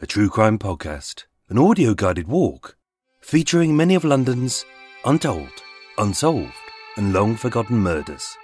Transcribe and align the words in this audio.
a 0.00 0.06
true 0.06 0.30
crime 0.30 0.56
podcast, 0.56 1.24
an 1.48 1.58
audio 1.58 1.92
guided 1.92 2.28
walk 2.28 2.76
featuring 3.20 3.76
many 3.76 3.96
of 3.96 4.04
London's 4.04 4.64
untold, 5.04 5.50
unsolved, 5.98 6.52
and 6.96 7.12
long 7.12 7.34
forgotten 7.34 7.76
murders, 7.76 8.36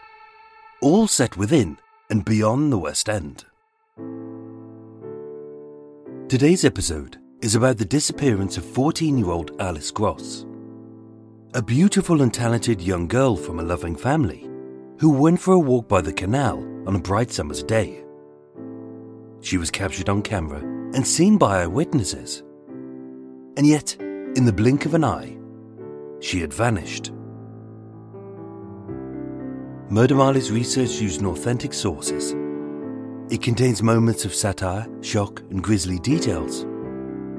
all 0.83 1.07
set 1.07 1.37
within 1.37 1.79
and 2.11 2.25
beyond 2.25 2.73
the 2.73 2.79
West 2.79 3.09
End. 3.09 3.45
Today's 6.29 6.65
episode 6.65 7.19
is 7.41 7.55
about 7.55 7.79
the 7.79 7.85
disappearance 7.85 8.57
of 8.57 8.65
14 8.65 9.17
year 9.17 9.31
old 9.31 9.53
Alice 9.61 9.93
Gross, 9.93 10.47
a 11.55 11.63
beautiful 11.63 12.23
and 12.23 12.35
talented 12.35 12.83
young 12.83 13.07
girl 13.07 13.37
from 13.37 13.61
a 13.61 13.65
loving 13.65 13.95
family 13.95 14.49
who 14.99 15.11
went 15.11 15.41
for 15.41 15.55
a 15.55 15.59
walk 15.59 15.89
by 15.89 16.01
the 16.01 16.13
canal 16.13 16.59
on 16.89 16.97
a 16.97 17.01
bright 17.01 17.31
summer's 17.31 17.63
day. 17.63 18.03
She 19.41 19.57
was 19.57 19.71
captured 19.71 20.09
on 20.09 20.21
camera 20.21 20.74
and 20.95 21.07
seen 21.07 21.37
by 21.37 21.63
eyewitnesses. 21.63 22.43
And 23.57 23.67
yet, 23.67 23.97
in 24.01 24.45
the 24.47 24.53
blink 24.53 24.87
of 24.87 24.95
an 24.95 25.05
eye, 25.05 25.37
she 26.21 26.41
had 26.41 26.55
vanished. 26.55 27.13
Murder 29.91 30.15
Mile's 30.15 30.51
research 30.51 31.01
used 31.01 31.23
authentic 31.23 31.75
sources. 31.75 32.35
It 33.31 33.43
contains 33.43 33.83
moments 33.83 34.25
of 34.25 34.35
satire, 34.35 34.87
shock, 35.03 35.41
and 35.51 35.63
grisly 35.63 35.99
details. 35.99 36.63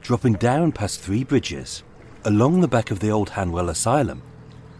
dropping 0.00 0.34
down 0.34 0.72
past 0.72 1.00
three 1.00 1.24
bridges, 1.24 1.82
along 2.24 2.60
the 2.60 2.68
back 2.68 2.90
of 2.90 3.00
the 3.00 3.10
old 3.10 3.30
Hanwell 3.30 3.68
Asylum, 3.68 4.22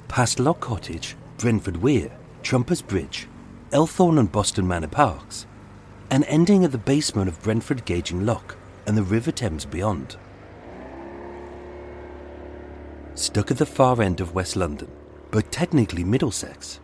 past 0.08 0.40
Lock 0.40 0.60
Cottage, 0.60 1.16
Brentford 1.38 1.76
Weir, 1.78 2.10
Trumpers 2.42 2.86
Bridge, 2.86 3.28
Elthorne 3.72 4.18
and 4.18 4.32
Boston 4.32 4.66
Manor 4.66 4.88
Parks, 4.88 5.46
and 6.10 6.24
ending 6.24 6.64
at 6.64 6.72
the 6.72 6.78
basement 6.78 7.28
of 7.28 7.40
Brentford 7.42 7.84
Gauging 7.84 8.26
Lock 8.26 8.56
and 8.86 8.96
the 8.96 9.02
River 9.02 9.30
Thames 9.30 9.64
beyond. 9.64 10.16
Stuck 13.14 13.50
at 13.50 13.58
the 13.58 13.66
far 13.66 14.00
end 14.00 14.20
of 14.20 14.34
West 14.34 14.56
London, 14.56 14.90
but 15.30 15.52
technically 15.52 16.02
Middlesex, 16.02 16.80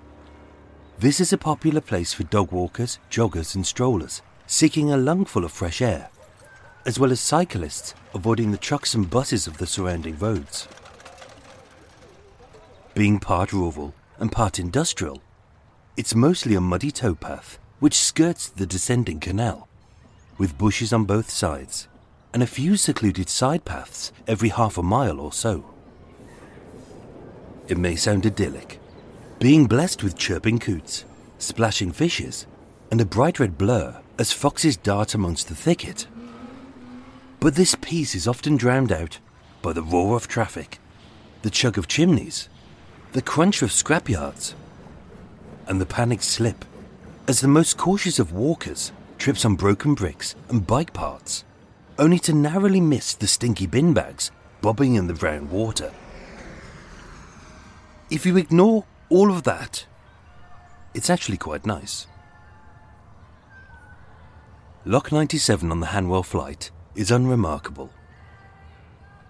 this 0.98 1.20
is 1.20 1.32
a 1.32 1.38
popular 1.38 1.80
place 1.80 2.14
for 2.14 2.22
dog 2.24 2.52
walkers, 2.52 2.98
joggers, 3.10 3.54
and 3.54 3.66
strollers 3.66 4.22
seeking 4.46 4.90
a 4.90 4.96
lungful 4.96 5.44
of 5.44 5.52
fresh 5.52 5.82
air, 5.82 6.08
as 6.86 6.98
well 6.98 7.10
as 7.10 7.20
cyclists 7.20 7.94
avoiding 8.14 8.52
the 8.52 8.56
trucks 8.56 8.94
and 8.94 9.10
buses 9.10 9.46
of 9.46 9.58
the 9.58 9.66
surrounding 9.66 10.16
roads. 10.18 10.68
Being 12.94 13.18
part 13.18 13.52
rural 13.52 13.92
and 14.18 14.32
part 14.32 14.58
industrial, 14.58 15.20
it's 15.96 16.14
mostly 16.14 16.54
a 16.54 16.60
muddy 16.60 16.92
towpath 16.92 17.58
which 17.80 17.98
skirts 17.98 18.48
the 18.48 18.66
descending 18.66 19.20
canal, 19.20 19.68
with 20.38 20.56
bushes 20.56 20.92
on 20.92 21.04
both 21.04 21.28
sides 21.28 21.88
and 22.32 22.42
a 22.42 22.46
few 22.46 22.76
secluded 22.76 23.28
side 23.28 23.64
paths 23.64 24.12
every 24.26 24.50
half 24.50 24.78
a 24.78 24.82
mile 24.82 25.20
or 25.20 25.32
so. 25.32 25.64
It 27.66 27.78
may 27.78 27.96
sound 27.96 28.24
idyllic, 28.24 28.78
being 29.40 29.66
blessed 29.66 30.04
with 30.04 30.16
chirping 30.16 30.60
coots, 30.60 31.04
splashing 31.38 31.92
fishes, 31.92 32.46
and 32.90 33.00
a 33.00 33.04
bright 33.04 33.40
red 33.40 33.58
blur 33.58 34.00
as 34.18 34.32
foxes 34.32 34.76
dart 34.76 35.14
amongst 35.14 35.48
the 35.48 35.54
thicket. 35.54 36.06
But 37.40 37.54
this 37.54 37.76
peace 37.80 38.14
is 38.14 38.26
often 38.26 38.56
drowned 38.56 38.92
out 38.92 39.18
by 39.62 39.72
the 39.72 39.82
roar 39.82 40.16
of 40.16 40.28
traffic, 40.28 40.78
the 41.42 41.50
chug 41.50 41.78
of 41.78 41.88
chimneys, 41.88 42.48
the 43.12 43.22
crunch 43.22 43.62
of 43.62 43.70
scrapyards, 43.70 44.54
and 45.66 45.80
the 45.80 45.86
panicked 45.86 46.24
slip 46.24 46.64
as 47.28 47.40
the 47.40 47.48
most 47.48 47.76
cautious 47.76 48.18
of 48.18 48.32
walkers 48.32 48.92
trips 49.18 49.44
on 49.44 49.56
broken 49.56 49.94
bricks 49.94 50.34
and 50.48 50.66
bike 50.66 50.92
parts, 50.92 51.44
only 51.98 52.18
to 52.20 52.32
narrowly 52.32 52.80
miss 52.80 53.14
the 53.14 53.26
stinky 53.26 53.66
bin 53.66 53.92
bags 53.92 54.30
bobbing 54.60 54.94
in 54.94 55.06
the 55.06 55.14
brown 55.14 55.50
water. 55.50 55.92
If 58.10 58.24
you 58.24 58.36
ignore 58.36 58.84
all 59.08 59.30
of 59.30 59.42
that, 59.44 59.86
it's 60.94 61.10
actually 61.10 61.38
quite 61.38 61.66
nice. 61.66 62.06
Lock 64.84 65.10
97 65.10 65.70
on 65.70 65.80
the 65.80 65.88
Hanwell 65.88 66.24
flight 66.24 66.70
is 66.96 67.10
unremarkable. 67.10 67.90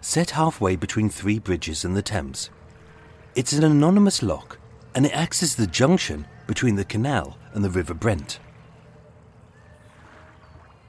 Set 0.00 0.30
halfway 0.30 0.76
between 0.76 1.10
three 1.10 1.38
bridges 1.38 1.84
in 1.84 1.94
the 1.94 2.02
Thames, 2.02 2.50
it's 3.34 3.52
an 3.52 3.64
anonymous 3.64 4.22
lock 4.22 4.58
and 4.94 5.04
it 5.04 5.12
acts 5.12 5.42
as 5.42 5.56
the 5.56 5.66
junction 5.66 6.26
between 6.46 6.76
the 6.76 6.84
canal 6.84 7.36
and 7.52 7.62
the 7.62 7.70
River 7.70 7.92
Brent. 7.92 8.38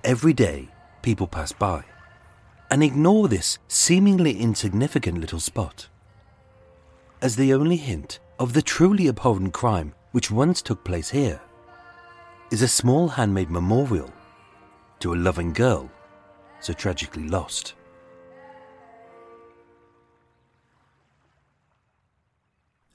Every 0.03 0.31
day, 0.31 0.69
people 1.01 1.27
pass 1.27 1.51
by 1.51 1.83
and 2.69 2.83
ignore 2.83 3.27
this 3.27 3.57
seemingly 3.67 4.39
insignificant 4.39 5.19
little 5.19 5.39
spot 5.39 5.87
as 7.21 7.35
the 7.35 7.53
only 7.53 7.77
hint 7.77 8.19
of 8.39 8.53
the 8.53 8.61
truly 8.61 9.07
abhorrent 9.07 9.53
crime 9.53 9.93
which 10.11 10.29
once 10.29 10.61
took 10.61 10.83
place 10.83 11.09
here 11.09 11.41
is 12.51 12.61
a 12.61 12.67
small 12.67 13.07
handmade 13.07 13.49
memorial 13.49 14.11
to 14.99 15.13
a 15.13 15.15
loving 15.15 15.51
girl 15.51 15.89
so 16.59 16.73
tragically 16.73 17.27
lost. 17.27 17.73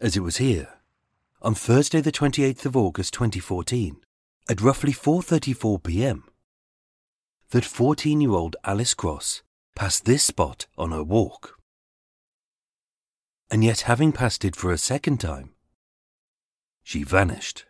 As 0.01 0.17
it 0.17 0.21
was 0.21 0.39
here 0.39 0.69
on 1.41 1.55
Thursday 1.55 2.01
the 2.01 2.13
28th 2.13 2.67
of 2.67 2.77
August 2.77 3.15
2014, 3.15 3.97
at 4.49 4.61
roughly 4.61 4.93
4:34 4.93 5.83
p.m., 5.83 6.25
that 7.51 7.65
14-year-old 7.65 8.57
Alice 8.65 8.95
Gross 8.95 9.43
passed 9.75 10.05
this 10.05 10.25
spot 10.25 10.67
on 10.77 10.91
her 10.91 11.05
walk. 11.05 11.59
And 13.51 13.63
yet 13.63 13.83
having 13.83 14.13
passed 14.13 14.45
it 14.45 14.57
for 14.57 14.73
a 14.73 14.79
second 14.79 15.19
time, 15.21 15.51
she 16.83 17.03
vanished. 17.05 17.67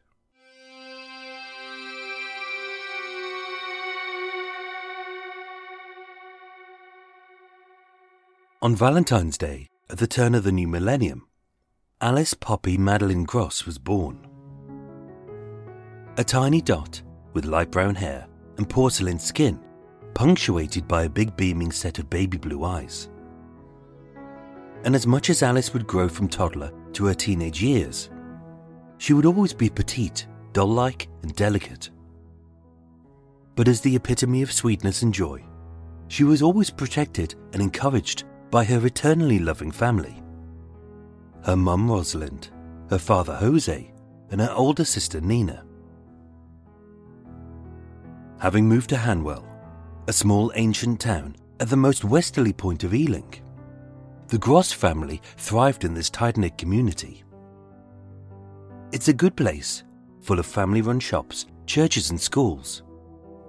On 8.62 8.76
Valentine's 8.76 9.36
Day, 9.36 9.66
at 9.90 9.98
the 9.98 10.06
turn 10.06 10.36
of 10.36 10.44
the 10.44 10.52
new 10.52 10.68
millennium, 10.68 11.26
Alice 12.00 12.32
Poppy 12.32 12.78
Madeline 12.78 13.24
Gross 13.24 13.66
was 13.66 13.76
born. 13.76 14.24
A 16.16 16.22
tiny 16.22 16.60
dot 16.60 17.02
with 17.32 17.44
light 17.44 17.72
brown 17.72 17.96
hair 17.96 18.28
and 18.58 18.70
porcelain 18.70 19.18
skin, 19.18 19.58
punctuated 20.14 20.86
by 20.86 21.02
a 21.02 21.08
big 21.08 21.36
beaming 21.36 21.72
set 21.72 21.98
of 21.98 22.08
baby 22.08 22.38
blue 22.38 22.62
eyes. 22.62 23.10
And 24.84 24.94
as 24.94 25.08
much 25.08 25.28
as 25.28 25.42
Alice 25.42 25.72
would 25.72 25.88
grow 25.88 26.08
from 26.08 26.28
toddler 26.28 26.72
to 26.92 27.06
her 27.06 27.14
teenage 27.14 27.60
years, 27.60 28.10
she 28.98 29.12
would 29.12 29.26
always 29.26 29.52
be 29.52 29.70
petite, 29.70 30.28
doll 30.52 30.68
like, 30.68 31.08
and 31.22 31.34
delicate. 31.34 31.90
But 33.56 33.66
as 33.66 33.80
the 33.80 33.96
epitome 33.96 34.42
of 34.42 34.52
sweetness 34.52 35.02
and 35.02 35.12
joy, 35.12 35.42
she 36.06 36.22
was 36.22 36.42
always 36.42 36.70
protected 36.70 37.34
and 37.52 37.60
encouraged 37.60 38.22
by 38.52 38.62
her 38.64 38.84
eternally 38.84 39.38
loving 39.38 39.70
family. 39.72 40.22
Her 41.43 41.56
mum 41.56 41.90
Rosalind, 41.90 42.50
her 42.90 42.99
father 42.99 43.34
Jose, 43.34 43.90
and 44.31 44.40
her 44.43 44.52
older 44.52 44.84
sister 44.84 45.22
Nina. 45.22 45.64
Having 48.38 48.69
moved 48.69 48.90
to 48.90 48.96
Hanwell, 48.96 49.46
a 50.06 50.12
small 50.12 50.52
ancient 50.54 51.00
town 51.00 51.34
at 51.60 51.70
the 51.70 51.78
most 51.78 52.04
westerly 52.04 52.52
point 52.52 52.84
of 52.84 52.93
Ealing, 52.93 53.34
the 54.28 54.37
Gross 54.37 54.70
family 54.70 55.22
thrived 55.38 55.84
in 55.84 55.94
this 55.94 56.10
tight 56.10 56.37
knit 56.37 56.58
community. 56.58 57.25
It's 58.93 59.08
a 59.08 59.14
good 59.14 59.34
place, 59.34 59.82
full 60.20 60.38
of 60.38 60.44
family 60.44 60.82
run 60.82 61.00
shops, 61.00 61.46
churches, 61.64 62.10
and 62.10 62.20
schools, 62.20 62.82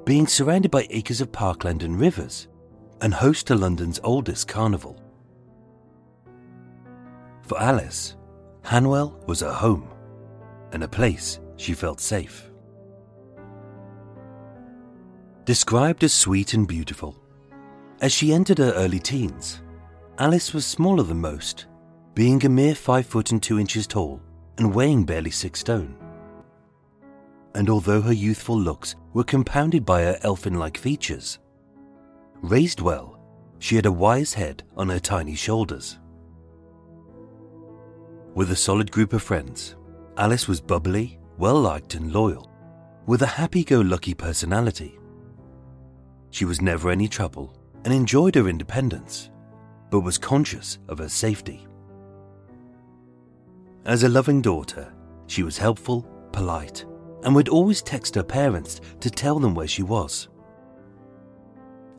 being 0.05 0.27
surrounded 0.27 0.71
by 0.71 0.87
acres 0.89 1.19
of 1.19 1.33
parkland 1.33 1.83
and 1.83 1.99
rivers, 1.99 2.47
and 3.01 3.13
host 3.13 3.47
to 3.47 3.55
London's 3.55 3.99
oldest 4.03 4.47
carnival. 4.47 5.01
For 7.43 7.61
Alice, 7.61 8.15
Hanwell 8.63 9.15
was 9.27 9.41
her 9.41 9.51
home 9.51 9.89
and 10.71 10.83
a 10.83 10.87
place 10.87 11.39
she 11.57 11.73
felt 11.73 11.99
safe. 11.99 12.49
Described 15.45 16.03
as 16.03 16.13
sweet 16.13 16.53
and 16.53 16.67
beautiful, 16.67 17.15
as 18.01 18.11
she 18.11 18.33
entered 18.33 18.57
her 18.57 18.73
early 18.73 18.99
teens, 18.99 19.61
Alice 20.17 20.53
was 20.53 20.65
smaller 20.65 21.03
than 21.03 21.19
most, 21.19 21.67
being 22.15 22.43
a 22.45 22.49
mere 22.49 22.75
five 22.75 23.05
foot 23.05 23.31
and 23.31 23.41
two 23.41 23.59
inches 23.59 23.87
tall 23.87 24.21
and 24.57 24.73
weighing 24.73 25.03
barely 25.03 25.31
six 25.31 25.59
stone. 25.59 25.95
And 27.55 27.69
although 27.69 28.01
her 28.01 28.13
youthful 28.13 28.59
looks 28.59 28.95
were 29.13 29.23
compounded 29.23 29.85
by 29.85 30.03
her 30.03 30.17
elfin 30.21 30.55
like 30.55 30.77
features, 30.77 31.39
raised 32.43 32.81
well, 32.81 33.17
she 33.59 33.77
had 33.77 33.85
a 33.85 33.91
wise 33.91 34.33
head 34.33 34.63
on 34.75 34.89
her 34.89 34.99
tiny 34.99 35.33
shoulders. 35.33 35.97
With 38.35 38.51
a 38.51 38.55
solid 38.55 38.91
group 38.91 39.13
of 39.13 39.23
friends, 39.23 39.75
Alice 40.17 40.47
was 40.47 40.59
bubbly, 40.59 41.19
well 41.37 41.59
liked, 41.59 41.95
and 41.95 42.11
loyal, 42.11 42.51
with 43.07 43.21
a 43.21 43.27
happy 43.27 43.63
go 43.63 43.79
lucky 43.79 44.13
personality. 44.13 44.99
She 46.31 46.43
was 46.43 46.61
never 46.61 46.91
any 46.91 47.07
trouble 47.07 47.55
and 47.85 47.93
enjoyed 47.93 48.35
her 48.35 48.49
independence, 48.49 49.31
but 49.89 50.01
was 50.01 50.17
conscious 50.17 50.79
of 50.89 50.97
her 50.97 51.09
safety. 51.09 51.65
As 53.85 54.03
a 54.03 54.09
loving 54.09 54.41
daughter, 54.41 54.93
she 55.27 55.43
was 55.43 55.57
helpful, 55.57 56.01
polite, 56.33 56.85
and 57.23 57.33
would 57.35 57.49
always 57.49 57.81
text 57.81 58.15
her 58.15 58.23
parents 58.23 58.81
to 58.99 59.09
tell 59.09 59.39
them 59.39 59.55
where 59.55 59.67
she 59.67 59.83
was. 59.83 60.27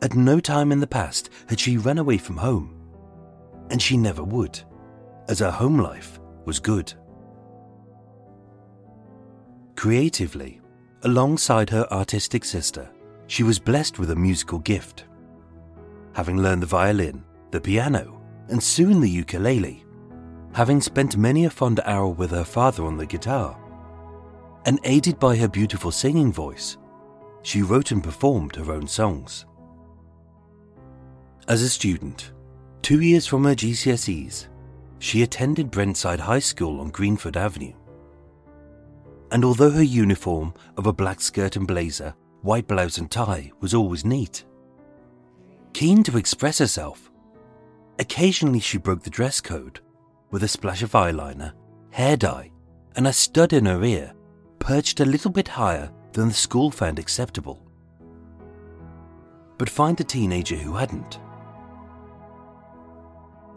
At 0.05 0.13
no 0.13 0.39
time 0.39 0.71
in 0.71 0.79
the 0.79 0.85
past 0.85 1.31
had 1.49 1.59
she 1.59 1.77
run 1.77 1.97
away 1.97 2.19
from 2.19 2.37
home, 2.37 2.79
and 3.71 3.81
she 3.81 3.97
never 3.97 4.23
would, 4.23 4.61
as 5.27 5.39
her 5.39 5.49
home 5.49 5.79
life 5.79 6.19
was 6.45 6.59
good. 6.59 6.93
Creatively, 9.75 10.61
alongside 11.01 11.71
her 11.71 11.91
artistic 11.91 12.45
sister, 12.45 12.87
she 13.25 13.41
was 13.41 13.57
blessed 13.57 13.97
with 13.97 14.11
a 14.11 14.15
musical 14.15 14.59
gift. 14.59 15.05
Having 16.13 16.37
learned 16.37 16.61
the 16.61 16.67
violin, 16.67 17.23
the 17.49 17.59
piano, 17.59 18.21
and 18.49 18.61
soon 18.61 19.01
the 19.01 19.09
ukulele, 19.09 19.83
having 20.53 20.81
spent 20.81 21.17
many 21.17 21.45
a 21.45 21.49
fond 21.49 21.79
hour 21.83 22.09
with 22.09 22.29
her 22.29 22.43
father 22.43 22.85
on 22.85 22.95
the 22.95 23.07
guitar. 23.07 23.59
And 24.67 24.79
aided 24.83 25.19
by 25.19 25.35
her 25.37 25.47
beautiful 25.47 25.89
singing 25.89 26.31
voice, 26.31 26.77
she 27.41 27.63
wrote 27.63 27.89
and 27.89 28.03
performed 28.03 28.55
her 28.55 28.71
own 28.71 28.87
songs. 28.87 29.47
As 31.47 31.61
a 31.61 31.69
student, 31.69 32.31
two 32.81 33.01
years 33.01 33.27
from 33.27 33.43
her 33.43 33.53
GCSEs, 33.53 34.47
she 34.97 35.21
attended 35.21 35.71
Brentside 35.71 36.19
High 36.19 36.39
School 36.39 36.79
on 36.81 36.89
Greenford 36.89 37.37
Avenue. 37.37 37.73
And 39.29 39.45
although 39.45 39.69
her 39.69 39.83
uniform 39.83 40.55
of 40.75 40.87
a 40.87 40.93
black 40.93 41.21
skirt 41.21 41.55
and 41.55 41.67
blazer, 41.67 42.15
white 42.41 42.67
blouse 42.67 42.97
and 42.97 43.11
tie 43.11 43.51
was 43.59 43.75
always 43.75 44.03
neat, 44.03 44.43
keen 45.73 46.01
to 46.03 46.17
express 46.17 46.57
herself, 46.57 47.11
occasionally 47.99 48.59
she 48.59 48.79
broke 48.79 49.03
the 49.03 49.11
dress 49.11 49.39
code 49.39 49.81
with 50.31 50.41
a 50.41 50.47
splash 50.47 50.81
of 50.81 50.93
eyeliner, 50.93 51.53
hair 51.91 52.17
dye, 52.17 52.49
and 52.95 53.05
a 53.05 53.13
stud 53.13 53.53
in 53.53 53.65
her 53.65 53.83
ear 53.83 54.13
perched 54.57 54.99
a 54.99 55.05
little 55.05 55.29
bit 55.29 55.47
higher 55.47 55.91
than 56.13 56.27
the 56.27 56.33
school 56.33 56.71
found 56.71 56.97
acceptable. 56.97 57.61
But 59.59 59.69
find 59.69 59.99
a 59.99 60.03
teenager 60.03 60.55
who 60.55 60.73
hadn't. 60.73 61.19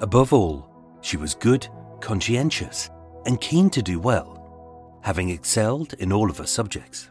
Above 0.01 0.33
all, 0.33 0.71
she 1.01 1.17
was 1.17 1.35
good, 1.35 1.67
conscientious, 2.01 2.91
and 3.27 3.41
keen 3.41 3.69
to 3.71 3.83
do 3.83 3.99
well, 3.99 4.99
having 5.03 5.31
excelled 5.31 5.95
in 5.95 6.13
all 6.13 6.31
of 6.31 6.39
her 6.39 6.47
subjects. 6.47 7.11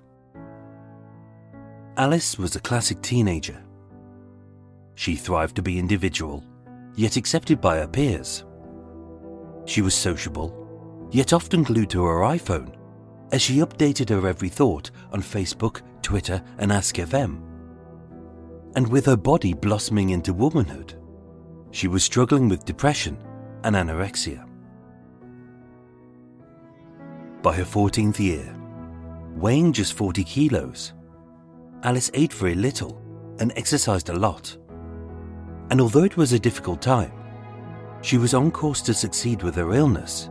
Alice 1.97 2.37
was 2.37 2.55
a 2.55 2.61
classic 2.61 3.01
teenager. 3.01 3.61
She 4.95 5.15
thrived 5.15 5.55
to 5.57 5.61
be 5.61 5.79
individual, 5.79 6.43
yet 6.95 7.17
accepted 7.17 7.59
by 7.59 7.77
her 7.77 7.87
peers. 7.87 8.45
She 9.65 9.81
was 9.81 9.93
sociable, 9.93 11.09
yet 11.11 11.33
often 11.33 11.63
glued 11.63 11.89
to 11.89 12.03
her 12.05 12.21
iPhone, 12.21 12.73
as 13.31 13.41
she 13.41 13.57
updated 13.57 14.09
her 14.09 14.27
every 14.27 14.49
thought 14.49 14.91
on 15.11 15.21
Facebook, 15.21 15.81
Twitter, 16.01 16.41
and 16.57 16.71
AskFM. 16.71 17.41
And 18.75 18.87
with 18.87 19.05
her 19.07 19.17
body 19.17 19.53
blossoming 19.53 20.11
into 20.11 20.33
womanhood, 20.33 20.96
she 21.71 21.87
was 21.87 22.03
struggling 22.03 22.49
with 22.49 22.65
depression 22.65 23.17
and 23.63 23.75
anorexia. 23.75 24.47
By 27.41 27.55
her 27.55 27.63
14th 27.63 28.19
year, 28.19 28.55
weighing 29.35 29.71
just 29.73 29.93
40 29.93 30.23
kilos, 30.23 30.93
Alice 31.83 32.09
ate 32.13 32.33
very 32.33 32.55
little 32.55 33.01
and 33.39 33.53
exercised 33.55 34.09
a 34.09 34.13
lot. 34.13 34.57
And 35.69 35.79
although 35.79 36.03
it 36.03 36.17
was 36.17 36.33
a 36.33 36.39
difficult 36.39 36.81
time, 36.81 37.11
she 38.01 38.17
was 38.17 38.33
on 38.33 38.51
course 38.51 38.81
to 38.83 38.93
succeed 38.93 39.43
with 39.43 39.55
her 39.55 39.73
illness, 39.73 40.29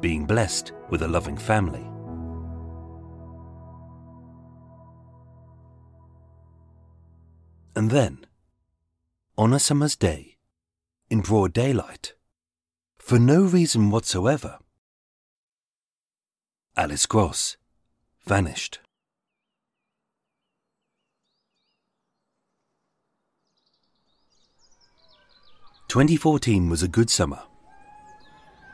being 0.00 0.24
blessed 0.24 0.72
with 0.90 1.02
a 1.02 1.08
loving 1.08 1.36
family. 1.36 1.84
And 7.74 7.90
then, 7.90 8.24
on 9.36 9.52
a 9.52 9.58
summer's 9.58 9.96
day, 9.96 10.35
in 11.08 11.20
broad 11.20 11.52
daylight, 11.52 12.14
for 12.98 13.18
no 13.18 13.42
reason 13.42 13.90
whatsoever, 13.90 14.58
Alice 16.76 17.06
Gross 17.06 17.56
vanished. 18.24 18.80
Twenty 25.88 26.16
fourteen 26.16 26.68
was 26.68 26.82
a 26.82 26.88
good 26.88 27.08
summer. 27.08 27.42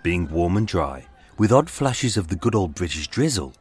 Being 0.03 0.29
warm 0.29 0.57
and 0.57 0.67
dry, 0.67 1.07
with 1.39 1.53
odd 1.53 1.69
flashes 1.69 2.17
of 2.17 2.29
the 2.29 2.37
good 2.37 2.55
old 2.55 2.75
British 2.75 3.07
drizzle, 3.09 3.53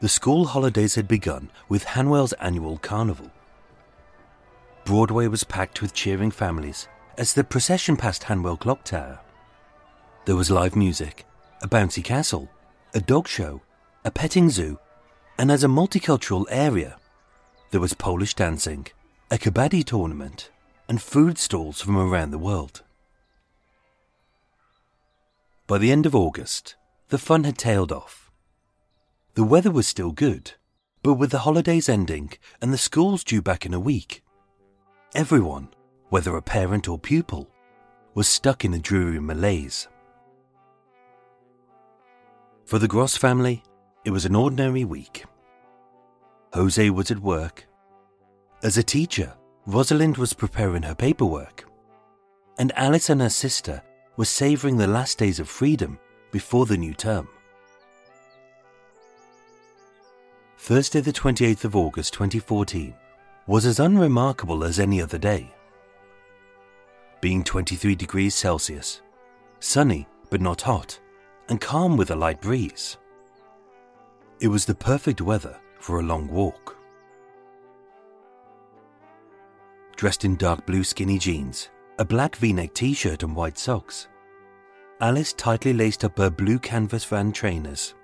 the 0.00 0.08
school 0.08 0.44
holidays 0.44 0.94
had 0.94 1.08
begun 1.08 1.50
with 1.68 1.84
Hanwell's 1.84 2.34
annual 2.34 2.76
carnival. 2.78 3.32
Broadway 4.84 5.26
was 5.26 5.42
packed 5.42 5.82
with 5.82 5.94
cheering 5.94 6.30
families 6.30 6.86
as 7.18 7.34
the 7.34 7.42
procession 7.42 7.96
passed 7.96 8.22
Hanwell 8.22 8.56
Clock 8.56 8.84
Tower. 8.84 9.18
There 10.24 10.36
was 10.36 10.52
live 10.52 10.76
music, 10.76 11.26
a 11.60 11.68
bouncy 11.68 12.02
castle, 12.02 12.48
a 12.94 13.00
dog 13.00 13.26
show, 13.26 13.60
a 14.04 14.10
petting 14.12 14.50
zoo, 14.50 14.78
and 15.36 15.50
as 15.50 15.64
a 15.64 15.68
multicultural 15.68 16.46
area, 16.48 16.96
there 17.72 17.80
was 17.80 17.92
Polish 17.92 18.34
dancing, 18.34 18.86
a 19.32 19.36
kabaddi 19.36 19.84
tournament, 19.84 20.50
and 20.88 21.02
food 21.02 21.38
stalls 21.38 21.80
from 21.80 21.98
around 21.98 22.30
the 22.30 22.38
world. 22.38 22.82
By 25.66 25.78
the 25.78 25.90
end 25.90 26.06
of 26.06 26.14
August, 26.14 26.76
the 27.08 27.18
fun 27.18 27.42
had 27.42 27.58
tailed 27.58 27.90
off. 27.90 28.30
The 29.34 29.44
weather 29.44 29.72
was 29.72 29.88
still 29.88 30.12
good, 30.12 30.52
but 31.02 31.14
with 31.14 31.32
the 31.32 31.40
holidays 31.40 31.88
ending 31.88 32.32
and 32.62 32.72
the 32.72 32.78
schools 32.78 33.24
due 33.24 33.42
back 33.42 33.66
in 33.66 33.74
a 33.74 33.80
week, 33.80 34.22
everyone, 35.14 35.68
whether 36.10 36.36
a 36.36 36.42
parent 36.42 36.88
or 36.88 36.98
pupil, 36.98 37.48
was 38.14 38.28
stuck 38.28 38.64
in 38.64 38.74
a 38.74 38.78
dreary 38.78 39.20
malaise. 39.20 39.88
For 42.64 42.78
the 42.78 42.88
Gross 42.88 43.16
family, 43.16 43.62
it 44.04 44.10
was 44.10 44.24
an 44.24 44.34
ordinary 44.34 44.84
week. 44.84 45.24
Jose 46.54 46.90
was 46.90 47.10
at 47.10 47.20
work. 47.20 47.66
As 48.62 48.76
a 48.78 48.82
teacher, 48.82 49.34
Rosalind 49.66 50.16
was 50.16 50.32
preparing 50.32 50.82
her 50.82 50.94
paperwork, 50.94 51.64
and 52.58 52.72
Alice 52.74 53.10
and 53.10 53.20
her 53.20 53.28
sister 53.28 53.82
were 54.16 54.24
savouring 54.24 54.76
the 54.76 54.86
last 54.86 55.18
days 55.18 55.38
of 55.38 55.48
freedom 55.48 55.98
before 56.32 56.66
the 56.66 56.76
new 56.76 56.94
term. 56.94 57.28
Thursday, 60.58 61.00
the 61.00 61.12
28th 61.12 61.64
of 61.64 61.76
August 61.76 62.12
2014, 62.14 62.94
was 63.46 63.64
as 63.64 63.78
unremarkable 63.78 64.64
as 64.64 64.80
any 64.80 65.00
other 65.00 65.18
day. 65.18 65.50
Being 67.20 67.42
23 67.42 67.94
degrees 67.94 68.34
Celsius, 68.34 69.02
sunny 69.60 70.06
but 70.30 70.40
not 70.40 70.62
hot, 70.62 71.00
and 71.48 71.60
calm 71.60 71.96
with 71.96 72.10
a 72.10 72.16
light 72.16 72.40
breeze. 72.40 72.96
It 74.40 74.48
was 74.48 74.64
the 74.64 74.74
perfect 74.74 75.20
weather 75.20 75.58
for 75.80 75.98
a 75.98 76.02
long 76.02 76.28
walk. 76.28 76.76
Dressed 79.96 80.24
in 80.24 80.36
dark 80.36 80.64
blue 80.64 80.84
skinny 80.84 81.18
jeans, 81.18 81.70
a 81.98 82.04
black 82.04 82.36
v 82.36 82.52
neck 82.52 82.72
t 82.74 82.94
shirt, 82.94 83.24
and 83.24 83.34
white 83.34 83.58
socks, 83.58 84.06
Alice 85.00 85.32
tightly 85.32 85.72
laced 85.72 86.04
up 86.04 86.18
her 86.18 86.30
blue 86.30 86.58
canvas 86.58 87.04
van 87.04 87.32
trainers, 87.32 87.94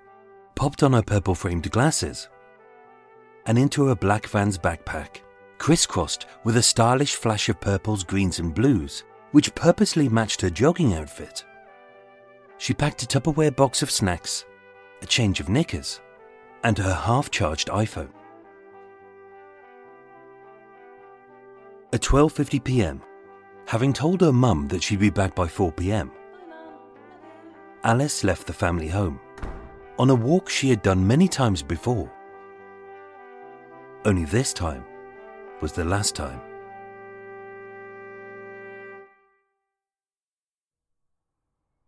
popped 0.55 0.83
on 0.83 0.93
her 0.93 1.03
purple 1.03 1.35
framed 1.35 1.69
glasses, 1.71 2.27
and 3.45 3.57
into 3.57 3.87
her 3.87 3.95
black 3.95 4.27
Vans 4.27 4.57
backpack, 4.57 5.21
crisscrossed 5.65 6.27
with 6.43 6.57
a 6.57 6.61
stylish 6.61 7.15
flash 7.15 7.49
of 7.49 7.59
purples, 7.59 8.03
greens, 8.03 8.37
and 8.37 8.53
blues, 8.53 9.03
which 9.31 9.55
purposely 9.55 10.07
matched 10.07 10.39
her 10.39 10.49
jogging 10.51 10.93
outfit. 10.93 11.43
She 12.59 12.71
packed 12.71 13.01
a 13.01 13.07
Tupperware 13.07 13.55
box 13.55 13.81
of 13.81 13.89
snacks, 13.89 14.45
a 15.01 15.07
change 15.07 15.39
of 15.39 15.49
knickers, 15.49 16.01
and 16.63 16.77
her 16.77 16.93
half 16.93 17.31
charged 17.31 17.69
iPhone. 17.69 18.11
At 21.91 22.01
12:50 22.01 22.63
p.m., 22.63 23.01
having 23.65 23.91
told 23.91 24.21
her 24.21 24.31
mum 24.31 24.67
that 24.67 24.83
she'd 24.83 24.99
be 24.99 25.09
back 25.09 25.33
by 25.33 25.47
4 25.47 25.71
p.m., 25.71 26.11
Alice 27.83 28.23
left 28.23 28.45
the 28.45 28.53
family 28.53 28.89
home 28.89 29.19
on 29.97 30.11
a 30.11 30.21
walk 30.29 30.47
she 30.47 30.69
had 30.69 30.83
done 30.83 31.07
many 31.07 31.27
times 31.27 31.63
before. 31.63 32.11
Only 34.05 34.25
this 34.25 34.53
time 34.53 34.85
was 35.61 35.71
the 35.71 35.85
last 35.85 36.15
time. 36.15 36.39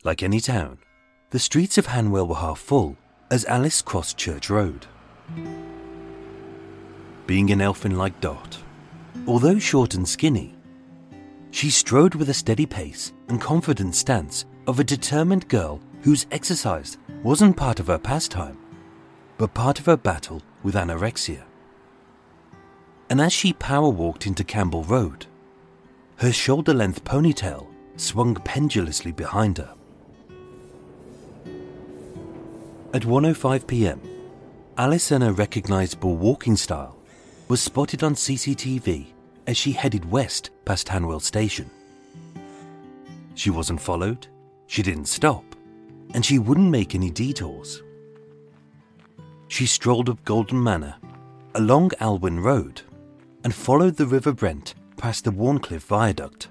Like 0.04 0.24
any 0.24 0.40
town, 0.40 0.78
the 1.32 1.40
streets 1.40 1.78
of 1.78 1.88
Hanwell 1.88 2.28
were 2.28 2.36
half 2.36 2.60
full 2.60 2.96
as 3.30 3.46
Alice 3.46 3.82
crossed 3.82 4.18
Church 4.18 4.50
Road. 4.50 4.86
Being 7.26 7.52
an 7.52 7.60
elfin 7.60 7.98
like 7.98 8.22
Dot, 8.22 8.58
although 9.28 9.60
short 9.60 9.96
and 9.96 10.08
skinny, 10.08 10.56
she 11.52 11.70
strode 11.70 12.16
with 12.16 12.30
a 12.30 12.34
steady 12.34 12.66
pace 12.66 13.12
and 13.28 13.42
confident 13.42 13.96
stance 13.96 14.46
of 14.68 14.80
a 14.80 14.84
determined 14.84 15.48
girl 15.50 15.82
whose 16.04 16.28
exercise 16.32 16.98
wasn't 17.24 17.58
part 17.58 17.80
of 17.80 17.88
her 17.88 17.98
pastime, 17.98 18.58
but 19.38 19.54
part 19.54 19.80
of 19.80 19.88
her 19.88 19.98
battle 19.98 20.42
with 20.64 20.76
anorexia. 20.76 21.47
And 23.10 23.22
as 23.22 23.32
she 23.32 23.54
power 23.54 23.90
walked 23.90 24.28
into 24.28 24.44
Campbell 24.44 24.84
Road, 24.84 25.26
her 26.18 26.32
shoulder 26.32 26.74
length 26.74 27.04
ponytail 27.04 27.68
swung 27.96 28.36
pendulously 28.36 29.12
behind 29.12 29.58
her. 29.58 29.74
At 32.94 33.04
1:05 33.04 33.68
p.m., 33.68 34.02
Alice 34.78 35.12
and 35.12 35.24
her 35.24 35.32
recognizable 35.32 36.18
walking 36.18 36.56
style 36.56 36.96
was 37.48 37.62
spotted 37.62 38.04
on 38.04 38.16
CCTV 38.16 39.08
as 39.46 39.58
she 39.58 39.72
headed 39.72 40.10
west 40.12 40.50
past 40.66 40.88
Hanwell 40.88 41.22
Station. 41.22 41.70
She 43.36 43.50
wasn't 43.50 43.82
followed, 43.82 44.28
she 44.68 44.84
didn't 44.84 45.06
stop, 45.06 45.44
and 46.14 46.26
she 46.26 46.40
wouldn't 46.40 46.70
make 46.70 46.94
any 46.94 47.10
detours. 47.10 47.82
She 49.48 49.66
strolled 49.66 50.10
up 50.10 50.24
Golden 50.26 50.62
Manor, 50.62 50.96
along 51.56 51.92
Alwyn 52.00 52.40
Road, 52.40 52.82
and 53.48 53.56
followed 53.56 53.96
the 53.96 54.06
River 54.06 54.34
Brent 54.34 54.75
past 54.98 55.24
the 55.24 55.32
Wharncliffe 55.32 55.86
Viaduct. 55.86 56.50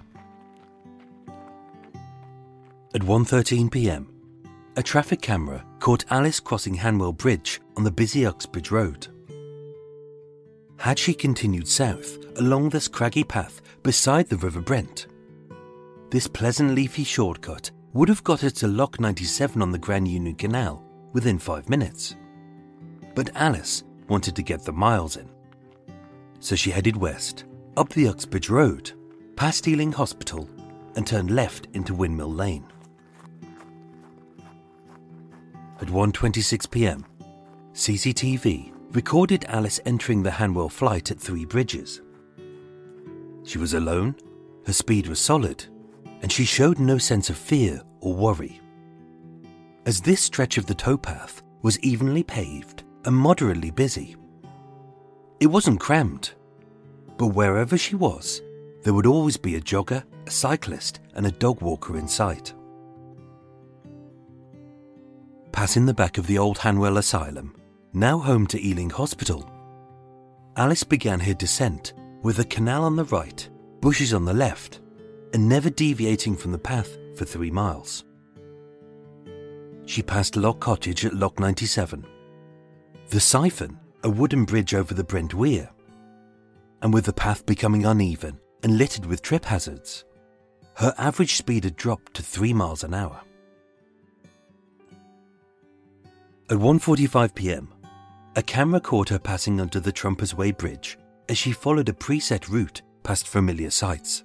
At 2.95 3.03
1:13 3.03 3.71
p.m., 3.71 4.09
a 4.77 4.83
traffic 4.83 5.21
camera 5.21 5.63
caught 5.79 6.11
Alice 6.11 6.41
crossing 6.41 6.75
Hanwell 6.75 7.13
Bridge 7.15 7.61
on 7.77 7.85
the 7.85 7.91
busy 7.91 8.25
Uxbridge 8.25 8.71
Road. 8.71 9.09
Had 10.79 10.99
she 10.99 11.13
continued 11.13 11.69
south 11.69 12.17
along 12.39 12.71
this 12.71 12.89
craggy 12.89 13.25
path 13.25 13.61
beside 13.83 14.31
the 14.31 14.39
River 14.39 14.63
Brent, 14.63 15.07
this 16.09 16.27
pleasant 16.27 16.75
leafy 16.75 17.05
shortcut 17.05 17.71
would 17.93 18.09
have 18.09 18.25
got 18.25 18.41
her 18.41 18.49
to 18.49 18.69
Lock 18.69 18.99
97 18.99 19.61
on 19.61 19.71
the 19.71 19.85
Grand 19.87 20.09
Union 20.09 20.35
Canal 20.35 20.83
within 21.13 21.39
five 21.39 21.69
minutes. 21.69 22.17
But 23.15 23.37
Alice 23.37 23.85
wanted 24.09 24.35
to 24.37 24.43
get 24.43 24.65
the 24.65 24.73
miles 24.73 25.19
in. 25.19 25.36
So 26.47 26.55
she 26.55 26.71
headed 26.71 26.97
west, 26.97 27.45
up 27.77 27.89
the 27.89 28.07
Uxbridge 28.07 28.49
Road, 28.49 28.93
past 29.35 29.67
Ealing 29.67 29.91
Hospital, 29.91 30.49
and 30.95 31.05
turned 31.05 31.33
left 31.33 31.67
into 31.73 31.93
Windmill 31.93 32.33
Lane. 32.33 32.65
At 35.81 35.89
1:26 35.89 36.71
p.m., 36.71 37.05
CCTV 37.73 38.73
recorded 38.93 39.45
Alice 39.49 39.81
entering 39.87 40.23
the 40.23 40.31
Hanwell 40.31 40.71
flight 40.71 41.11
at 41.11 41.19
Three 41.19 41.45
Bridges. 41.45 42.01
She 43.43 43.59
was 43.59 43.75
alone, 43.75 44.15
her 44.67 44.73
speed 44.73 45.09
was 45.09 45.19
solid, 45.19 45.67
and 46.23 46.31
she 46.31 46.45
showed 46.45 46.79
no 46.79 46.97
sense 46.97 47.29
of 47.29 47.37
fear 47.37 47.83
or 47.99 48.15
worry. 48.15 48.61
As 49.85 50.01
this 50.01 50.21
stretch 50.21 50.59
of 50.59 50.67
the 50.67 50.77
towpath 50.77 51.43
was 51.63 51.81
evenly 51.81 52.23
paved 52.23 52.85
and 53.05 53.17
moderately 53.17 53.73
busy, 53.73 54.15
it 55.41 55.47
wasn't 55.47 55.81
crammed, 55.81 56.33
but 57.19 57.29
wherever 57.29 57.77
she 57.77 57.95
was, 57.95 58.43
there 58.83 58.95
would 58.95 59.07
always 59.07 59.37
be 59.37 59.57
a 59.57 59.61
jogger, 59.61 60.03
a 60.27 60.31
cyclist, 60.31 61.01
and 61.15 61.27
a 61.27 61.31
dog 61.31 61.61
walker 61.61 61.97
in 61.99 62.09
sight. 62.09 62.55
Passing 65.53 65.87
the 65.87 65.95
back 65.95 66.19
of 66.19 66.27
the 66.27 66.39
old 66.39 66.59
Hanwell 66.59 66.99
Asylum, 66.99 67.55
now 67.93 68.19
home 68.19 68.47
to 68.49 68.63
Ealing 68.63 68.91
Hospital, 68.91 69.51
Alice 70.57 70.85
began 70.85 71.21
her 71.21 71.35
descent 71.35 71.95
with 72.23 72.39
a 72.39 72.45
canal 72.45 72.85
on 72.85 72.97
the 72.97 73.05
right, 73.05 73.49
bushes 73.81 74.15
on 74.15 74.25
the 74.25 74.35
left, 74.35 74.81
and 75.33 75.49
never 75.49 75.69
deviating 75.69 76.37
from 76.37 76.53
the 76.53 76.59
path 76.59 76.97
for 77.17 77.25
three 77.25 77.51
miles. 77.51 78.05
She 79.85 80.03
passed 80.03 80.37
Lock 80.37 80.61
Cottage 80.61 81.05
at 81.05 81.15
Lock 81.15 81.39
97, 81.39 82.07
the 83.11 83.21
Siphon, 83.21 83.79
a 84.07 84.09
wooden 84.09 84.45
bridge 84.45 84.73
over 84.73 84.95
the 84.95 85.03
Brent 85.03 85.35
Weir, 85.35 85.69
and 86.81 86.95
with 86.95 87.07
the 87.07 87.13
path 87.13 87.45
becoming 87.45 87.85
uneven 87.85 88.39
and 88.63 88.79
littered 88.79 89.05
with 89.05 89.21
trip 89.21 89.45
hazards, 89.45 90.05
her 90.75 90.95
average 90.97 91.35
speed 91.35 91.65
had 91.65 91.75
dropped 91.75 92.15
to 92.15 92.23
three 92.23 92.53
miles 92.53 92.85
an 92.85 92.95
hour. 92.95 93.21
At 96.49 96.59
1:45 96.59 97.35
p.m., 97.35 97.69
a 98.37 98.45
camera 98.45 98.79
caught 98.79 99.09
her 99.09 99.19
passing 99.19 99.61
under 99.61 99.81
the 99.81 99.93
Trumpers 99.93 100.35
Way 100.35 100.53
Bridge 100.53 100.97
as 101.29 101.37
she 101.37 101.51
followed 101.51 101.89
a 101.89 101.93
preset 101.93 102.49
route 102.49 102.83
past 103.03 103.27
familiar 103.27 103.71
sights, 103.71 104.23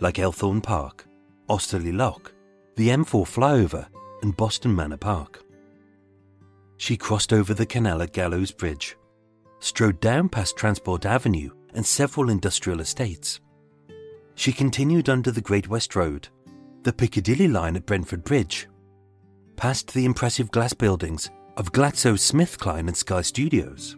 like 0.00 0.14
Elthorne 0.14 0.62
Park, 0.62 1.06
Osterley 1.46 1.92
Lock, 1.92 2.32
the 2.76 2.88
M4 2.88 3.26
flyover, 3.26 3.86
and 4.22 4.34
Boston 4.34 4.74
Manor 4.74 4.96
Park. 4.96 5.41
She 6.76 6.96
crossed 6.96 7.32
over 7.32 7.54
the 7.54 7.66
canal 7.66 8.02
at 8.02 8.12
Gallows 8.12 8.50
Bridge, 8.50 8.96
strode 9.60 10.00
down 10.00 10.28
past 10.28 10.56
Transport 10.56 11.06
Avenue 11.06 11.50
and 11.74 11.86
several 11.86 12.30
industrial 12.30 12.80
estates. 12.80 13.40
She 14.34 14.52
continued 14.52 15.08
under 15.08 15.30
the 15.30 15.40
Great 15.40 15.68
West 15.68 15.94
Road, 15.94 16.28
the 16.82 16.92
Piccadilly 16.92 17.48
line 17.48 17.76
at 17.76 17.86
Brentford 17.86 18.24
Bridge, 18.24 18.68
past 19.56 19.94
the 19.94 20.04
impressive 20.04 20.50
glass 20.50 20.72
buildings 20.72 21.30
of 21.56 21.72
GlaxoSmithKline 21.72 22.88
and 22.88 22.96
Sky 22.96 23.22
Studios, 23.22 23.96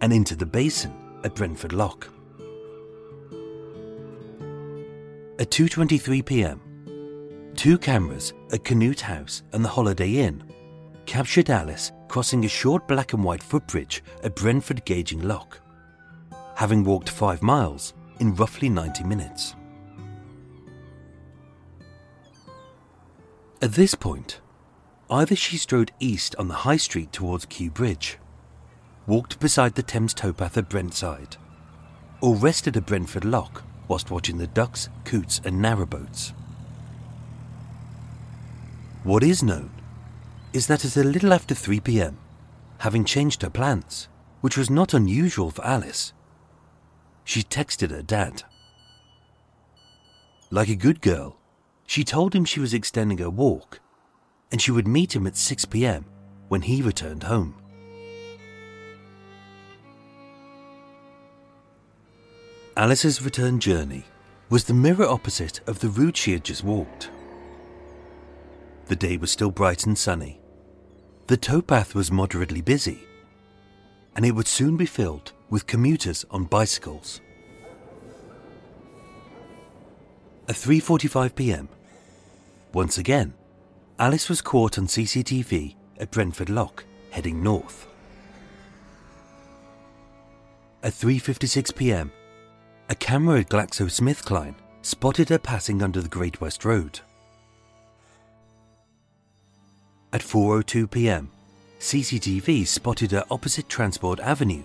and 0.00 0.12
into 0.12 0.36
the 0.36 0.46
basin 0.46 0.92
at 1.24 1.34
Brentford 1.34 1.72
Lock. 1.72 2.08
At 5.38 5.50
2:23 5.50 6.24
p.m., 6.24 6.60
two 7.54 7.78
cameras 7.78 8.32
at 8.52 8.64
Canute 8.64 9.00
House 9.00 9.42
and 9.52 9.64
the 9.64 9.68
Holiday 9.68 10.16
Inn 10.16 10.44
captured 11.06 11.50
Alice 11.50 11.92
crossing 12.08 12.44
a 12.44 12.48
short 12.48 12.86
black 12.86 13.12
and 13.12 13.24
white 13.24 13.42
footbridge 13.42 14.02
at 14.22 14.36
Brentford 14.36 14.84
Gauging 14.84 15.22
Lock, 15.22 15.60
having 16.56 16.84
walked 16.84 17.10
5 17.10 17.42
miles 17.42 17.94
in 18.20 18.34
roughly 18.34 18.68
90 18.68 19.04
minutes. 19.04 19.54
At 23.60 23.72
this 23.72 23.94
point, 23.94 24.40
either 25.10 25.34
she 25.34 25.56
strode 25.56 25.92
east 25.98 26.36
on 26.36 26.48
the 26.48 26.54
high 26.54 26.76
street 26.76 27.12
towards 27.12 27.46
Kew 27.46 27.70
Bridge, 27.70 28.18
walked 29.06 29.40
beside 29.40 29.74
the 29.74 29.82
Thames 29.82 30.14
towpath 30.14 30.56
at 30.56 30.68
Brentside, 30.68 31.36
or 32.20 32.36
rested 32.36 32.76
at 32.76 32.86
Brentford 32.86 33.24
Lock 33.24 33.62
whilst 33.88 34.10
watching 34.10 34.38
the 34.38 34.46
ducks, 34.46 34.88
coots, 35.04 35.40
and 35.44 35.62
narrowboats. 35.62 36.32
What 39.02 39.22
is 39.22 39.42
known 39.42 39.70
is 40.54 40.68
that 40.68 40.84
at 40.84 40.96
a 40.96 41.02
little 41.02 41.32
after 41.32 41.52
3 41.52 41.80
pm, 41.80 42.16
having 42.78 43.04
changed 43.04 43.42
her 43.42 43.50
plans, 43.50 44.08
which 44.40 44.56
was 44.56 44.70
not 44.70 44.94
unusual 44.94 45.50
for 45.50 45.66
Alice, 45.66 46.12
she 47.24 47.42
texted 47.42 47.90
her 47.90 48.02
dad. 48.02 48.44
Like 50.50 50.68
a 50.68 50.76
good 50.76 51.00
girl, 51.00 51.36
she 51.88 52.04
told 52.04 52.34
him 52.34 52.44
she 52.44 52.60
was 52.60 52.72
extending 52.72 53.18
her 53.18 53.28
walk 53.28 53.80
and 54.52 54.62
she 54.62 54.70
would 54.70 54.86
meet 54.86 55.16
him 55.16 55.26
at 55.26 55.36
6 55.36 55.64
pm 55.64 56.04
when 56.46 56.62
he 56.62 56.82
returned 56.82 57.24
home. 57.24 57.56
Alice's 62.76 63.22
return 63.22 63.58
journey 63.58 64.04
was 64.50 64.64
the 64.64 64.74
mirror 64.74 65.06
opposite 65.06 65.60
of 65.66 65.80
the 65.80 65.88
route 65.88 66.16
she 66.16 66.32
had 66.32 66.44
just 66.44 66.62
walked. 66.62 67.10
The 68.86 68.96
day 68.96 69.16
was 69.16 69.32
still 69.32 69.50
bright 69.50 69.86
and 69.86 69.98
sunny. 69.98 70.40
The 71.26 71.38
towpath 71.38 71.94
was 71.94 72.12
moderately 72.12 72.60
busy, 72.60 73.06
and 74.14 74.26
it 74.26 74.32
would 74.32 74.46
soon 74.46 74.76
be 74.76 74.84
filled 74.84 75.32
with 75.48 75.66
commuters 75.66 76.26
on 76.30 76.44
bicycles. 76.44 77.22
At 80.46 80.56
3:45 80.56 81.34
p.m., 81.34 81.68
once 82.74 82.98
again, 82.98 83.32
Alice 83.98 84.28
was 84.28 84.42
caught 84.42 84.76
on 84.78 84.86
CCTV 84.86 85.76
at 85.98 86.10
Brentford 86.10 86.50
Lock, 86.50 86.84
heading 87.10 87.42
north. 87.42 87.86
At 90.82 90.92
3:56 90.92 91.74
p.m., 91.74 92.12
a 92.90 92.94
camera 92.94 93.40
at 93.40 93.48
GlaxoSmithKline 93.48 94.56
spotted 94.82 95.30
her 95.30 95.38
passing 95.38 95.82
under 95.82 96.02
the 96.02 96.08
Great 96.08 96.42
West 96.42 96.66
Road. 96.66 97.00
At 100.14 100.20
4:02 100.20 100.88
p.m., 100.92 101.28
CCTV 101.80 102.68
spotted 102.68 103.10
her 103.10 103.24
opposite 103.32 103.68
Transport 103.68 104.20
Avenue. 104.20 104.62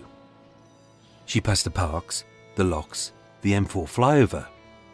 She 1.26 1.40
passed 1.40 1.64
the 1.64 1.72
parks, 1.72 2.22
the 2.54 2.62
locks, 2.62 3.10
the 3.42 3.54
M4 3.54 3.88
flyover, 3.88 4.46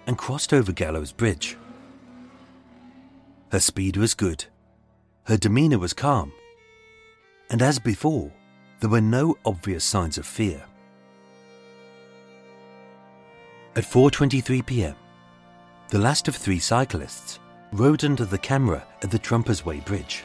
and 0.06 0.16
crossed 0.16 0.54
over 0.54 0.72
Gallows 0.72 1.12
Bridge. 1.12 1.58
Her 3.52 3.60
speed 3.60 3.98
was 3.98 4.14
good, 4.14 4.46
her 5.24 5.36
demeanour 5.36 5.78
was 5.78 5.92
calm, 5.92 6.32
and 7.50 7.60
as 7.60 7.78
before, 7.78 8.32
there 8.80 8.88
were 8.88 9.02
no 9.02 9.36
obvious 9.44 9.84
signs 9.84 10.16
of 10.16 10.24
fear. 10.24 10.64
At 13.76 13.84
4:23 13.84 14.64
p.m., 14.64 14.94
the 15.90 15.98
last 15.98 16.28
of 16.28 16.34
three 16.34 16.60
cyclists 16.60 17.40
rode 17.72 18.04
under 18.06 18.24
the 18.24 18.38
camera 18.38 18.82
at 19.02 19.10
the 19.10 19.18
Trumpers 19.18 19.62
Way 19.62 19.80
Bridge, 19.80 20.24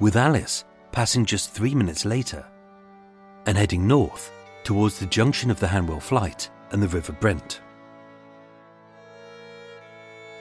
with 0.00 0.16
Alice 0.16 0.64
passing 0.92 1.24
just 1.24 1.52
three 1.52 1.74
minutes 1.74 2.04
later 2.04 2.46
and 3.46 3.56
heading 3.56 3.86
north 3.86 4.32
towards 4.64 4.98
the 4.98 5.06
junction 5.06 5.50
of 5.50 5.60
the 5.60 5.66
Hanwell 5.66 6.02
Flight 6.02 6.50
and 6.72 6.82
the 6.82 6.88
River 6.88 7.12
Brent. 7.12 7.60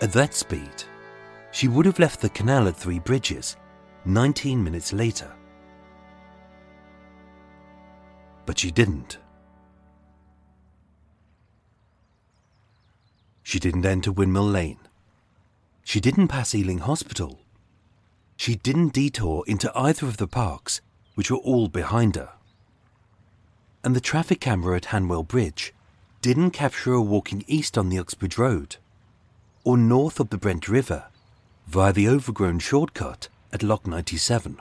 At 0.02 0.12
that 0.14 0.34
speed, 0.34 0.84
she 1.52 1.68
would 1.68 1.86
have 1.86 2.00
left 2.00 2.20
the 2.20 2.30
canal 2.30 2.68
at 2.68 2.76
Three 2.76 3.00
Bridges 3.00 3.56
19 4.06 4.62
minutes 4.64 4.92
later. 4.92 5.32
But 8.46 8.60
she 8.60 8.72
didn't. 8.72 9.20
She 13.44 13.60
didn't 13.60 13.86
enter 13.86 14.12
Windmill 14.12 14.48
Lane. 14.50 14.80
She 15.84 16.00
didn't 16.00 16.28
pass 16.28 16.54
Ealing 16.54 16.80
Hospital. 16.80 17.40
She 18.38 18.56
didn't 18.56 18.94
detour 18.94 19.44
into 19.48 19.72
either 19.76 20.08
of 20.08 20.18
the 20.18 20.28
parks, 20.28 20.82
which 21.16 21.32
were 21.32 21.38
all 21.38 21.68
behind 21.68 22.16
her. 22.16 22.30
And 23.84 23.96
the 23.96 24.02
traffic 24.02 24.42
camera 24.42 24.78
at 24.78 24.86
Hanwell 24.86 25.24
Bridge 25.24 25.74
didn't 26.22 26.52
capture 26.52 26.92
her 26.92 27.02
walking 27.02 27.44
east 27.48 27.78
on 27.78 27.90
the 27.90 28.00
Uxbridge 28.00 28.38
Road 28.38 28.78
or 29.64 29.78
north 29.78 30.20
of 30.20 30.30
the 30.30 30.38
Brent 30.38 30.68
River 30.68 31.06
via 31.68 31.94
the 31.94 32.08
overgrown 32.08 32.60
shortcut 32.60 33.30
at 33.52 33.64
Lock 33.64 33.88
97. 33.88 34.60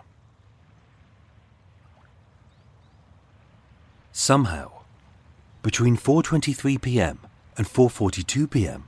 Somehow, 4.13 4.71
between 5.63 5.97
4:23 5.97 6.81
p.m. 6.81 7.19
and 7.59 7.67
4:42 7.67 8.51
p.m., 8.51 8.85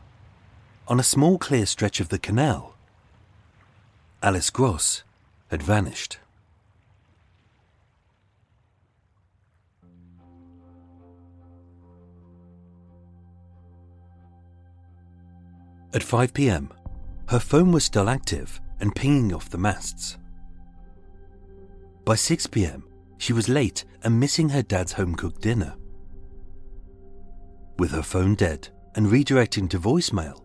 on 0.89 1.01
a 1.01 1.03
small 1.03 1.37
clear 1.37 1.67
stretch 1.67 1.99
of 1.99 2.11
the 2.11 2.19
canal, 2.19 2.76
Alice 4.23 4.51
Gross 4.51 5.03
had 5.49 5.63
vanished. 5.63 6.19
At 15.93 16.03
5 16.03 16.35
pm, 16.35 16.73
her 17.29 17.39
phone 17.39 17.73
was 17.73 17.85
still 17.85 18.09
active 18.09 18.61
and 18.81 18.95
pinging 18.95 19.35
off 19.35 19.51
the 19.51 19.59
masts. 19.59 20.19
By 22.05 22.15
6 22.15 22.47
pm, 22.49 22.85
she 23.19 23.33
was 23.33 23.49
late 23.49 23.85
and 24.03 24.19
missing 24.19 24.49
her 24.49 24.63
dad's 24.63 24.93
home 24.93 25.15
cooked 25.15 25.43
dinner. 25.43 25.75
With 27.79 27.91
her 27.93 28.03
phone 28.03 28.35
dead 28.35 28.69
and 28.95 29.07
redirecting 29.07 29.69
to 29.71 29.79
voicemail, 29.79 30.43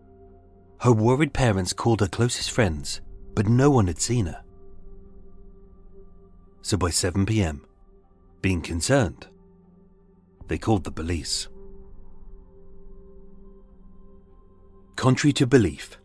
her 0.82 0.92
worried 0.92 1.34
parents 1.34 1.74
called 1.74 2.02
her 2.02 2.08
closest 2.08 2.52
friends, 2.52 3.02
but 3.36 3.48
no 3.48 3.70
one 3.70 3.88
had 3.88 4.00
seen 4.00 4.26
her. 4.26 4.44
So 6.62 6.78
by 6.78 6.90
7 6.90 7.26
pm, 7.26 7.66
being 8.42 8.62
concerned, 8.62 9.28
they 10.48 10.58
called 10.58 10.84
the 10.84 10.92
police. 10.92 11.48
Contrary 14.96 15.34
to 15.34 15.48
belief, 15.48 15.98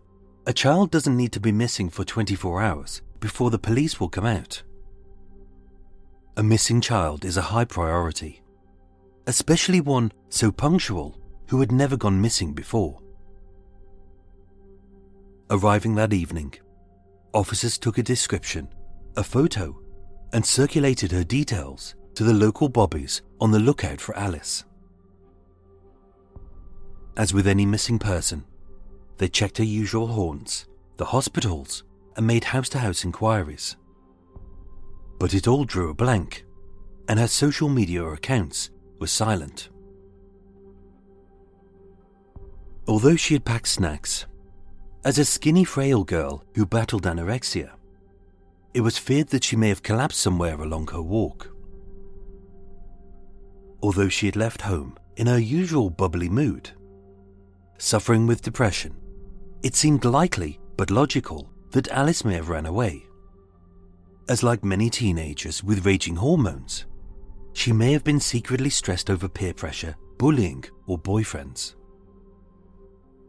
a 0.46 0.52
child 0.52 0.90
doesn't 0.90 1.16
need 1.16 1.32
to 1.32 1.40
be 1.40 1.52
missing 1.52 1.90
for 1.90 2.04
24 2.04 2.62
hours 2.62 3.02
before 3.20 3.50
the 3.50 3.58
police 3.58 3.98
will 3.98 4.08
come 4.08 4.24
out. 4.24 4.62
A 6.36 6.42
missing 6.42 6.80
child 6.80 7.24
is 7.24 7.36
a 7.36 7.42
high 7.42 7.64
priority, 7.64 8.42
especially 9.26 9.80
one 9.80 10.12
so 10.28 10.52
punctual 10.52 11.18
who 11.48 11.60
had 11.60 11.72
never 11.72 11.96
gone 11.96 12.20
missing 12.20 12.52
before. 12.52 13.00
Arriving 15.50 15.94
that 15.94 16.12
evening, 16.12 16.54
officers 17.32 17.78
took 17.78 17.98
a 17.98 18.02
description, 18.02 18.68
a 19.16 19.22
photo, 19.22 19.78
and 20.32 20.44
circulated 20.44 21.12
her 21.12 21.24
details 21.24 21.94
to 22.14 22.24
the 22.24 22.32
local 22.32 22.68
bobbies 22.68 23.22
on 23.40 23.50
the 23.50 23.58
lookout 23.58 24.00
for 24.00 24.16
Alice. 24.16 24.64
As 27.16 27.32
with 27.32 27.46
any 27.46 27.64
missing 27.64 27.98
person, 27.98 28.44
they 29.18 29.28
checked 29.28 29.58
her 29.58 29.64
usual 29.64 30.06
haunts, 30.06 30.66
the 30.96 31.04
hospitals, 31.06 31.84
and 32.16 32.26
made 32.26 32.44
house 32.44 32.68
to 32.70 32.78
house 32.78 33.04
inquiries. 33.04 33.76
But 35.18 35.34
it 35.34 35.46
all 35.46 35.64
drew 35.64 35.90
a 35.90 35.94
blank, 35.94 36.44
and 37.08 37.18
her 37.18 37.28
social 37.28 37.68
media 37.68 38.04
accounts 38.04 38.70
were 38.98 39.06
silent. 39.06 39.70
Although 42.88 43.16
she 43.16 43.34
had 43.34 43.44
packed 43.44 43.68
snacks, 43.68 44.26
as 45.06 45.18
a 45.20 45.24
skinny, 45.24 45.62
frail 45.62 46.02
girl 46.02 46.42
who 46.56 46.66
battled 46.66 47.04
anorexia, 47.04 47.70
it 48.74 48.80
was 48.80 48.98
feared 48.98 49.28
that 49.28 49.44
she 49.44 49.54
may 49.54 49.68
have 49.68 49.84
collapsed 49.84 50.18
somewhere 50.18 50.60
along 50.60 50.88
her 50.88 51.00
walk. 51.00 51.48
Although 53.84 54.08
she 54.08 54.26
had 54.26 54.34
left 54.34 54.62
home 54.62 54.98
in 55.16 55.28
her 55.28 55.38
usual 55.38 55.90
bubbly 55.90 56.28
mood, 56.28 56.70
suffering 57.78 58.26
with 58.26 58.42
depression, 58.42 58.96
it 59.62 59.76
seemed 59.76 60.04
likely 60.04 60.58
but 60.76 60.90
logical 60.90 61.48
that 61.70 61.86
Alice 61.88 62.24
may 62.24 62.34
have 62.34 62.48
ran 62.48 62.66
away. 62.66 63.06
As 64.28 64.42
like 64.42 64.64
many 64.64 64.90
teenagers 64.90 65.62
with 65.62 65.86
raging 65.86 66.16
hormones, 66.16 66.84
she 67.52 67.72
may 67.72 67.92
have 67.92 68.02
been 68.02 68.18
secretly 68.18 68.70
stressed 68.70 69.08
over 69.08 69.28
peer 69.28 69.54
pressure, 69.54 69.94
bullying, 70.18 70.64
or 70.88 70.98
boyfriends. 70.98 71.76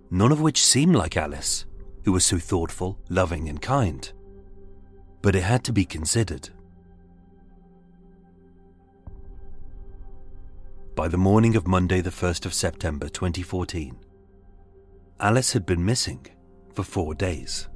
None 0.09 0.31
of 0.31 0.41
which 0.41 0.63
seemed 0.63 0.95
like 0.95 1.17
Alice, 1.17 1.66
who 2.07 2.13
was 2.13 2.23
so 2.23 2.37
thoughtful, 2.37 2.97
loving, 3.09 3.49
and 3.49 3.61
kind. 3.61 4.13
But 5.21 5.35
it 5.35 5.43
had 5.43 5.65
to 5.65 5.73
be 5.73 5.83
considered. 5.83 6.47
By 10.95 11.09
the 11.09 11.17
morning 11.17 11.57
of 11.57 11.67
Monday, 11.67 11.99
the 11.99 12.09
1st 12.09 12.45
of 12.45 12.53
September 12.53 13.09
2014, 13.09 13.97
Alice 15.19 15.51
had 15.51 15.65
been 15.65 15.83
missing 15.83 16.25
for 16.73 16.83
four 16.83 17.13
days. 17.13 17.67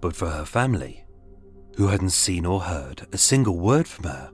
But 0.00 0.16
for 0.16 0.30
her 0.30 0.44
family, 0.44 1.04
who 1.76 1.86
hadn't 1.86 2.10
seen 2.10 2.44
or 2.44 2.62
heard 2.62 3.06
a 3.12 3.16
single 3.16 3.60
word 3.60 3.86
from 3.86 4.06
her, 4.06 4.32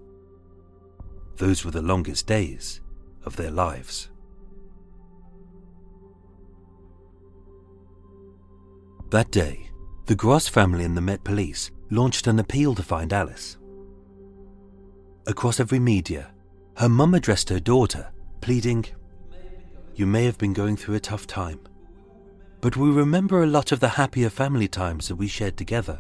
those 1.37 1.67
were 1.67 1.71
the 1.71 1.83
longest 1.83 2.27
days 2.27 2.81
of 3.27 3.37
their 3.37 3.51
lives. 3.51 4.10
That 9.11 9.33
day, 9.33 9.69
the 10.07 10.15
Gross 10.15 10.47
family 10.47 10.85
and 10.85 10.97
the 10.97 11.01
Met 11.01 11.25
Police 11.25 11.73
launched 11.91 12.29
an 12.29 12.39
appeal 12.39 12.77
to 12.77 12.83
find 12.85 13.13
Alice. 13.13 13.57
Across 15.27 15.59
every 15.59 15.81
media, 15.81 16.31
her 16.77 16.89
mum 16.89 17.15
addressed 17.15 17.49
her 17.49 17.59
daughter, 17.59 18.13
pleading, 18.41 18.87
You 19.97 20.07
may 20.07 20.27
have 20.27 20.39
been 20.39 20.53
going 20.53 20.77
through 20.77 20.95
a 20.95 21.01
tough 21.01 21.27
time, 21.27 21.59
but 22.61 22.77
we 22.77 22.89
remember 22.89 23.43
a 23.43 23.49
lot 23.49 23.73
of 23.73 23.81
the 23.81 23.89
happier 23.89 24.31
family 24.31 24.69
times 24.69 25.09
that 25.09 25.17
we 25.17 25.27
shared 25.27 25.57
together, 25.57 25.99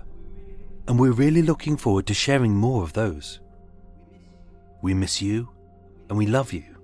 and 0.86 0.96
we're 0.96 1.10
really 1.10 1.42
looking 1.42 1.76
forward 1.76 2.06
to 2.06 2.14
sharing 2.14 2.54
more 2.54 2.84
of 2.84 2.92
those. 2.92 3.40
We 4.82 4.94
miss 4.94 5.20
you, 5.20 5.48
and 6.08 6.16
we 6.16 6.26
love 6.26 6.52
you. 6.52 6.76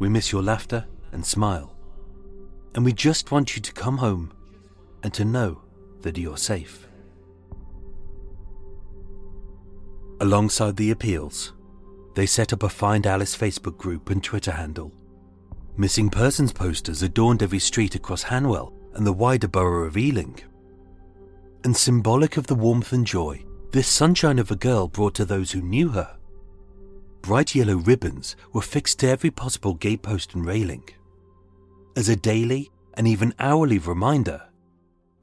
We 0.00 0.08
miss 0.08 0.32
your 0.32 0.42
laughter 0.42 0.86
and 1.12 1.24
smile, 1.24 1.76
and 2.74 2.84
we 2.84 2.92
just 2.92 3.30
want 3.30 3.54
you 3.54 3.62
to 3.62 3.72
come 3.72 3.98
home 3.98 4.32
and 5.02 5.12
to 5.14 5.24
know 5.24 5.60
that 6.00 6.18
you're 6.18 6.36
safe. 6.36 6.86
Alongside 10.20 10.76
the 10.76 10.90
appeals, 10.90 11.52
they 12.14 12.26
set 12.26 12.52
up 12.52 12.62
a 12.62 12.68
Find 12.68 13.06
Alice 13.06 13.36
Facebook 13.36 13.76
group 13.76 14.10
and 14.10 14.22
Twitter 14.22 14.52
handle. 14.52 14.92
Missing 15.76 16.10
persons 16.10 16.52
posters 16.52 17.02
adorned 17.02 17.42
every 17.42 17.58
street 17.58 17.94
across 17.94 18.22
Hanwell 18.24 18.72
and 18.94 19.06
the 19.06 19.12
wider 19.12 19.48
borough 19.48 19.86
of 19.86 19.96
Ealing. 19.96 20.38
And 21.64 21.76
symbolic 21.76 22.36
of 22.36 22.46
the 22.46 22.54
warmth 22.54 22.92
and 22.92 23.06
joy 23.06 23.44
this 23.72 23.88
sunshine 23.88 24.38
of 24.38 24.50
a 24.50 24.56
girl 24.56 24.86
brought 24.86 25.14
to 25.14 25.24
those 25.24 25.52
who 25.52 25.62
knew 25.62 25.88
her, 25.88 26.18
bright 27.22 27.54
yellow 27.54 27.76
ribbons 27.76 28.36
were 28.52 28.60
fixed 28.60 29.00
to 29.00 29.08
every 29.08 29.30
possible 29.30 29.72
gatepost 29.72 30.34
and 30.34 30.44
railing, 30.44 30.84
as 31.96 32.10
a 32.10 32.16
daily 32.16 32.70
and 32.94 33.08
even 33.08 33.32
hourly 33.38 33.78
reminder 33.78 34.42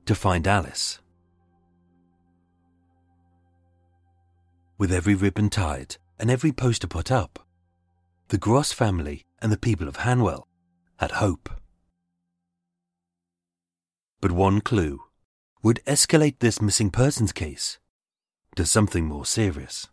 to 0.09 0.15
find 0.15 0.47
Alice. 0.47 0.97
With 4.79 4.91
every 4.91 5.13
ribbon 5.13 5.51
tied 5.51 5.97
and 6.17 6.31
every 6.31 6.51
poster 6.51 6.87
put 6.87 7.11
up, 7.11 7.45
the 8.29 8.39
Gross 8.39 8.73
family 8.73 9.27
and 9.39 9.51
the 9.51 9.57
people 9.67 9.87
of 9.87 9.97
Hanwell 9.97 10.47
had 10.97 11.11
hope. 11.11 11.47
But 14.19 14.31
one 14.31 14.61
clue 14.61 14.99
would 15.61 15.79
escalate 15.85 16.39
this 16.39 16.59
missing 16.59 16.89
persons 16.89 17.31
case 17.31 17.77
to 18.55 18.65
something 18.65 19.05
more 19.05 19.27
serious. 19.27 19.89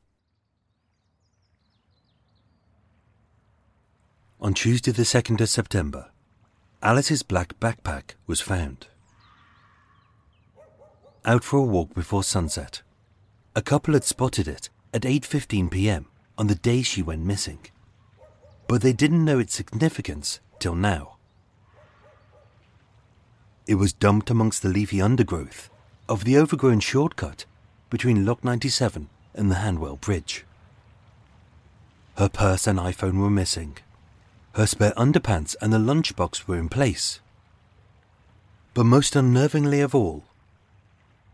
On 4.40 4.55
Tuesday, 4.55 4.92
the 4.92 5.02
2nd 5.02 5.42
of 5.42 5.50
September, 5.50 6.11
Alice's 6.83 7.22
black 7.22 7.61
backpack 7.61 8.14
was 8.26 8.40
found 8.40 8.87
out 11.27 11.43
for 11.43 11.59
a 11.59 11.62
walk 11.62 11.93
before 11.93 12.23
sunset. 12.23 12.83
A 13.55 13.62
couple 13.62 13.95
had 13.95 14.05
spotted 14.05 14.47
it 14.47 14.71
at 14.95 15.03
8:15 15.03 15.71
p.m. 15.71 16.07
on 16.39 16.47
the 16.47 16.55
day 16.55 16.83
she 16.83 17.03
went 17.03 17.25
missing. 17.25 17.59
But 18.69 18.83
they 18.83 18.93
didn't 18.93 19.25
know 19.25 19.39
its 19.39 19.55
significance 19.55 20.41
till 20.61 20.75
now. 20.75 21.17
It 23.67 23.75
was 23.75 23.93
dumped 23.93 24.31
amongst 24.31 24.62
the 24.62 24.69
leafy 24.69 25.03
undergrowth 25.03 25.69
of 26.09 26.25
the 26.25 26.39
overgrown 26.39 26.81
shortcut 26.81 27.45
between 27.91 28.25
Lock 28.25 28.45
97 28.45 29.09
and 29.35 29.51
the 29.51 29.57
Hanwell 29.57 30.01
Bridge. 30.01 30.45
Her 32.17 32.29
purse 32.29 32.67
and 32.67 32.79
iPhone 32.79 33.19
were 33.19 33.31
missing. 33.31 33.77
Her 34.55 34.67
spare 34.67 34.93
underpants 34.93 35.57
and 35.61 35.73
the 35.73 35.79
lunchbox 35.79 36.47
were 36.47 36.57
in 36.57 36.69
place. 36.69 37.21
But 38.73 38.87
most 38.87 39.15
unnervingly 39.15 39.83
of 39.83 39.95
all, 39.95 40.25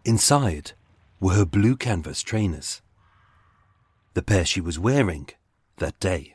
Inside 0.05 0.73
were 1.21 1.35
her 1.35 1.45
blue 1.45 1.77
canvas 1.77 2.23
trainers, 2.23 2.83
the 4.15 4.23
pair 4.23 4.45
she 4.45 4.61
was 4.61 4.77
wearing 4.77 5.29
that 5.77 6.01
day. 6.01 6.35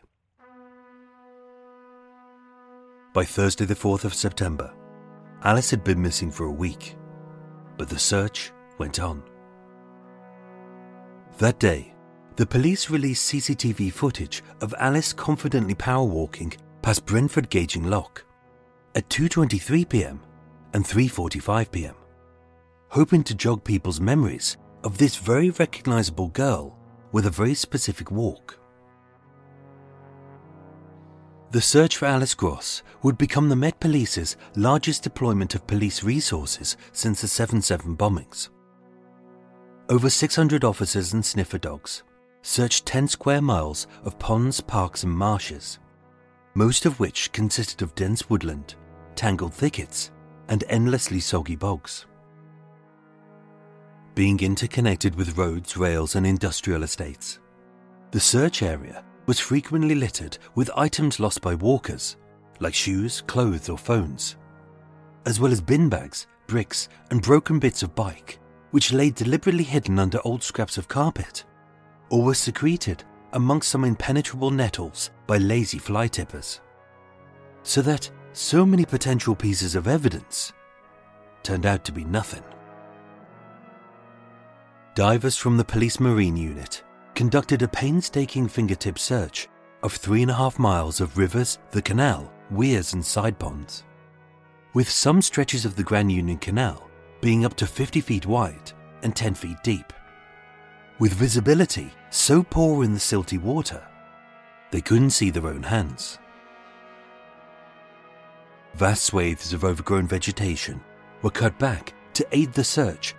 By 3.14 3.26
Thursday, 3.26 3.66
the 3.66 3.76
4th 3.76 4.06
of 4.06 4.14
September, 4.14 4.74
Alice 5.44 5.70
had 5.70 5.84
been 5.84 6.02
missing 6.02 6.32
for 6.32 6.46
a 6.46 6.52
week, 6.52 6.96
but 7.78 7.90
the 7.90 8.00
search 8.00 8.54
went 8.78 9.02
on. 9.02 9.22
That 11.40 11.60
day, 11.60 11.94
the 12.38 12.46
police 12.46 12.90
released 12.90 13.30
CCTV 13.30 13.92
footage 13.92 14.46
of 14.62 14.74
Alice 14.80 15.12
confidently 15.12 15.76
power 15.76 16.06
walking 16.06 16.54
past 16.82 17.06
Brentford 17.06 17.50
Gauging 17.50 17.90
Lock 17.90 18.24
at 18.96 19.10
2:23 19.10 19.90
p.m. 19.90 20.22
and 20.74 20.86
3:45 20.86 21.70
p.m 21.70 21.96
hoping 22.90 23.24
to 23.24 23.36
jog 23.36 23.64
people's 23.64 24.00
memories 24.00 24.58
of 24.84 24.98
this 24.98 25.18
very 25.18 25.50
recognizable 25.50 26.30
girl 26.30 26.78
with 27.12 27.26
a 27.26 27.30
very 27.32 27.54
specific 27.54 28.12
walk. 28.12 28.60
The 31.52 31.62
search 31.62 31.98
for 31.98 32.06
Alice 32.06 32.34
Gross 32.34 32.84
would 33.04 33.18
become 33.18 33.50
the 33.50 33.56
Met 33.56 33.80
Police's 33.80 34.36
largest 34.56 35.04
deployment 35.04 35.56
of 35.56 35.66
police 35.66 36.04
resources 36.04 36.76
since 36.92 37.22
the 37.22 37.28
7 37.28 37.62
7 37.62 37.96
bombings. 37.96 38.50
Over 39.90 40.10
600 40.10 40.66
officers 40.66 41.14
and 41.14 41.26
sniffer 41.26 41.58
dogs 41.58 42.04
searched 42.42 42.86
10 42.86 43.08
square 43.08 43.42
miles 43.42 43.88
of 44.04 44.20
ponds, 44.20 44.60
parks, 44.60 45.04
and 45.04 45.12
marshes, 45.12 45.80
most 46.54 46.86
of 46.86 47.00
which 47.00 47.32
consisted 47.32 47.82
of 47.82 47.96
dense 47.96 48.30
woodland, 48.30 48.76
tangled 49.16 49.54
thickets, 49.54 50.12
and 50.50 50.66
endlessly 50.68 51.20
soggy 51.20 51.56
bogs 51.56 52.06
being 54.18 54.40
interconnected 54.40 55.14
with 55.14 55.38
roads, 55.38 55.78
rails, 55.78 56.16
and 56.16 56.26
industrial 56.26 56.82
estates. 56.82 57.38
The 58.10 58.20
search 58.20 58.64
area 58.64 59.04
was 59.28 59.40
frequently 59.40 59.94
littered 59.94 60.40
with 60.56 60.72
items 60.76 61.20
lost 61.20 61.40
by 61.40 61.54
walkers, 61.54 62.18
like 62.60 62.74
shoes, 62.74 63.22
clothes, 63.28 63.70
or 63.70 63.78
phones, 63.78 64.36
as 65.28 65.40
well 65.40 65.52
as 65.52 65.62
bin 65.62 65.88
bags, 65.88 66.26
bricks, 66.48 66.90
and 67.12 67.22
broken 67.22 67.60
bits 67.60 67.84
of 67.84 67.94
bike, 67.94 68.40
which 68.72 68.92
lay 68.92 69.12
deliberately 69.12 69.64
hidden 69.64 70.00
under 70.00 70.20
old 70.24 70.42
scraps 70.42 70.80
of 70.80 70.88
carpet, 70.88 71.44
or 72.10 72.24
were 72.24 72.34
secreted 72.34 73.04
amongst 73.34 73.70
some 73.70 73.86
impenetrable 73.86 74.50
nettles 74.50 75.12
by 75.28 75.38
lazy 75.38 75.78
fly 75.78 76.08
tippers. 76.08 76.60
So 77.62 77.84
that 77.84 78.10
so 78.34 78.66
many 78.66 78.84
potential 78.84 79.36
pieces 79.36 79.76
of 79.76 79.88
evidence 79.88 80.54
turned 81.44 81.68
out 81.68 81.86
to 81.86 81.92
be 81.92 82.04
nothing 82.04 82.42
divers 84.98 85.38
from 85.38 85.58
the 85.58 85.64
Police 85.64 86.00
Marine 86.00 86.36
Unit 86.36 86.82
conducted 87.14 87.62
a 87.62 87.68
painstaking 87.68 88.48
fingertip 88.48 88.98
search 88.98 89.48
of 89.84 89.94
three 89.94 90.24
and 90.24 90.32
a 90.32 90.34
half 90.34 90.58
miles 90.58 91.00
of 91.00 91.20
rivers, 91.20 91.60
the 91.70 91.84
canal, 91.84 92.34
weirs, 92.50 92.94
and 92.94 93.06
side 93.06 93.38
ponds, 93.38 93.84
with 94.74 94.90
some 94.90 95.22
stretches 95.22 95.66
of 95.66 95.76
the 95.76 95.84
Grand 95.84 96.12
Union 96.12 96.40
Canal 96.40 96.90
being 97.22 97.46
up 97.46 97.54
to 97.58 97.68
50 97.68 98.02
feet 98.02 98.26
wide 98.26 98.72
and 99.04 99.16
10 99.16 99.36
feet 99.36 99.58
deep, 99.62 99.94
with 100.98 101.14
visibility 101.14 101.94
so 102.10 102.42
poor 102.42 102.84
in 102.84 102.92
the 102.92 103.00
silty 103.00 103.40
water 103.40 103.88
they 104.72 104.82
couldn't 104.82 105.12
see 105.12 105.30
their 105.30 105.46
own 105.46 105.62
hands. 105.62 106.18
Vast 108.74 109.04
swathes 109.04 109.54
of 109.54 109.64
overgrown 109.64 110.08
vegetation 110.08 110.82
were 111.22 111.30
cut 111.30 111.56
back 111.60 111.94
to 112.14 112.26
aid 112.32 112.52
the 112.54 112.64
search 112.64 113.14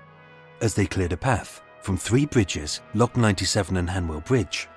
as 0.60 0.74
they 0.74 0.84
cleared 0.84 1.12
a 1.12 1.16
path 1.16 1.62
from 1.80 1.96
Three 1.96 2.26
Bridges, 2.26 2.80
Lock 2.94 3.16
97 3.16 3.76
and 3.76 3.88
Hanwell 3.88 4.24
Bridge, 4.24 4.68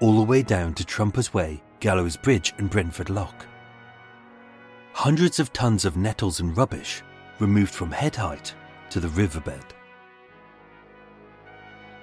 all 0.00 0.16
the 0.16 0.22
way 0.22 0.42
down 0.42 0.74
to 0.74 0.84
Trumpers 0.84 1.32
Way, 1.32 1.62
Gallows 1.80 2.16
Bridge, 2.16 2.54
and 2.58 2.68
Brentford 2.68 3.10
Lock. 3.10 3.46
Hundreds 4.92 5.40
of 5.40 5.52
tons 5.52 5.84
of 5.84 5.96
nettles 5.96 6.40
and 6.40 6.56
rubbish 6.56 7.02
removed 7.38 7.72
from 7.72 7.90
head 7.90 8.14
height 8.14 8.54
to 8.90 9.00
the 9.00 9.08
riverbed. 9.08 9.64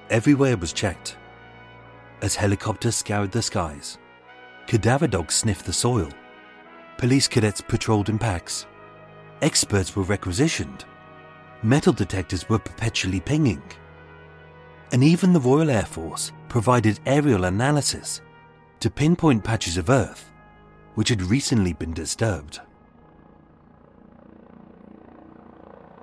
Everywhere 0.10 0.58
was 0.58 0.74
checked. 0.74 1.18
As 2.22 2.36
helicopters 2.36 2.96
scoured 2.96 3.32
the 3.32 3.42
skies, 3.42 3.98
cadaver 4.66 5.08
dogs 5.08 5.36
sniffed 5.36 5.66
the 5.66 5.74
soil, 5.74 6.10
police 6.98 7.28
cadets 7.28 7.62
patrolled 7.62 8.10
in 8.10 8.18
packs, 8.18 8.66
experts 9.42 9.96
were 9.96 10.04
requisitioned, 10.04 10.84
metal 11.64 11.94
detectors 11.94 12.50
were 12.50 12.60
perpetually 12.60 13.20
pinging, 13.20 13.62
and 14.92 15.04
even 15.04 15.34
the 15.34 15.40
Royal 15.40 15.70
Air 15.70 15.86
Force 15.86 16.32
provided 16.48 17.00
aerial 17.06 17.46
analysis 17.46 18.22
to 18.80 18.90
pinpoint 18.90 19.44
patches 19.44 19.78
of 19.78 19.90
Earth 19.90 20.30
which 21.00 21.08
had 21.08 21.22
recently 21.22 21.72
been 21.72 21.94
disturbed. 21.94 22.60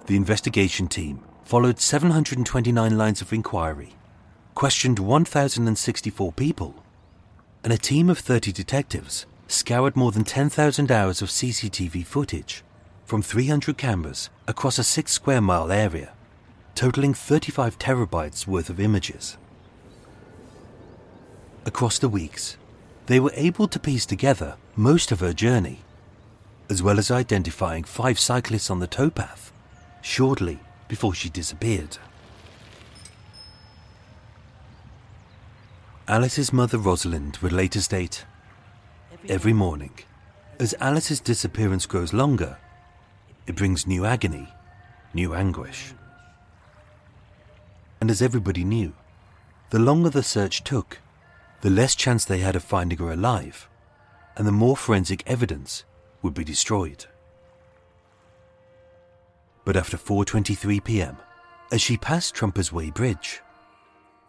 The 0.06 0.16
investigation 0.16 0.88
team 0.88 1.22
followed 1.42 1.78
729 1.78 2.96
lines 2.96 3.20
of 3.20 3.30
inquiry, 3.30 3.92
questioned 4.54 4.98
1,064 4.98 6.32
people, 6.32 6.82
and 7.62 7.74
a 7.74 7.76
team 7.76 8.08
of 8.08 8.18
30 8.18 8.52
detectives 8.52 9.26
scoured 9.48 9.96
more 9.96 10.12
than 10.12 10.24
10,000 10.24 10.90
hours 10.90 11.20
of 11.20 11.28
CCTV 11.28 12.06
footage 12.06 12.64
from 13.04 13.20
300 13.20 13.76
cameras 13.76 14.30
across 14.48 14.78
a 14.78 14.82
6 14.82 15.12
square 15.12 15.42
mile 15.42 15.70
area, 15.70 16.14
totaling 16.76 17.14
35 17.14 17.78
terabytes 17.78 18.46
worth 18.46 18.70
of 18.70 18.78
images. 18.78 19.36
Across 21.64 21.98
the 21.98 22.08
weeks, 22.08 22.56
they 23.06 23.18
were 23.18 23.32
able 23.34 23.66
to 23.66 23.80
piece 23.80 24.06
together 24.06 24.56
most 24.76 25.10
of 25.10 25.20
her 25.20 25.32
journey, 25.32 25.80
as 26.68 26.82
well 26.82 26.98
as 26.98 27.10
identifying 27.10 27.82
five 27.82 28.20
cyclists 28.20 28.70
on 28.70 28.78
the 28.78 28.86
towpath 28.86 29.50
shortly 30.02 30.60
before 30.86 31.14
she 31.14 31.28
disappeared. 31.28 31.98
Alice's 36.06 36.52
mother 36.52 36.78
Rosalind 36.78 37.38
would 37.38 37.52
later 37.52 37.80
state 37.80 38.24
Every 39.28 39.52
morning, 39.52 39.90
as 40.60 40.74
Alice's 40.80 41.18
disappearance 41.18 41.84
grows 41.86 42.12
longer, 42.12 42.58
it 43.48 43.56
brings 43.56 43.88
new 43.88 44.04
agony, 44.04 44.48
new 45.14 45.34
anguish. 45.34 45.94
And 48.00 48.10
as 48.10 48.22
everybody 48.22 48.64
knew, 48.64 48.92
the 49.70 49.78
longer 49.78 50.10
the 50.10 50.22
search 50.22 50.62
took, 50.64 50.98
the 51.62 51.70
less 51.70 51.94
chance 51.94 52.24
they 52.24 52.38
had 52.38 52.56
of 52.56 52.62
finding 52.62 52.98
her 52.98 53.10
alive, 53.10 53.68
and 54.36 54.46
the 54.46 54.52
more 54.52 54.76
forensic 54.76 55.22
evidence 55.26 55.84
would 56.22 56.34
be 56.34 56.44
destroyed. 56.44 57.06
But 59.64 59.76
after 59.76 59.96
4:23 59.96 60.84
p.m., 60.84 61.16
as 61.72 61.82
she 61.82 61.96
passed 61.96 62.34
Trumpers 62.34 62.70
Way 62.70 62.90
Bridge, 62.90 63.40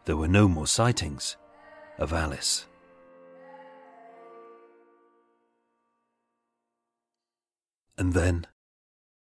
there 0.05 0.17
were 0.17 0.27
no 0.27 0.47
more 0.47 0.65
sightings 0.65 1.37
of 1.99 2.13
Alice. 2.13 2.65
And 7.97 8.13
then, 8.13 8.47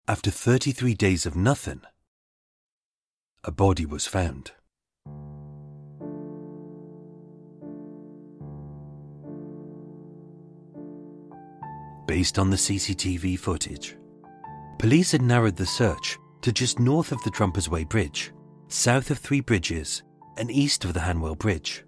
after 0.08 0.32
33 0.32 0.94
days 0.94 1.26
of 1.26 1.36
nothing, 1.36 1.82
a 3.46 3.52
body 3.52 3.86
was 3.86 4.06
found. 4.06 4.52
Based 12.06 12.38
on 12.38 12.50
the 12.50 12.58
CCTV 12.58 13.40
footage, 13.40 13.96
police 14.78 15.12
had 15.12 15.22
narrowed 15.22 15.56
the 15.56 15.66
search 15.66 16.18
to 16.42 16.52
just 16.52 16.80
north 16.80 17.12
of 17.12 17.24
the 17.24 17.30
Trumpers 17.30 17.70
Way 17.70 17.84
Bridge, 17.84 18.34
south 18.68 19.10
of 19.10 19.20
Three 19.20 19.42
Bridges, 19.42 20.04
and 20.38 20.52
east 20.52 20.84
of 20.84 20.94
the 20.94 21.00
Hanwell 21.00 21.38
Bridge. 21.38 21.86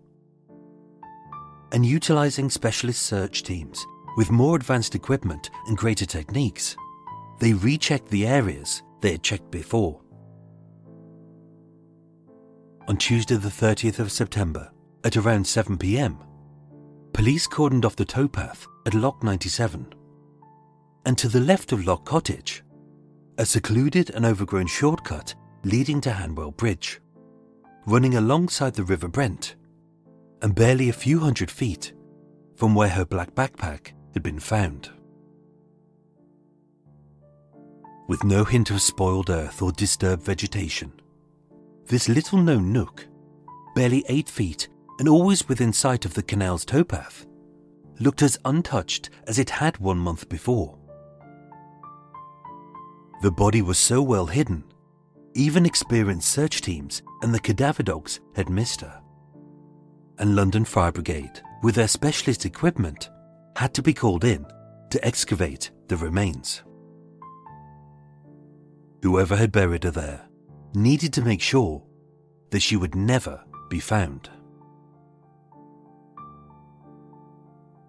And 1.74 1.86
utilizing 1.86 2.50
specialist 2.50 3.04
search 3.04 3.44
teams 3.44 3.86
with 4.18 4.30
more 4.30 4.56
advanced 4.56 4.94
equipment 4.94 5.50
and 5.68 5.78
greater 5.78 6.06
techniques, 6.06 6.76
they 7.40 7.54
rechecked 7.54 8.10
the 8.10 8.28
areas 8.28 8.84
they 9.02 9.14
had 9.14 9.24
checked 9.24 9.52
before. 9.52 10.01
On 12.92 12.98
Tuesday, 12.98 13.38
the 13.38 13.48
30th 13.48 14.00
of 14.00 14.12
September, 14.12 14.70
at 15.06 15.16
around 15.16 15.48
7 15.48 15.78
pm, 15.78 16.18
police 17.14 17.48
cordoned 17.48 17.86
off 17.86 17.96
the 17.96 18.04
towpath 18.04 18.68
at 18.86 18.94
Lock 18.94 19.24
97. 19.24 19.94
And 21.06 21.18
to 21.18 21.30
the 21.30 21.40
left 21.40 21.72
of 21.72 21.86
Lock 21.86 22.04
Cottage, 22.04 22.66
a 23.38 23.46
secluded 23.46 24.10
and 24.10 24.26
overgrown 24.26 24.68
shortcut 24.68 25.34
leading 25.64 26.02
to 26.02 26.12
Hanwell 26.12 26.52
Bridge, 26.52 27.00
running 27.86 28.16
alongside 28.16 28.74
the 28.74 28.84
River 28.84 29.08
Brent, 29.08 29.56
and 30.42 30.54
barely 30.54 30.90
a 30.90 31.04
few 31.08 31.22
hundred 31.22 31.50
feet 31.50 31.94
from 32.58 32.76
where 32.76 32.90
her 32.90 33.06
black 33.06 33.34
backpack 33.34 33.94
had 34.14 34.22
been 34.22 34.38
found. 34.38 34.90
With 38.10 38.26
no 38.26 38.44
hint 38.44 38.70
of 38.70 38.82
spoiled 38.82 39.30
earth 39.30 39.62
or 39.62 39.72
disturbed 39.72 40.24
vegetation, 40.24 40.92
this 41.92 42.08
little 42.08 42.40
known 42.40 42.72
nook, 42.72 43.06
barely 43.76 44.06
eight 44.08 44.30
feet 44.30 44.70
and 44.98 45.10
always 45.10 45.50
within 45.50 45.74
sight 45.74 46.06
of 46.06 46.14
the 46.14 46.24
canal's 46.24 46.64
towpath, 46.64 47.26
looked 48.00 48.22
as 48.22 48.40
untouched 48.46 49.10
as 49.28 49.38
it 49.38 49.50
had 49.50 49.78
one 49.78 49.98
month 49.98 50.30
before. 50.30 50.80
The 53.22 53.32
body 53.32 53.62
was 53.62 53.78
so 53.78 54.02
well 54.02 54.26
hidden, 54.26 54.64
even 55.34 55.66
experienced 55.66 56.32
search 56.32 56.62
teams 56.62 57.04
and 57.22 57.36
the 57.36 57.42
cadaver 57.42 57.84
dogs 57.84 58.22
had 58.38 58.50
missed 58.50 58.80
her. 58.80 59.02
And 60.18 60.34
London 60.34 60.64
Fire 60.64 60.94
Brigade, 60.94 61.42
with 61.62 61.76
their 61.76 61.90
specialist 61.90 62.46
equipment, 62.46 63.10
had 63.58 63.74
to 63.74 63.82
be 63.82 63.94
called 63.94 64.24
in 64.24 64.46
to 64.92 65.06
excavate 65.06 65.72
the 65.90 65.98
remains. 65.98 66.64
Whoever 69.04 69.36
had 69.36 69.52
buried 69.52 69.84
her 69.84 69.92
there 69.92 70.31
needed 70.76 71.14
to 71.14 71.22
make 71.22 71.42
sure 71.42 71.84
that 72.52 72.62
she 72.62 72.76
would 72.76 72.96
never 72.96 73.44
be 73.70 73.80
found. 73.80 74.30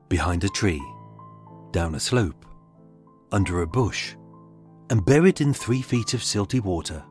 Behind 0.09 0.45
a 0.45 0.49
tree, 0.49 0.83
down 1.71 1.95
a 1.95 2.01
slope, 2.01 2.45
under 3.31 3.62
a 3.62 3.66
bush, 3.66 4.14
and 4.90 5.05
buried 5.05 5.40
in 5.40 5.55
three 5.55 5.83
feet 5.83 6.14
of 6.14 6.21
silty 6.21 6.61
water, 6.61 7.03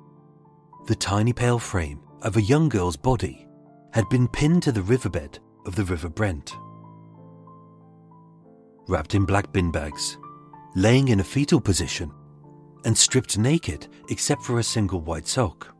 the 0.88 0.96
tiny 0.96 1.34
pale 1.34 1.60
frame 1.60 2.02
of 2.22 2.38
a 2.38 2.42
young 2.42 2.70
girl's 2.70 2.98
body 2.98 3.48
had 3.94 4.08
been 4.10 4.28
pinned 4.28 4.64
to 4.64 4.72
the 4.72 4.84
riverbed 4.84 5.40
of 5.66 5.76
the 5.76 5.84
River 5.84 6.10
Brent 6.10 6.56
wrapped 8.92 9.16
in 9.16 9.26
black 9.26 9.52
bin 9.54 9.72
bags, 9.72 10.18
laying 10.76 11.08
in 11.08 11.22
a 11.22 11.24
fetal 11.24 11.62
position, 11.62 12.12
and 12.86 12.98
stripped 12.98 13.38
naked 13.38 13.88
except 14.10 14.44
for 14.44 14.60
a 14.60 14.64
single 14.64 15.02
white 15.02 15.28
sock. 15.28 15.76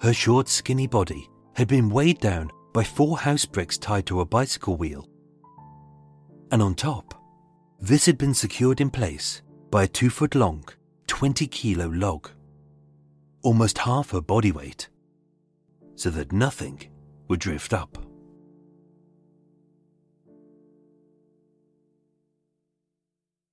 Her 0.00 0.12
short, 0.12 0.48
skinny 0.48 0.86
body 0.86 1.28
had 1.54 1.68
been 1.68 1.90
weighed 1.90 2.18
down 2.18 2.50
by 2.72 2.84
four 2.84 3.18
house 3.18 3.44
bricks 3.44 3.78
tied 3.78 4.06
to 4.06 4.20
a 4.20 4.24
bicycle 4.24 4.76
wheel. 4.76 5.08
And 6.50 6.62
on 6.62 6.74
top, 6.74 7.14
this 7.80 8.06
had 8.06 8.18
been 8.18 8.34
secured 8.34 8.80
in 8.80 8.90
place 8.90 9.42
by 9.70 9.84
a 9.84 9.88
two 9.88 10.10
foot 10.10 10.34
long, 10.34 10.64
20 11.06 11.46
kilo 11.46 11.86
log, 11.88 12.30
almost 13.42 13.78
half 13.78 14.10
her 14.10 14.20
body 14.20 14.52
weight, 14.52 14.88
so 15.94 16.10
that 16.10 16.32
nothing 16.32 16.80
would 17.28 17.40
drift 17.40 17.72
up. 17.72 17.98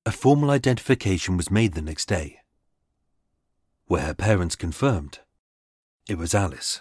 A 0.05 0.12
formal 0.12 0.49
identification 0.49 1.38
was 1.38 1.51
made 1.51 1.73
the 1.73 1.81
next 1.81 2.07
day, 2.07 2.38
where 3.89 4.04
her 4.04 4.13
parents 4.13 4.56
confirmed 4.56 5.19
it 6.08 6.17
was 6.17 6.34
Alice. 6.34 6.80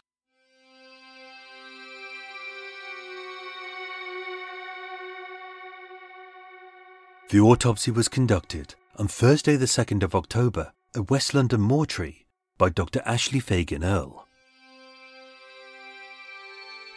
The 7.30 7.40
autopsy 7.40 7.90
was 7.90 8.08
conducted 8.08 8.76
on 8.96 9.08
Thursday, 9.08 9.56
the 9.56 9.66
2nd 9.66 10.04
of 10.04 10.14
October, 10.14 10.72
at 10.94 11.10
West 11.10 11.34
London 11.34 11.60
Mortuary 11.60 12.26
by 12.56 12.68
Dr. 12.68 13.02
Ashley 13.04 13.40
Fegan-Earl. 13.40 14.26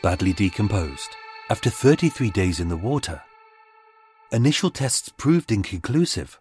Badly 0.03 0.33
decomposed, 0.33 1.09
after 1.49 1.71
33 1.71 2.29
days 2.29 2.59
in 2.59 2.69
the 2.69 2.77
water, 2.77 3.21
Initial 4.33 4.69
tests 4.69 5.09
proved 5.09 5.51
inconclusive, 5.51 6.39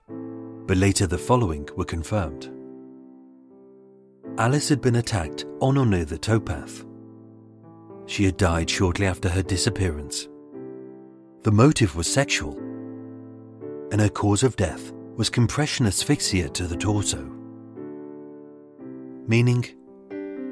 but 0.69 0.77
later 0.77 1.09
the 1.09 1.19
following 1.19 1.69
were 1.77 1.85
confirmed. 1.85 2.60
Alice 4.39 4.69
had 4.69 4.81
been 4.81 4.97
attacked 4.97 5.45
on 5.61 5.77
or 5.77 5.87
near 5.87 6.05
the 6.05 6.19
towpath. 6.19 6.85
She 8.07 8.25
had 8.25 8.37
died 8.37 8.71
shortly 8.71 9.07
after 9.07 9.29
her 9.29 9.43
disappearance. 9.43 10.29
The 11.43 11.53
motive 11.53 11.95
was 11.97 12.13
sexual, 12.13 12.59
and 13.93 14.01
her 14.01 14.09
cause 14.09 14.43
of 14.43 14.57
death 14.57 14.93
was 15.17 15.31
compression 15.31 15.87
asphyxia 15.87 16.49
to 16.51 16.67
the 16.67 16.77
torso, 16.77 17.23
meaning 19.27 19.65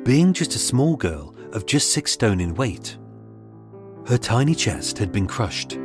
being 0.04 0.32
just 0.32 0.54
a 0.54 0.58
small 0.58 0.96
girl 0.96 1.34
of 1.52 1.66
just 1.66 1.92
six 1.92 2.12
stone 2.12 2.40
in 2.40 2.54
weight. 2.54 2.96
Her 4.06 4.18
tiny 4.18 4.54
chest 4.54 4.98
had 4.98 5.12
been 5.12 5.26
crushed, 5.26 5.78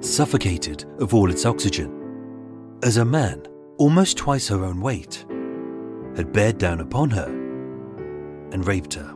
suffocated 0.00 0.84
of 1.00 1.14
all 1.14 1.30
its 1.30 1.46
oxygen, 1.46 2.78
as 2.82 2.96
a 2.98 3.04
man, 3.04 3.46
almost 3.78 4.16
twice 4.16 4.48
her 4.48 4.64
own 4.64 4.80
weight, 4.80 5.24
had 6.16 6.32
bared 6.32 6.58
down 6.58 6.80
upon 6.80 7.10
her 7.10 7.28
and 8.52 8.66
raped 8.66 8.94
her. 8.94 9.14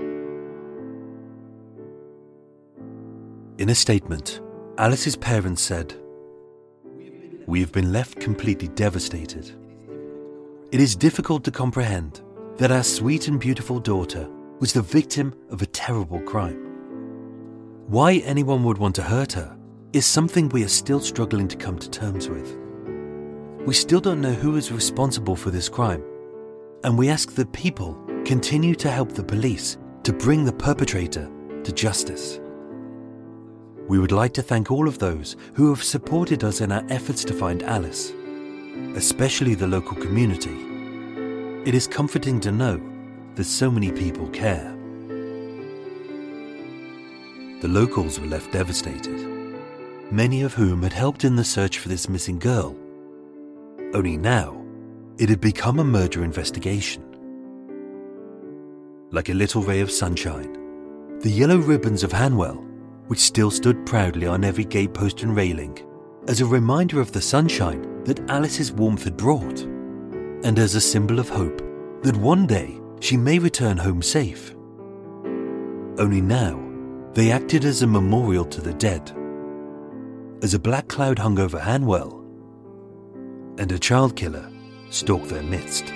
In 3.59 3.69
a 3.69 3.75
statement, 3.75 4.41
Alice's 4.79 5.17
parents 5.17 5.63
said, 5.63 5.95
We 7.47 7.61
have 7.61 7.73
been 7.73 7.93
left 7.93 8.19
completely 8.19 8.69
devastated. 8.69 9.53
It 10.73 10.81
is 10.81 10.97
difficult 10.97 11.45
to 11.45 11.51
comprehend 11.51 12.23
that 12.57 12.73
our 12.73 12.83
sweet 12.83 13.29
and 13.29 13.39
beautiful 13.39 13.79
daughter 13.79 14.29
was 14.59 14.73
the 14.73 14.83
victim 14.83 15.35
of 15.51 15.63
a 15.63 15.67
terrible 15.67 16.21
crime. 16.21 16.59
Why 17.89 18.15
anyone 18.25 18.65
would 18.65 18.79
want 18.79 18.95
to 18.97 19.03
hurt 19.03 19.33
her 19.33 19.57
is 19.93 20.07
something 20.07 20.49
we 20.49 20.65
are 20.65 20.69
still 20.69 21.01
struggling 21.01 21.49
to 21.49 21.57
come 21.57 21.79
to 21.79 21.91
terms 21.91 22.29
with. 22.29 22.57
We 23.67 23.75
still 23.75 24.01
don't 24.01 24.21
know 24.21 24.33
who 24.33 24.57
is 24.57 24.73
responsible 24.73 25.37
for 25.37 25.51
this 25.51 25.69
crime, 25.69 26.03
and 26.85 26.99
we 26.99 27.09
ask 27.09 27.33
that 27.35 27.53
people 27.53 27.97
continue 28.25 28.75
to 28.75 28.91
help 28.91 29.13
the 29.13 29.23
police 29.23 29.79
to 30.03 30.13
bring 30.13 30.45
the 30.45 30.53
perpetrator 30.53 31.31
to 31.65 31.73
justice. 31.73 32.41
We 33.89 33.99
would 33.99 34.13
like 34.13 34.33
to 34.35 34.43
thank 34.43 34.71
all 34.71 34.89
of 34.89 34.99
those 34.99 35.37
who 35.55 35.69
have 35.69 35.83
supported 35.83 36.45
us 36.45 36.61
in 36.61 36.73
our 36.73 36.85
efforts 36.89 37.25
to 37.25 37.35
find 37.35 37.63
Alice, 37.63 38.13
especially 38.97 39.55
the 39.55 39.67
local 39.67 39.97
community. 39.97 40.57
It 41.69 41.75
is 41.75 41.87
comforting 41.87 42.41
to 42.41 42.53
know 42.53 42.81
that 43.35 43.45
so 43.45 43.71
many 43.71 43.93
people 43.93 44.29
care. 44.29 44.77
The 47.61 47.69
locals 47.69 48.19
were 48.19 48.27
left 48.27 48.53
devastated, 48.53 49.29
many 50.11 50.43
of 50.43 50.55
whom 50.55 50.83
had 50.83 50.93
helped 50.93 51.25
in 51.25 51.37
the 51.37 51.45
search 51.45 51.79
for 51.79 51.89
this 51.89 52.09
missing 52.09 52.39
girl. 52.39 52.77
Only 53.95 54.17
now, 54.17 54.62
it 55.23 55.29
had 55.29 55.41
become 55.41 55.79
a 55.79 55.85
murder 55.85 56.25
investigation. 56.25 57.01
Like 59.13 59.29
a 59.29 59.35
little 59.35 59.63
ray 59.63 59.81
of 59.81 59.89
sunshine, 59.89 61.21
the 61.21 61.31
yellow 61.31 61.59
ribbons 61.59 62.03
of 62.03 62.11
Hanwell 62.11 62.67
which 63.07 63.21
still 63.21 63.51
stood 63.53 63.87
proudly 63.87 64.27
on 64.27 64.43
every 64.43 64.65
gatepost 64.65 65.23
and 65.23 65.37
railing, 65.37 65.79
as 66.27 66.41
a 66.41 66.47
reminder 66.47 67.01
of 67.01 67.13
the 67.13 67.21
sunshine 67.21 68.03
that 68.03 68.29
Alice's 68.31 68.73
warmth 68.73 69.05
had 69.05 69.17
brought, 69.17 69.61
and 70.43 70.59
as 70.59 70.75
a 70.75 70.81
symbol 70.81 71.21
of 71.21 71.29
hope 71.29 71.59
that 72.03 72.17
one 72.17 72.45
day 72.45 72.81
she 72.99 73.17
may 73.17 73.39
return 73.39 73.77
home 73.77 74.03
safe. 74.03 74.57
Only 75.99 76.21
now, 76.21 76.61
they 77.13 77.31
acted 77.31 77.65
as 77.65 77.83
a 77.83 77.87
memorial 77.87 78.47
to 78.47 78.61
the 78.61 78.75
dead, 78.75 79.13
as 80.43 80.53
a 80.53 80.59
black 80.59 80.89
cloud 80.89 81.21
hung 81.21 81.39
over 81.39 81.61
Hanwell, 81.61 82.25
and 83.59 83.71
a 83.71 83.79
child 83.79 84.17
killer 84.17 84.52
stalked 84.93 85.29
their 85.29 85.43
midst. 85.43 85.93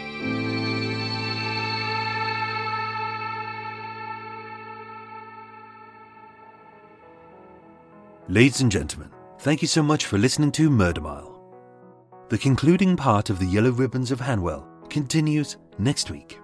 Ladies 8.29 8.61
and 8.61 8.73
gentlemen, 8.73 9.11
thank 9.39 9.63
you 9.63 9.69
so 9.69 9.83
much 9.83 10.07
for 10.07 10.19
listening 10.19 10.51
to 10.53 10.69
Murder 10.69 11.01
Mile. 11.01 11.33
The 12.29 12.39
concluding 12.39 12.97
part 12.97 13.31
of 13.31 13.39
the 13.39 13.47
Yellow 13.47 13.71
Ribbons 13.71 14.11
of 14.11 14.19
Hanwell 14.19 14.67
continues 14.91 15.59
next 15.79 16.11
week. 16.11 16.41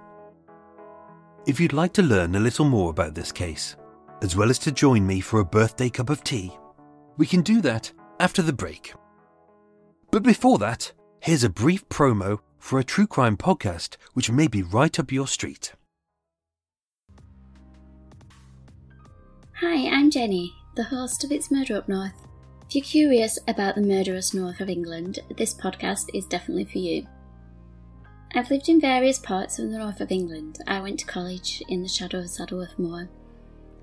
If 1.45 1.59
you'd 1.59 1.73
like 1.73 1.93
to 1.95 2.03
learn 2.03 2.37
a 2.37 2.41
little 2.41 2.67
more 2.67 2.91
about 2.91 3.17
this 3.17 3.33
case, 3.33 3.75
as 4.23 4.37
well 4.37 4.49
as 4.49 4.61
to 4.61 4.71
join 4.71 5.05
me 5.05 5.21
for 5.21 5.41
a 5.41 5.45
birthday 5.45 5.91
cup 5.91 6.09
of 6.09 6.23
tea, 6.23 6.57
we 7.17 7.27
can 7.27 7.43
do 7.43 7.61
that 7.63 7.93
after 8.21 8.43
the 8.43 8.53
break. 8.53 8.95
But 10.13 10.23
before 10.23 10.59
that, 10.59 10.93
here's 11.23 11.45
a 11.45 11.49
brief 11.49 11.89
promo 11.89 12.41
for 12.59 12.81
a 12.81 12.85
true 12.85 13.07
crime 13.07 13.37
podcast 13.37 13.95
which 14.13 14.29
may 14.29 14.49
be 14.49 14.61
right 14.61 14.99
up 14.99 15.13
your 15.13 15.29
street. 15.29 15.73
Hi, 19.61 19.87
I'm 19.89 20.11
Jenny, 20.11 20.53
the 20.75 20.83
host 20.83 21.23
of 21.23 21.31
It's 21.31 21.49
Murder 21.49 21.77
Up 21.77 21.89
North. 21.89 22.27
If 22.69 22.75
you're 22.75 22.85
curious 22.85 23.39
about 23.47 23.77
the 23.77 23.83
murderous 23.83 24.35
north 24.35 24.61
of 24.61 24.69
England, 24.69 25.21
this 25.37 25.55
podcast 25.55 26.07
is 26.13 26.27
definitely 26.27 26.65
for 26.65 26.79
you. 26.79 27.07
I've 28.35 28.51
lived 28.51 28.69
in 28.69 28.81
various 28.81 29.21
parts 29.21 29.61
of 29.61 29.71
the 29.71 29.79
north 29.79 30.01
of 30.01 30.11
England. 30.11 30.59
I 30.67 30.81
went 30.81 30.99
to 31.01 31.07
college 31.07 31.63
in 31.69 31.83
the 31.83 31.89
shadow 31.89 32.19
of 32.19 32.31
Saddleworth 32.31 32.77
Moor, 32.81 33.09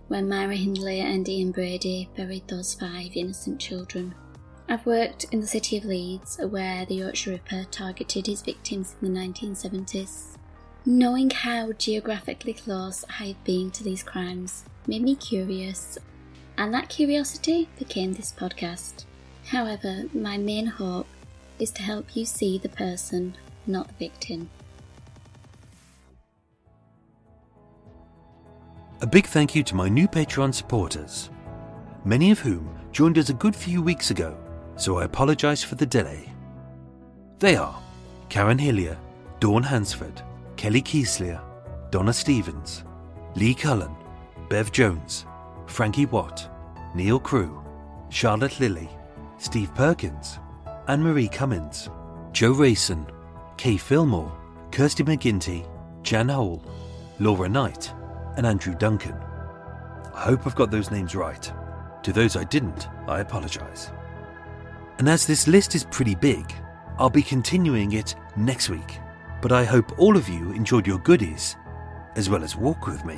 where 0.09 0.23
Myra 0.23 0.57
Hindley 0.57 0.99
and 0.99 1.29
Ian 1.29 1.51
Brady 1.51 2.09
buried 2.17 2.49
those 2.49 2.73
five 2.73 3.11
innocent 3.15 3.61
children. 3.61 4.13
I've 4.71 4.85
worked 4.85 5.25
in 5.31 5.41
the 5.41 5.47
city 5.47 5.77
of 5.77 5.85
Leeds, 5.85 6.37
where 6.47 6.85
the 6.85 6.93
Yorkshire 6.93 7.31
Ripper 7.31 7.65
targeted 7.71 8.27
his 8.27 8.43
victims 8.43 8.95
in 9.01 9.11
the 9.11 9.19
1970s. 9.19 10.37
Knowing 10.85 11.31
how 11.31 11.71
geographically 11.71 12.53
close 12.53 13.03
I 13.19 13.29
have 13.29 13.43
been 13.43 13.71
to 13.71 13.83
these 13.83 14.03
crimes 14.03 14.65
made 14.85 15.01
me 15.01 15.15
curious 15.15 15.97
and 16.55 16.71
that 16.71 16.87
curiosity 16.87 17.67
became 17.79 18.13
this 18.13 18.31
podcast. 18.31 19.05
However, 19.47 20.03
my 20.13 20.37
main 20.37 20.67
hope 20.67 21.07
is 21.57 21.71
to 21.71 21.81
help 21.81 22.15
you 22.15 22.25
see 22.25 22.59
the 22.59 22.69
person, 22.69 23.35
not 23.65 23.87
the 23.87 23.93
victim. 24.07 24.51
A 29.01 29.07
big 29.07 29.25
thank 29.25 29.55
you 29.55 29.63
to 29.63 29.73
my 29.73 29.89
new 29.89 30.07
Patreon 30.07 30.53
supporters, 30.53 31.31
many 32.05 32.29
of 32.29 32.39
whom 32.39 32.69
joined 32.91 33.17
us 33.17 33.29
a 33.29 33.33
good 33.33 33.55
few 33.55 33.81
weeks 33.81 34.11
ago, 34.11 34.37
so 34.79 34.97
I 34.97 35.03
apologise 35.03 35.61
for 35.61 35.75
the 35.75 35.85
delay. 35.85 36.31
They 37.39 37.57
are 37.57 37.77
Karen 38.29 38.57
Hillier, 38.57 38.97
Dawn 39.39 39.61
Hansford, 39.61 40.21
Kelly 40.55 40.81
Kieslier, 40.81 41.41
Donna 41.91 42.13
Stevens, 42.13 42.83
Lee 43.35 43.53
Cullen, 43.53 43.93
Bev 44.49 44.71
Jones, 44.71 45.25
Frankie 45.67 46.05
Watt, 46.05 46.49
Neil 46.95 47.19
Crew, 47.19 47.61
Charlotte 48.09 48.59
Lilly, 48.59 48.89
Steve 49.37 49.73
Perkins, 49.75 50.39
Anne 50.87 51.03
Marie 51.03 51.27
Cummins, 51.27 51.89
Joe 52.31 52.53
Rayson, 52.53 53.05
Kay 53.57 53.77
Fillmore, 53.77 54.35
Kirsty 54.71 55.03
McGinty, 55.03 55.67
Jan 56.03 56.29
Hole, 56.29 56.63
Laura 57.19 57.49
Knight, 57.49 57.93
and 58.37 58.45
Andrew 58.45 58.75
Duncan. 58.75 59.15
I 60.13 60.21
hope 60.21 60.47
I've 60.47 60.55
got 60.55 60.71
those 60.71 60.89
names 60.89 61.15
right. 61.15 61.51
To 62.03 62.13
those 62.13 62.37
I 62.37 62.45
didn't, 62.45 62.87
I 63.07 63.19
apologise. 63.19 63.91
And 64.99 65.09
as 65.09 65.25
this 65.25 65.47
list 65.47 65.75
is 65.75 65.85
pretty 65.85 66.13
big, 66.13 66.53
I'll 66.97 67.09
be 67.09 67.23
continuing 67.23 67.93
it 67.93 68.15
next 68.35 68.69
week. 68.69 68.99
But 69.41 69.53
I 69.53 69.63
hope 69.63 69.97
all 69.97 70.17
of 70.17 70.27
you 70.27 70.51
enjoyed 70.51 70.85
your 70.85 70.99
goodies, 70.99 71.55
as 72.17 72.29
well 72.29 72.43
as 72.43 72.57
walk 72.57 72.85
with 72.85 73.05
me. 73.05 73.17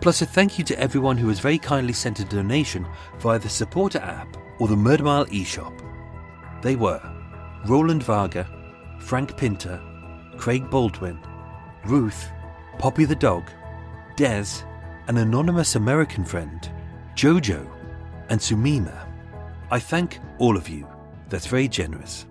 Plus, 0.00 0.22
a 0.22 0.26
thank 0.26 0.58
you 0.58 0.64
to 0.64 0.78
everyone 0.78 1.18
who 1.18 1.28
has 1.28 1.40
very 1.40 1.58
kindly 1.58 1.92
sent 1.92 2.20
a 2.20 2.24
donation 2.24 2.86
via 3.18 3.38
the 3.38 3.48
Supporter 3.48 3.98
app 3.98 4.36
or 4.58 4.68
the 4.68 4.76
Murder 4.76 5.04
Mile 5.04 5.26
eShop. 5.26 5.82
They 6.62 6.76
were 6.76 7.02
Roland 7.66 8.02
Varga, 8.02 8.48
Frank 9.00 9.36
Pinter, 9.36 9.80
Craig 10.38 10.70
Baldwin, 10.70 11.18
Ruth, 11.84 12.30
Poppy 12.78 13.04
the 13.04 13.16
dog, 13.16 13.50
Des, 14.16 14.46
an 15.08 15.18
anonymous 15.18 15.74
American 15.74 16.24
friend, 16.24 16.70
Jojo, 17.14 17.68
and 18.30 18.40
Sumima. 18.40 19.05
I 19.70 19.78
thank 19.80 20.20
all 20.38 20.56
of 20.56 20.68
you. 20.68 20.86
That's 21.28 21.46
very 21.46 21.66
generous. 21.68 22.26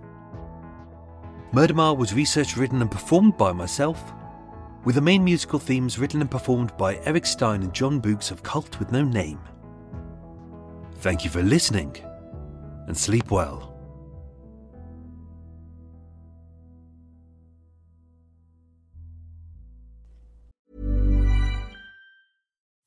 Murder 1.52 1.74
Mile 1.74 1.96
was 1.96 2.14
researched, 2.14 2.56
written, 2.56 2.80
and 2.80 2.90
performed 2.90 3.36
by 3.36 3.52
myself, 3.52 4.12
with 4.84 4.94
the 4.94 5.00
main 5.00 5.22
musical 5.22 5.58
themes 5.58 5.98
written 5.98 6.20
and 6.20 6.30
performed 6.30 6.76
by 6.76 6.96
Erik 7.04 7.26
Stein 7.26 7.62
and 7.62 7.74
Jon 7.74 8.00
Boux 8.00 8.30
of 8.30 8.42
Cult 8.42 8.78
with 8.78 8.92
No 8.92 9.02
Name. 9.02 9.40
Thank 11.00 11.24
you 11.24 11.30
for 11.30 11.42
listening, 11.42 11.96
and 12.86 12.96
sleep 12.96 13.30
well. 13.30 13.74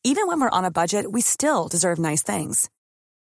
Even 0.04 0.28
when 0.28 0.40
we're 0.40 0.50
on 0.50 0.66
a 0.66 0.72
budget, 0.72 1.12
we 1.12 1.22
still 1.22 1.68
deserve 1.68 2.00
nice 2.00 2.24
things. 2.24 2.70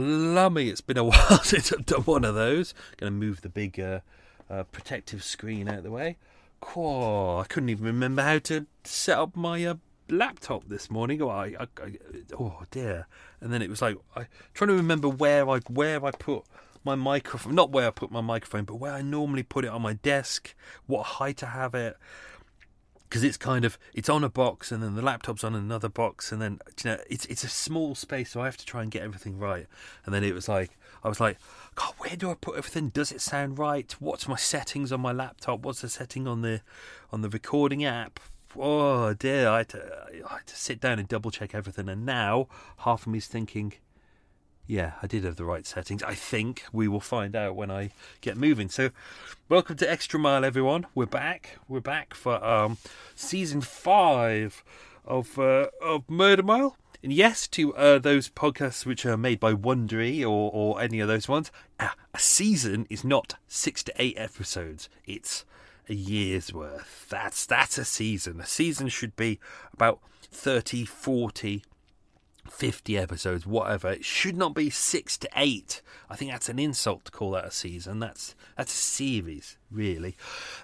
lummy. 0.00 0.68
It's 0.68 0.80
been 0.80 0.96
a 0.96 1.04
while 1.04 1.42
since 1.42 1.72
I've 1.72 1.86
done 1.86 2.02
one 2.02 2.24
of 2.24 2.34
those. 2.34 2.74
Going 2.96 3.12
to 3.12 3.18
move 3.18 3.42
the 3.42 3.48
big 3.48 3.78
uh, 3.78 4.00
uh, 4.48 4.64
protective 4.64 5.22
screen 5.22 5.68
out 5.68 5.78
of 5.78 5.84
the 5.84 5.90
way. 5.90 6.16
Cool. 6.60 7.40
I 7.42 7.46
couldn't 7.46 7.68
even 7.68 7.86
remember 7.86 8.22
how 8.22 8.38
to 8.40 8.66
set 8.84 9.18
up 9.18 9.36
my 9.36 9.64
uh, 9.64 9.74
laptop 10.08 10.64
this 10.68 10.90
morning. 10.90 11.22
Oh, 11.22 11.28
I, 11.28 11.54
I, 11.58 11.66
I, 11.82 11.92
oh 12.38 12.62
dear. 12.70 13.06
And 13.40 13.52
then 13.52 13.62
it 13.62 13.70
was 13.70 13.80
like 13.80 13.96
I 14.16 14.26
trying 14.52 14.68
to 14.68 14.74
remember 14.74 15.08
where 15.08 15.48
I 15.48 15.60
where 15.68 16.04
I 16.04 16.10
put 16.10 16.44
my 16.84 16.94
microphone. 16.94 17.54
Not 17.54 17.70
where 17.70 17.86
I 17.86 17.90
put 17.90 18.10
my 18.10 18.20
microphone, 18.20 18.64
but 18.64 18.76
where 18.76 18.92
I 18.92 19.02
normally 19.02 19.42
put 19.42 19.64
it 19.64 19.68
on 19.68 19.82
my 19.82 19.94
desk. 19.94 20.54
What 20.86 21.04
height 21.04 21.42
I 21.42 21.50
have 21.50 21.74
it 21.74 21.96
because 23.10 23.24
it's 23.24 23.36
kind 23.36 23.64
of 23.64 23.76
it's 23.92 24.08
on 24.08 24.22
a 24.22 24.28
box 24.28 24.70
and 24.70 24.80
then 24.80 24.94
the 24.94 25.02
laptop's 25.02 25.42
on 25.42 25.56
another 25.56 25.88
box 25.88 26.30
and 26.30 26.40
then 26.40 26.60
you 26.82 26.90
know 26.90 26.98
it's 27.10 27.26
it's 27.26 27.42
a 27.42 27.48
small 27.48 27.96
space 27.96 28.30
so 28.30 28.40
I 28.40 28.44
have 28.44 28.56
to 28.58 28.64
try 28.64 28.82
and 28.82 28.90
get 28.90 29.02
everything 29.02 29.36
right. 29.36 29.66
And 30.06 30.14
then 30.14 30.22
it 30.22 30.32
was 30.32 30.48
like 30.48 30.78
I 31.02 31.08
was 31.08 31.18
like 31.20 31.38
God 31.74 31.92
where 31.98 32.16
do 32.16 32.30
I 32.30 32.34
put 32.34 32.56
everything? 32.56 32.90
Does 32.90 33.10
it 33.10 33.20
sound 33.20 33.58
right? 33.58 33.94
What's 33.98 34.28
my 34.28 34.36
settings 34.36 34.92
on 34.92 35.00
my 35.00 35.12
laptop? 35.12 35.60
What's 35.60 35.80
the 35.80 35.88
setting 35.88 36.28
on 36.28 36.42
the 36.42 36.62
on 37.12 37.22
the 37.22 37.28
recording 37.28 37.84
app? 37.84 38.20
Oh 38.56 39.12
dear 39.14 39.48
I 39.48 39.58
had 39.58 39.68
to, 39.70 40.06
I 40.30 40.34
had 40.34 40.46
to 40.46 40.56
sit 40.56 40.80
down 40.80 41.00
and 41.00 41.08
double 41.08 41.32
check 41.32 41.52
everything. 41.52 41.88
And 41.88 42.06
now 42.06 42.46
half 42.78 43.02
of 43.02 43.12
me's 43.12 43.26
thinking 43.26 43.74
yeah, 44.70 44.92
I 45.02 45.08
did 45.08 45.24
have 45.24 45.34
the 45.34 45.44
right 45.44 45.66
settings. 45.66 46.00
I 46.04 46.14
think 46.14 46.62
we 46.72 46.86
will 46.86 47.00
find 47.00 47.34
out 47.34 47.56
when 47.56 47.72
I 47.72 47.90
get 48.20 48.36
moving. 48.36 48.68
So, 48.68 48.90
welcome 49.48 49.76
to 49.78 49.90
Extra 49.90 50.20
Mile, 50.20 50.44
everyone. 50.44 50.86
We're 50.94 51.06
back. 51.06 51.58
We're 51.66 51.80
back 51.80 52.14
for 52.14 52.42
um, 52.44 52.78
season 53.16 53.62
five 53.62 54.62
of 55.04 55.36
uh, 55.40 55.66
of 55.82 56.08
Murder 56.08 56.44
Mile. 56.44 56.76
And 57.02 57.12
yes, 57.12 57.48
to 57.48 57.74
uh, 57.74 57.98
those 57.98 58.28
podcasts 58.28 58.86
which 58.86 59.04
are 59.04 59.16
made 59.16 59.40
by 59.40 59.54
Wondery 59.54 60.22
or, 60.22 60.52
or 60.52 60.80
any 60.80 61.00
of 61.00 61.08
those 61.08 61.26
ones, 61.26 61.50
uh, 61.80 61.88
a 62.14 62.20
season 62.20 62.86
is 62.88 63.02
not 63.02 63.34
six 63.48 63.82
to 63.84 63.92
eight 63.98 64.14
episodes. 64.16 64.88
It's 65.04 65.44
a 65.88 65.94
year's 65.94 66.54
worth. 66.54 67.08
That's 67.08 67.44
that's 67.44 67.76
a 67.76 67.84
season. 67.84 68.40
A 68.40 68.46
season 68.46 68.86
should 68.86 69.16
be 69.16 69.40
about 69.74 69.98
30, 70.30 70.84
40 70.84 71.64
50 72.50 72.98
episodes, 72.98 73.46
whatever. 73.46 73.90
It 73.90 74.04
should 74.04 74.36
not 74.36 74.54
be 74.54 74.70
six 74.70 75.16
to 75.18 75.28
eight. 75.36 75.80
I 76.08 76.16
think 76.16 76.30
that's 76.30 76.48
an 76.48 76.58
insult 76.58 77.04
to 77.06 77.10
call 77.12 77.32
that 77.32 77.44
a 77.46 77.50
season. 77.50 77.98
That's 78.00 78.34
that's 78.56 78.72
a 78.72 78.76
series, 78.76 79.56
really. 79.70 80.16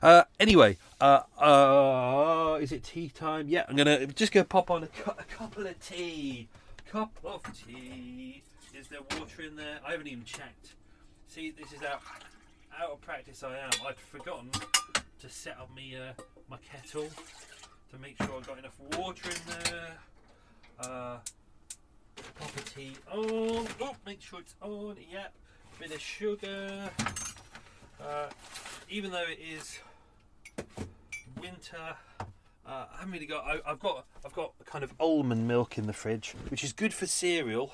Uh, 0.02 0.24
anyway, 0.38 0.76
uh, 1.00 1.20
uh, 1.38 2.58
is 2.60 2.72
it 2.72 2.84
tea 2.84 3.08
time? 3.08 3.48
Yeah, 3.48 3.64
I'm 3.68 3.76
gonna 3.76 4.06
just 4.08 4.32
go 4.32 4.44
pop 4.44 4.70
on 4.70 4.82
a, 4.84 4.88
cu- 4.88 5.12
a 5.18 5.24
couple 5.24 5.66
of 5.66 5.78
tea. 5.80 6.48
Cup 6.90 7.16
of 7.24 7.42
tea. 7.66 8.42
Is 8.78 8.88
there 8.88 9.00
water 9.18 9.42
in 9.42 9.56
there? 9.56 9.78
I 9.86 9.92
haven't 9.92 10.08
even 10.08 10.24
checked. 10.24 10.74
See, 11.28 11.50
this 11.50 11.72
is 11.72 11.80
how 11.80 11.98
out 12.78 12.90
of 12.90 13.00
practice 13.00 13.42
I 13.42 13.56
am. 13.58 13.70
I'd 13.86 13.96
forgotten 13.96 14.50
to 15.20 15.28
set 15.28 15.56
up 15.58 15.74
me 15.74 15.96
uh, 15.96 16.12
my 16.50 16.58
kettle 16.58 17.08
to 17.90 17.98
make 17.98 18.16
sure 18.22 18.36
I've 18.36 18.46
got 18.46 18.58
enough 18.58 18.78
water 18.98 19.30
in 19.30 19.72
there. 19.72 19.96
Uh, 22.18 22.22
property 22.34 22.92
on. 23.12 23.66
Oh, 23.80 23.96
make 24.06 24.20
sure 24.20 24.40
it's 24.40 24.54
on. 24.60 24.96
Yep. 25.10 25.32
Bit 25.78 25.94
of 25.94 26.00
sugar. 26.00 26.90
Uh, 28.00 28.26
even 28.88 29.10
though 29.10 29.24
it 29.24 29.38
is 29.38 29.78
winter, 31.40 31.96
uh, 32.66 32.84
I 32.92 32.96
haven't 32.98 33.12
really 33.12 33.26
got. 33.26 33.44
I, 33.44 33.68
have 33.68 33.80
got. 33.80 34.06
I've 34.24 34.34
got 34.34 34.52
kind 34.64 34.84
of 34.84 34.92
almond 34.98 35.46
milk 35.46 35.78
in 35.78 35.86
the 35.86 35.92
fridge, 35.92 36.34
which 36.48 36.64
is 36.64 36.72
good 36.72 36.94
for 36.94 37.06
cereal, 37.06 37.72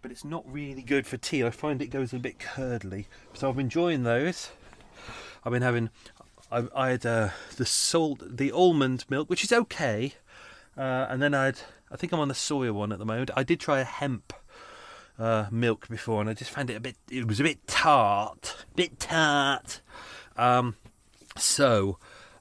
but 0.00 0.10
it's 0.10 0.24
not 0.24 0.44
really 0.50 0.82
good 0.82 1.06
for 1.06 1.16
tea. 1.16 1.44
I 1.44 1.50
find 1.50 1.82
it 1.82 1.88
goes 1.88 2.12
a 2.12 2.18
bit 2.18 2.38
curdly, 2.38 3.08
so 3.34 3.50
I'm 3.50 3.58
enjoying 3.58 4.04
those. 4.04 4.50
I've 5.44 5.52
been 5.52 5.62
having. 5.62 5.90
I, 6.50 6.64
I 6.74 6.90
had 6.90 7.06
uh, 7.06 7.30
the 7.56 7.66
salt, 7.66 8.20
the 8.24 8.52
almond 8.52 9.04
milk, 9.08 9.28
which 9.30 9.42
is 9.42 9.52
okay, 9.52 10.14
uh, 10.76 11.06
and 11.08 11.20
then 11.22 11.34
I 11.34 11.46
had 11.46 11.60
I 11.90 11.96
think 11.96 12.12
I'm 12.12 12.20
on 12.20 12.28
the 12.28 12.34
soya 12.34 12.72
one 12.72 12.92
at 12.92 12.98
the 12.98 13.04
moment. 13.04 13.30
I 13.36 13.42
did 13.42 13.60
try 13.60 13.80
a 13.80 13.84
hemp 13.84 14.32
uh, 15.18 15.46
milk 15.50 15.88
before, 15.88 16.20
and 16.20 16.30
I 16.30 16.34
just 16.34 16.50
found 16.50 16.70
it 16.70 16.74
a 16.74 16.80
bit. 16.80 16.96
It 17.10 17.26
was 17.26 17.40
a 17.40 17.44
bit 17.44 17.66
tart, 17.66 18.64
a 18.72 18.74
bit 18.74 18.98
tart. 18.98 19.80
Um, 20.36 20.76
so 21.36 21.98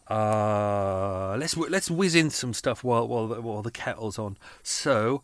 uh, 0.08 1.36
let's 1.38 1.56
let's 1.58 1.92
whiz 1.92 2.16
in 2.16 2.30
some 2.30 2.54
stuff 2.54 2.84
while 2.84 3.08
while 3.08 3.28
while 3.42 3.62
the 3.62 3.72
kettle's 3.72 4.18
on. 4.18 4.38
So 4.64 5.24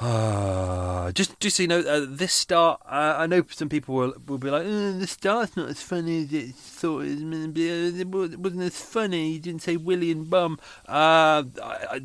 just, 0.00 1.38
just 1.38 1.56
so 1.56 1.62
you 1.62 1.68
know, 1.68 1.80
uh, 1.80 2.04
this 2.08 2.32
start. 2.32 2.80
Uh, 2.84 3.14
I 3.16 3.26
know 3.26 3.44
some 3.48 3.68
people 3.68 3.94
will 3.94 4.14
will 4.26 4.38
be 4.38 4.50
like, 4.50 4.64
oh, 4.66 4.92
"The 4.92 5.06
start's 5.06 5.56
not 5.56 5.68
as 5.68 5.82
funny 5.82 6.24
as 6.24 6.32
it 6.32 6.54
thought 6.54 7.04
it 7.04 8.08
was. 8.08 8.32
It 8.32 8.38
wasn't 8.40 8.62
as 8.62 8.80
funny. 8.80 9.32
You 9.32 9.38
didn't 9.38 9.62
say 9.62 9.76
Willie 9.76 10.10
and 10.10 10.28
Bum." 10.28 10.58
Uh, 10.88 11.44
I, 11.62 12.00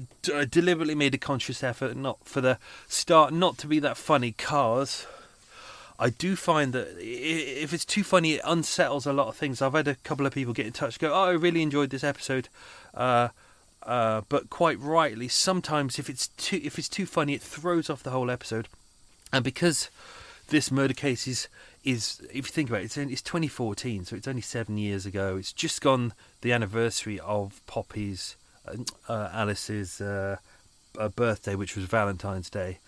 deliberately 0.52 0.94
made 0.94 1.16
a 1.16 1.18
conscious 1.18 1.64
effort 1.64 1.98
not 1.98 2.20
for 2.26 2.42
the 2.42 2.60
start 2.88 3.34
not 3.34 3.58
to 3.60 3.68
be 3.68 3.80
that 3.80 3.98
funny, 3.98 4.34
cause 4.34 5.08
I 5.98 6.12
do 6.12 6.36
find 6.36 6.74
that 6.74 6.96
if 7.00 7.74
it's 7.74 7.86
too 7.86 8.04
funny, 8.04 8.34
it 8.34 8.42
unsettles 8.46 9.08
a 9.08 9.14
lot 9.14 9.30
of 9.30 9.36
things. 9.36 9.64
I've 9.64 9.74
had 9.74 9.88
a 9.88 9.96
couple 9.96 10.28
of 10.28 10.34
people 10.34 10.54
get 10.54 10.68
in 10.68 10.74
touch, 10.74 11.00
go, 11.00 11.12
"Oh, 11.12 11.24
I 11.24 11.32
really 11.32 11.64
enjoyed 11.64 11.90
this 11.90 12.04
episode." 12.04 12.50
Uh, 12.94 13.30
uh, 13.84 14.22
but 14.30 14.50
quite 14.50 14.80
rightly, 14.80 15.28
sometimes 15.28 15.98
if 16.00 16.10
it's 16.10 16.28
too 16.30 16.60
if 16.64 16.78
it's 16.78 16.90
too 16.90 17.06
funny, 17.06 17.34
it 17.34 17.42
throws 17.42 17.90
off 17.90 18.04
the 18.04 18.12
whole 18.12 18.30
episode. 18.30 18.68
And 19.32 19.44
because 19.44 19.90
this 20.50 20.72
murder 20.72 20.94
case 20.94 21.28
is 21.28 21.48
is 21.84 22.22
if 22.30 22.36
you 22.36 22.42
think 22.44 22.70
about 22.70 22.82
it, 22.82 22.86
it's, 22.86 22.98
it's 22.98 23.22
2014, 23.22 24.06
so 24.06 24.16
it's 24.16 24.28
only 24.28 24.42
seven 24.42 24.78
years 24.78 25.06
ago. 25.06 25.38
It's 25.38 25.54
just 25.54 25.82
gone 25.82 26.14
the 26.42 26.52
anniversary 26.52 27.20
of 27.22 27.62
Poppy's 27.68 28.36
uh, 28.68 28.76
uh, 29.08 29.30
Alice's 29.32 30.02
uh, 30.02 30.38
uh, 30.98 31.10
birthday, 31.10 31.56
which 31.56 31.76
was 31.76 31.86
Valentine's 31.86 32.50
Day. 32.50 32.80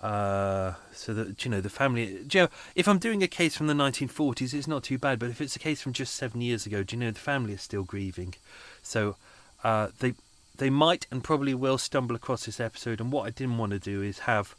Uh, 0.00 0.74
so 0.92 1.14
that 1.14 1.44
you 1.44 1.50
know 1.52 1.60
the 1.60 1.70
family. 1.70 2.26
You 2.32 2.40
know, 2.42 2.48
if 2.74 2.88
I'm 2.88 2.98
doing 2.98 3.22
a 3.22 3.28
case 3.28 3.56
from 3.56 3.68
the 3.68 3.74
1940s, 3.74 4.52
it's 4.52 4.66
not 4.66 4.82
too 4.82 4.98
bad. 4.98 5.20
But 5.20 5.30
if 5.30 5.40
it's 5.40 5.54
a 5.54 5.60
case 5.60 5.80
from 5.80 5.92
just 5.92 6.16
seven 6.16 6.40
years 6.40 6.66
ago, 6.66 6.82
do 6.82 6.96
you 6.96 7.00
know 7.00 7.12
the 7.12 7.20
family 7.20 7.52
is 7.52 7.62
still 7.62 7.84
grieving? 7.84 8.34
So 8.82 9.14
uh, 9.62 9.88
they 10.00 10.14
they 10.62 10.70
might 10.70 11.08
and 11.10 11.24
probably 11.24 11.54
will 11.54 11.76
stumble 11.76 12.14
across 12.14 12.46
this 12.46 12.60
episode. 12.60 13.00
And 13.00 13.10
what 13.10 13.26
I 13.26 13.30
didn't 13.30 13.58
want 13.58 13.72
to 13.72 13.80
do 13.80 14.00
is 14.00 14.20
have, 14.20 14.54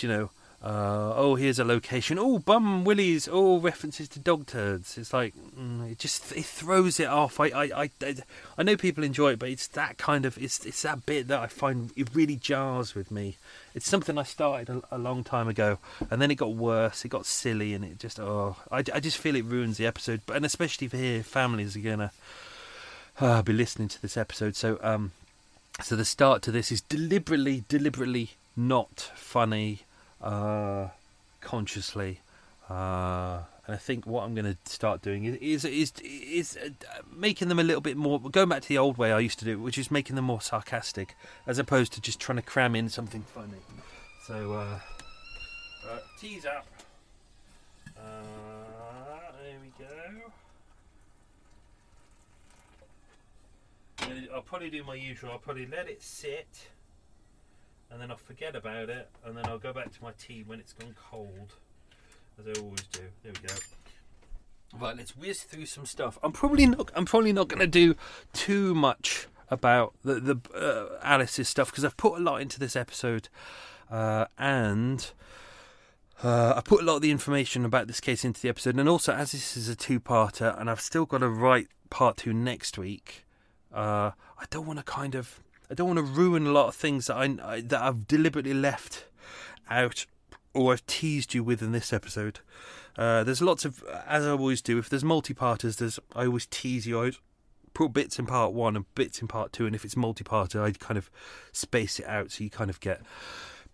you 0.00 0.08
know, 0.08 0.30
uh, 0.60 1.12
oh, 1.14 1.36
here's 1.36 1.60
a 1.60 1.64
location. 1.64 2.18
Oh, 2.18 2.40
bum 2.40 2.84
willies. 2.84 3.28
Oh, 3.30 3.60
references 3.60 4.08
to 4.08 4.18
dog 4.18 4.48
turds. 4.48 4.98
It's 4.98 5.12
like 5.12 5.32
mm, 5.56 5.92
it 5.92 6.00
just 6.00 6.32
it 6.32 6.44
throws 6.44 6.98
it 6.98 7.06
off. 7.06 7.38
I, 7.38 7.46
I, 7.50 7.90
I, 8.02 8.14
I 8.58 8.62
know 8.64 8.76
people 8.76 9.04
enjoy 9.04 9.32
it, 9.34 9.38
but 9.38 9.48
it's 9.50 9.68
that 9.68 9.96
kind 9.96 10.26
of 10.26 10.36
it's 10.38 10.66
it's 10.66 10.82
that 10.82 11.06
bit 11.06 11.28
that 11.28 11.38
I 11.38 11.46
find 11.46 11.92
it 11.94 12.08
really 12.14 12.34
jars 12.34 12.96
with 12.96 13.12
me. 13.12 13.36
It's 13.76 13.88
something 13.88 14.18
I 14.18 14.24
started 14.24 14.68
a, 14.68 14.96
a 14.96 14.98
long 14.98 15.22
time 15.22 15.46
ago, 15.46 15.78
and 16.10 16.20
then 16.20 16.32
it 16.32 16.36
got 16.36 16.54
worse. 16.54 17.04
It 17.04 17.10
got 17.10 17.26
silly, 17.26 17.74
and 17.74 17.84
it 17.84 18.00
just 18.00 18.18
oh, 18.18 18.56
I, 18.72 18.78
I 18.78 18.98
just 18.98 19.18
feel 19.18 19.36
it 19.36 19.44
ruins 19.44 19.76
the 19.76 19.86
episode. 19.86 20.22
But 20.26 20.36
and 20.36 20.46
especially 20.46 20.88
for 20.88 20.96
here, 20.96 21.22
families 21.22 21.76
are 21.76 21.80
gonna 21.80 22.10
uh, 23.20 23.42
be 23.42 23.52
listening 23.52 23.88
to 23.88 24.02
this 24.02 24.16
episode. 24.16 24.56
So 24.56 24.78
um, 24.82 25.12
so 25.82 25.96
the 25.96 26.04
start 26.04 26.42
to 26.42 26.50
this 26.50 26.70
is 26.72 26.80
deliberately, 26.82 27.64
deliberately 27.68 28.30
not 28.56 29.10
funny, 29.16 29.80
uh, 30.22 30.88
consciously. 31.40 32.20
Uh, 32.70 33.42
And 33.66 33.74
I 33.74 33.78
think 33.78 34.06
what 34.06 34.24
I'm 34.24 34.34
going 34.34 34.44
to 34.54 34.58
start 34.70 35.00
doing 35.00 35.24
is 35.24 35.64
is 35.64 35.64
is, 35.64 35.92
is 36.02 36.58
uh, 36.58 36.68
making 37.10 37.48
them 37.48 37.58
a 37.58 37.62
little 37.62 37.80
bit 37.80 37.96
more 37.96 38.20
going 38.20 38.50
back 38.50 38.60
to 38.62 38.68
the 38.68 38.76
old 38.76 38.98
way 38.98 39.10
I 39.10 39.20
used 39.20 39.38
to 39.38 39.46
do, 39.46 39.58
which 39.58 39.78
is 39.78 39.90
making 39.90 40.16
them 40.16 40.26
more 40.26 40.42
sarcastic, 40.42 41.16
as 41.46 41.58
opposed 41.58 41.92
to 41.94 42.00
just 42.02 42.20
trying 42.20 42.36
to 42.36 42.42
cram 42.42 42.76
in 42.76 42.90
something 42.90 43.22
funny. 43.22 43.62
So, 44.26 44.52
uh, 44.52 44.80
uh, 45.88 45.98
tease 46.20 46.44
up. 46.44 46.66
Uh, 47.96 48.02
there 49.42 49.58
we 49.62 49.70
go. 49.78 49.94
I'll 54.34 54.42
probably 54.42 54.70
do 54.70 54.82
my 54.84 54.94
usual. 54.94 55.30
I'll 55.30 55.38
probably 55.38 55.66
let 55.66 55.88
it 55.88 56.02
sit, 56.02 56.68
and 57.90 58.00
then 58.00 58.10
I'll 58.10 58.16
forget 58.16 58.56
about 58.56 58.88
it, 58.90 59.08
and 59.24 59.36
then 59.36 59.46
I'll 59.46 59.58
go 59.58 59.72
back 59.72 59.92
to 59.92 60.02
my 60.02 60.12
tea 60.18 60.42
when 60.46 60.60
it's 60.60 60.72
gone 60.72 60.94
cold, 61.10 61.54
as 62.38 62.46
I 62.46 62.60
always 62.60 62.82
do. 62.92 63.02
There 63.22 63.32
we 63.32 63.48
go. 63.48 63.54
Right, 64.78 64.96
let's 64.96 65.16
whiz 65.16 65.42
through 65.44 65.66
some 65.66 65.86
stuff. 65.86 66.18
I'm 66.22 66.32
probably 66.32 66.66
not. 66.66 66.90
I'm 66.94 67.04
probably 67.04 67.32
not 67.32 67.48
going 67.48 67.60
to 67.60 67.66
do 67.66 67.94
too 68.32 68.74
much 68.74 69.28
about 69.48 69.94
the 70.02 70.14
the 70.14 70.36
uh, 70.54 70.98
Alice's 71.02 71.48
stuff 71.48 71.70
because 71.70 71.84
I've 71.84 71.96
put 71.96 72.18
a 72.18 72.22
lot 72.22 72.40
into 72.40 72.58
this 72.58 72.74
episode, 72.74 73.28
uh, 73.90 74.26
and 74.36 75.12
uh, 76.22 76.54
I 76.56 76.60
put 76.60 76.82
a 76.82 76.84
lot 76.84 76.96
of 76.96 77.02
the 77.02 77.10
information 77.10 77.64
about 77.64 77.86
this 77.86 78.00
case 78.00 78.24
into 78.24 78.40
the 78.40 78.48
episode, 78.48 78.76
and 78.76 78.88
also 78.88 79.12
as 79.12 79.32
this 79.32 79.56
is 79.56 79.68
a 79.68 79.76
two-parter, 79.76 80.58
and 80.60 80.68
I've 80.68 80.80
still 80.80 81.06
got 81.06 81.18
to 81.18 81.28
write 81.28 81.68
part 81.90 82.16
two 82.16 82.32
next 82.32 82.76
week. 82.76 83.23
Uh, 83.74 84.12
I 84.38 84.44
don't 84.50 84.66
want 84.66 84.78
to 84.78 84.84
kind 84.84 85.14
of, 85.14 85.40
I 85.70 85.74
don't 85.74 85.88
want 85.88 85.98
to 85.98 86.02
ruin 86.04 86.46
a 86.46 86.52
lot 86.52 86.68
of 86.68 86.74
things 86.74 87.08
that 87.08 87.16
I, 87.16 87.36
I 87.42 87.60
that 87.60 87.82
I've 87.82 88.06
deliberately 88.06 88.54
left 88.54 89.06
out 89.68 90.06
or 90.52 90.72
I've 90.72 90.86
teased 90.86 91.34
you 91.34 91.42
with 91.42 91.60
in 91.60 91.72
this 91.72 91.92
episode. 91.92 92.38
Uh, 92.96 93.24
there's 93.24 93.42
lots 93.42 93.64
of, 93.64 93.82
as 94.06 94.24
I 94.24 94.30
always 94.30 94.62
do, 94.62 94.78
if 94.78 94.88
there's 94.88 95.02
multi-parters, 95.02 95.76
there's 95.76 95.98
I 96.14 96.26
always 96.26 96.46
tease 96.46 96.86
you 96.86 97.00
out. 97.00 97.18
Put 97.72 97.92
bits 97.92 98.20
in 98.20 98.26
part 98.26 98.52
one 98.52 98.76
and 98.76 98.84
bits 98.94 99.20
in 99.20 99.26
part 99.26 99.52
two, 99.52 99.66
and 99.66 99.74
if 99.74 99.84
it's 99.84 99.96
multi-parter, 99.96 100.62
I 100.62 100.70
kind 100.70 100.96
of 100.96 101.10
space 101.50 101.98
it 101.98 102.06
out 102.06 102.30
so 102.30 102.44
you 102.44 102.50
kind 102.50 102.70
of 102.70 102.78
get 102.78 103.00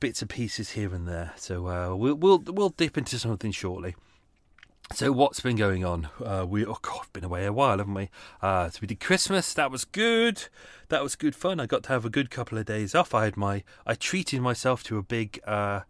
bits 0.01 0.23
and 0.23 0.31
pieces 0.31 0.71
here 0.71 0.95
and 0.95 1.07
there. 1.07 1.33
So 1.37 1.67
uh, 1.69 1.95
we'll 1.95 2.15
we'll 2.15 2.43
we'll 2.47 2.71
dip 2.71 2.97
into 2.97 3.19
something 3.19 3.53
shortly. 3.53 3.95
So 4.93 5.13
what's 5.13 5.39
been 5.39 5.55
going 5.55 5.85
on? 5.85 6.09
Uh, 6.23 6.45
we 6.47 6.67
oh 6.67 6.79
god, 6.83 7.07
been 7.13 7.23
away 7.23 7.47
a 7.47 7.53
while, 7.53 7.79
haven't 7.79 7.95
we? 7.95 8.11
Uh, 8.43 8.71
so 8.71 8.81
we 8.83 8.89
did 8.89 8.99
Christmas. 8.99 9.55
That 9.55 9.71
was 9.71 9.85
good. 9.85 10.49
That 10.89 11.03
was 11.03 11.15
good 11.15 11.37
fun. 11.37 11.61
I 11.61 11.67
got 11.67 11.85
to 11.85 11.91
have 11.91 12.05
a 12.05 12.11
good 12.11 12.29
couple 12.29 12.59
of 12.59 12.67
days 12.67 12.93
off. 12.95 13.15
I 13.15 13.25
had 13.25 13.37
my 13.37 13.63
I 13.87 13.95
treated 13.95 14.41
myself 14.41 14.83
to 14.85 14.99
a 14.99 15.03
big 15.03 15.41
uh, 15.47 15.83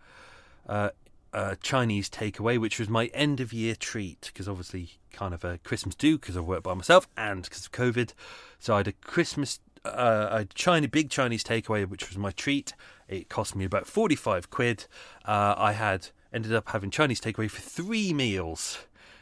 uh, 0.68 0.90
uh 1.32 1.54
Chinese 1.62 2.10
takeaway, 2.10 2.58
which 2.58 2.78
was 2.78 2.90
my 2.90 3.06
end 3.06 3.40
of 3.40 3.54
year 3.54 3.74
treat 3.74 4.30
because 4.32 4.46
obviously 4.46 4.98
kind 5.12 5.32
of 5.32 5.44
a 5.44 5.56
Christmas 5.58 5.94
do 5.94 6.18
because 6.18 6.36
I 6.36 6.40
work 6.40 6.62
by 6.62 6.74
myself 6.74 7.08
and 7.16 7.42
because 7.42 7.64
of 7.64 7.72
COVID. 7.72 8.12
So 8.58 8.74
I 8.74 8.78
had 8.78 8.88
a 8.88 8.92
Christmas 8.92 9.60
uh, 9.82 10.28
a 10.30 10.44
China 10.44 10.88
big 10.88 11.08
Chinese 11.08 11.42
takeaway, 11.42 11.88
which 11.88 12.10
was 12.10 12.18
my 12.18 12.32
treat. 12.32 12.74
It 13.08 13.30
cost 13.30 13.56
me 13.56 13.64
about 13.64 13.86
forty 13.86 14.14
five 14.14 14.50
quid. 14.50 14.84
Uh, 15.24 15.54
I 15.56 15.72
had 15.72 16.08
ended 16.32 16.54
up 16.54 16.68
having 16.68 16.90
Chinese 16.90 17.20
takeaway 17.20 17.50
for 17.50 17.62
three 17.62 18.12
meals. 18.12 18.78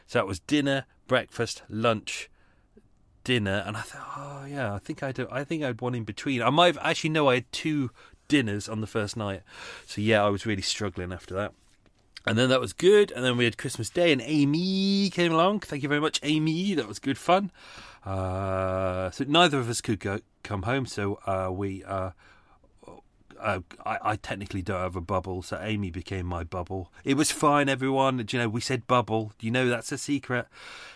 So 0.09 0.19
it 0.19 0.25
was 0.25 0.39
dinner, 0.39 0.85
breakfast, 1.07 1.61
lunch, 1.69 2.31
dinner, 3.23 3.63
and 3.67 3.77
I 3.77 3.81
thought, 3.81 4.07
oh 4.17 4.45
yeah, 4.49 4.73
I 4.73 4.79
think 4.79 5.03
I 5.03 5.11
do. 5.11 5.27
I 5.29 5.43
think 5.43 5.61
I 5.61 5.67
had 5.67 5.81
one 5.81 5.93
in 5.93 6.03
between. 6.03 6.41
I 6.41 6.49
might 6.49 6.65
have, 6.65 6.79
actually 6.81 7.11
no, 7.11 7.29
I 7.29 7.35
had 7.35 7.51
two 7.51 7.91
dinners 8.27 8.67
on 8.67 8.81
the 8.81 8.87
first 8.87 9.15
night. 9.15 9.43
So 9.85 10.01
yeah, 10.01 10.25
I 10.25 10.29
was 10.29 10.47
really 10.47 10.63
struggling 10.63 11.13
after 11.13 11.35
that. 11.35 11.53
And 12.25 12.39
then 12.39 12.49
that 12.49 12.59
was 12.59 12.73
good. 12.73 13.11
And 13.11 13.23
then 13.23 13.37
we 13.37 13.43
had 13.43 13.59
Christmas 13.59 13.91
Day, 13.91 14.11
and 14.11 14.19
Amy 14.25 15.11
came 15.11 15.31
along. 15.31 15.59
Thank 15.59 15.83
you 15.83 15.89
very 15.89 16.01
much, 16.01 16.19
Amy. 16.23 16.73
That 16.73 16.87
was 16.87 16.97
good 16.97 17.19
fun. 17.19 17.51
Uh, 18.03 19.11
so 19.11 19.25
neither 19.27 19.59
of 19.59 19.69
us 19.69 19.79
could 19.79 19.99
go 19.99 20.21
come 20.41 20.63
home, 20.63 20.87
so 20.87 21.19
uh, 21.27 21.51
we 21.51 21.83
uh, 21.83 22.11
uh, 23.39 23.59
I, 23.85 23.97
I, 24.03 24.15
technically 24.15 24.61
don't 24.61 24.81
have 24.81 24.95
a 24.95 25.01
bubble, 25.01 25.41
so 25.41 25.59
Amy 25.61 25.91
became 25.91 26.25
my 26.25 26.43
bubble. 26.43 26.91
It 27.03 27.15
was 27.15 27.31
fine, 27.31 27.69
everyone. 27.69 28.17
Do 28.17 28.37
you 28.37 28.43
know, 28.43 28.49
we 28.49 28.61
said 28.61 28.87
bubble. 28.87 29.33
You 29.39 29.51
know 29.51 29.69
that's 29.69 29.91
a 29.91 29.97
secret? 29.97 30.47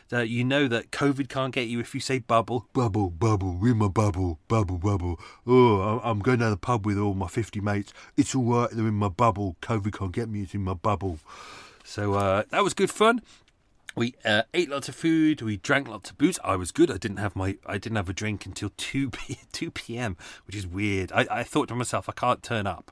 That 0.09 0.29
you 0.29 0.43
know 0.43 0.67
that 0.67 0.91
COVID 0.91 1.29
can't 1.29 1.53
get 1.53 1.67
you 1.67 1.79
if 1.79 1.95
you 1.95 2.01
say 2.01 2.19
bubble. 2.19 2.67
Bubble, 2.73 3.09
bubble, 3.09 3.57
we're 3.59 3.73
my 3.73 3.87
bubble, 3.87 4.39
bubble, 4.47 4.77
bubble. 4.77 5.19
Oh, 5.47 6.01
I'm 6.03 6.19
going 6.19 6.39
to 6.39 6.49
the 6.49 6.57
pub 6.57 6.85
with 6.85 6.97
all 6.97 7.13
my 7.13 7.27
50 7.27 7.61
mates. 7.61 7.93
It's 8.17 8.35
all 8.35 8.43
right, 8.43 8.69
they're 8.71 8.87
in 8.87 8.95
my 8.95 9.09
bubble. 9.09 9.55
COVID 9.61 9.97
can't 9.97 10.11
get 10.11 10.29
me, 10.29 10.43
it's 10.43 10.53
in 10.53 10.63
my 10.63 10.73
bubble. 10.73 11.19
So 11.83 12.13
uh, 12.13 12.43
that 12.49 12.63
was 12.63 12.73
good 12.73 12.91
fun 12.91 13.21
we 13.95 14.15
uh, 14.25 14.43
ate 14.53 14.69
lots 14.69 14.89
of 14.89 14.95
food. 14.95 15.41
We 15.41 15.57
drank 15.57 15.87
lots 15.87 16.09
of 16.09 16.17
booze. 16.17 16.39
I 16.43 16.55
was 16.55 16.71
good. 16.71 16.89
I 16.89 16.97
didn't 16.97 17.17
have 17.17 17.35
my 17.35 17.57
I 17.65 17.77
didn't 17.77 17.97
have 17.97 18.09
a 18.09 18.13
drink 18.13 18.45
until 18.45 18.71
two 18.77 19.09
p 19.09 19.39
two 19.51 19.71
p.m., 19.71 20.17
which 20.45 20.55
is 20.55 20.67
weird. 20.67 21.11
I, 21.11 21.27
I 21.29 21.43
thought 21.43 21.67
to 21.69 21.75
myself, 21.75 22.09
I 22.09 22.13
can't 22.13 22.43
turn 22.43 22.67
up. 22.67 22.91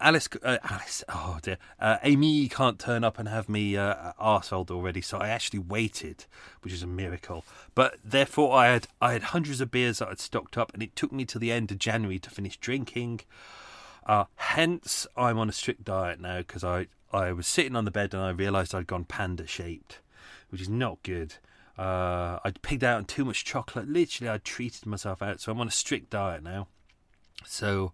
Alice, 0.00 0.28
uh, 0.42 0.58
Alice, 0.68 1.04
oh 1.08 1.38
dear, 1.40 1.56
uh, 1.78 1.98
Amy 2.02 2.48
can't 2.48 2.78
turn 2.78 3.04
up 3.04 3.18
and 3.18 3.28
have 3.28 3.48
me 3.48 3.76
uh, 3.76 4.12
arseholed 4.20 4.70
already. 4.70 5.00
So 5.00 5.18
I 5.18 5.28
actually 5.28 5.60
waited, 5.60 6.26
which 6.62 6.72
is 6.72 6.82
a 6.82 6.86
miracle. 6.86 7.44
But 7.74 7.98
therefore, 8.04 8.56
I 8.56 8.66
had 8.66 8.88
I 9.00 9.12
had 9.12 9.22
hundreds 9.24 9.60
of 9.60 9.70
beers 9.70 9.98
that 9.98 10.08
I'd 10.08 10.20
stocked 10.20 10.58
up, 10.58 10.72
and 10.74 10.82
it 10.82 10.96
took 10.96 11.12
me 11.12 11.24
to 11.26 11.38
the 11.38 11.52
end 11.52 11.70
of 11.70 11.78
January 11.78 12.18
to 12.18 12.30
finish 12.30 12.56
drinking. 12.56 13.20
Uh, 14.06 14.24
hence, 14.36 15.06
I'm 15.16 15.38
on 15.38 15.48
a 15.48 15.52
strict 15.52 15.84
diet 15.84 16.20
now 16.20 16.38
because 16.38 16.64
I 16.64 16.88
I 17.12 17.32
was 17.32 17.46
sitting 17.46 17.76
on 17.76 17.84
the 17.84 17.90
bed 17.90 18.12
and 18.12 18.22
I 18.22 18.30
realised 18.30 18.74
I'd 18.74 18.86
gone 18.86 19.04
panda 19.04 19.46
shaped 19.46 20.00
which 20.54 20.62
is 20.62 20.68
not 20.68 21.02
good. 21.02 21.34
Uh, 21.76 22.38
I'd 22.44 22.62
pigged 22.62 22.84
out 22.84 22.98
on 22.98 23.06
too 23.06 23.24
much 23.24 23.44
chocolate. 23.44 23.88
Literally, 23.88 24.28
I'd 24.28 24.44
treated 24.44 24.86
myself 24.86 25.20
out. 25.20 25.40
So 25.40 25.50
I'm 25.50 25.58
on 25.58 25.66
a 25.66 25.72
strict 25.72 26.10
diet 26.10 26.44
now. 26.44 26.68
So, 27.44 27.90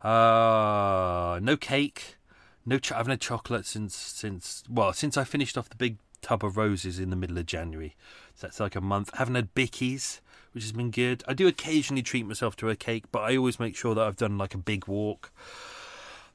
uh, 0.00 1.38
no 1.42 1.58
cake, 1.60 2.16
no. 2.64 2.78
Ch- 2.78 2.92
I 2.92 2.96
haven't 2.96 3.10
had 3.10 3.20
chocolate 3.20 3.66
since 3.66 3.94
since 3.94 4.64
well 4.70 4.94
since 4.94 5.18
I 5.18 5.24
finished 5.24 5.58
off 5.58 5.68
the 5.68 5.76
big 5.76 5.98
tub 6.22 6.42
of 6.42 6.56
roses 6.56 6.98
in 6.98 7.10
the 7.10 7.16
middle 7.16 7.36
of 7.36 7.44
January. 7.44 7.94
So 8.34 8.46
that's 8.46 8.58
like 8.58 8.74
a 8.74 8.80
month. 8.80 9.10
I 9.12 9.18
haven't 9.18 9.34
had 9.34 9.54
bickies, 9.54 10.20
which 10.52 10.64
has 10.64 10.72
been 10.72 10.90
good. 10.90 11.22
I 11.28 11.34
do 11.34 11.46
occasionally 11.46 12.02
treat 12.02 12.26
myself 12.26 12.56
to 12.56 12.70
a 12.70 12.74
cake, 12.74 13.04
but 13.12 13.20
I 13.20 13.36
always 13.36 13.60
make 13.60 13.76
sure 13.76 13.94
that 13.94 14.06
I've 14.06 14.16
done 14.16 14.38
like 14.38 14.54
a 14.54 14.58
big 14.58 14.88
walk. 14.88 15.30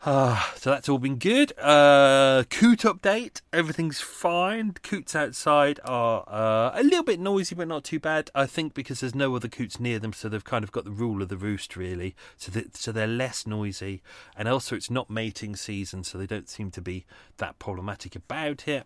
Uh, 0.06 0.38
so 0.56 0.70
that's 0.70 0.90
all 0.90 0.98
been 0.98 1.16
good. 1.16 1.58
Uh, 1.58 2.44
coot 2.50 2.80
update. 2.80 3.42
Everything's 3.54 4.02
fine. 4.02 4.74
Coots 4.84 5.16
outside 5.16 5.80
are 5.86 6.26
uh, 6.28 6.72
a 6.78 6.84
little 6.84 7.06
bit 7.06 7.22
noisy, 7.22 7.56
but 7.56 7.70
not 7.70 7.86
too 7.86 8.02
bad. 8.02 8.30
I 8.36 8.46
think 8.46 8.74
because 8.74 9.00
there's 9.00 9.16
no 9.16 9.34
other 9.34 9.48
coots 9.48 9.80
near 9.80 10.00
them, 10.00 10.12
so 10.12 10.28
they've 10.28 10.44
kind 10.44 10.66
of 10.66 10.74
got 10.74 10.84
the 10.84 10.92
rule 10.92 11.22
of 11.22 11.30
the 11.30 11.38
roost, 11.38 11.78
really. 11.78 12.16
So 12.36 12.52
that, 12.52 12.76
so 12.76 12.92
they're 12.92 13.08
less 13.08 13.48
noisy, 13.48 14.02
and 14.36 14.50
also 14.50 14.76
it's 14.76 14.90
not 14.90 15.10
mating 15.10 15.56
season, 15.56 16.04
so 16.04 16.18
they 16.18 16.28
don't 16.28 16.50
seem 16.50 16.70
to 16.72 16.82
be 16.82 17.06
that 17.38 17.58
problematic 17.58 18.14
about 18.14 18.68
it. 18.68 18.86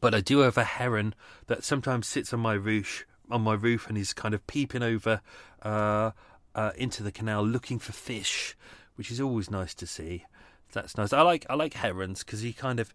But 0.00 0.14
I 0.14 0.20
do 0.20 0.38
have 0.40 0.56
a 0.56 0.62
heron 0.62 1.16
that 1.48 1.64
sometimes 1.64 2.06
sits 2.06 2.32
on 2.32 2.38
my 2.38 2.54
roof, 2.54 3.04
on 3.32 3.42
my 3.42 3.54
roof, 3.54 3.88
and 3.88 3.96
he's 3.96 4.12
kind 4.12 4.34
of 4.34 4.46
peeping 4.46 4.84
over 4.84 5.22
uh, 5.62 6.12
uh, 6.54 6.70
into 6.76 7.02
the 7.02 7.10
canal 7.10 7.44
looking 7.44 7.80
for 7.80 7.90
fish 7.90 8.54
which 9.00 9.10
is 9.10 9.18
always 9.18 9.50
nice 9.50 9.72
to 9.72 9.86
see. 9.86 10.26
That's 10.74 10.98
nice. 10.98 11.14
I 11.14 11.22
like 11.22 11.46
I 11.48 11.54
like 11.54 11.72
herons 11.72 12.22
because 12.22 12.44
you 12.44 12.52
kind 12.52 12.78
of 12.78 12.92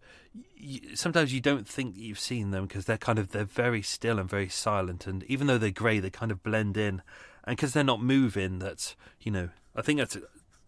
you, 0.55 0.95
sometimes 0.95 1.33
you 1.33 1.41
don't 1.41 1.67
think 1.67 1.95
you've 1.97 2.19
seen 2.19 2.51
them 2.51 2.67
because 2.67 2.85
they're 2.85 2.99
kind 2.99 3.17
of 3.17 3.29
they're 3.29 3.43
very 3.43 3.81
still 3.81 4.19
and 4.19 4.29
very 4.29 4.47
silent, 4.47 5.07
and 5.07 5.23
even 5.23 5.47
though 5.47 5.57
they're 5.57 5.71
grey, 5.71 5.97
they 5.97 6.11
kind 6.11 6.31
of 6.31 6.43
blend 6.43 6.77
in, 6.77 7.01
and 7.43 7.57
because 7.57 7.73
they're 7.73 7.83
not 7.83 8.03
moving, 8.03 8.59
that's 8.59 8.95
you 9.19 9.31
know 9.31 9.49
I 9.75 9.81
think 9.81 9.97
that's 9.97 10.15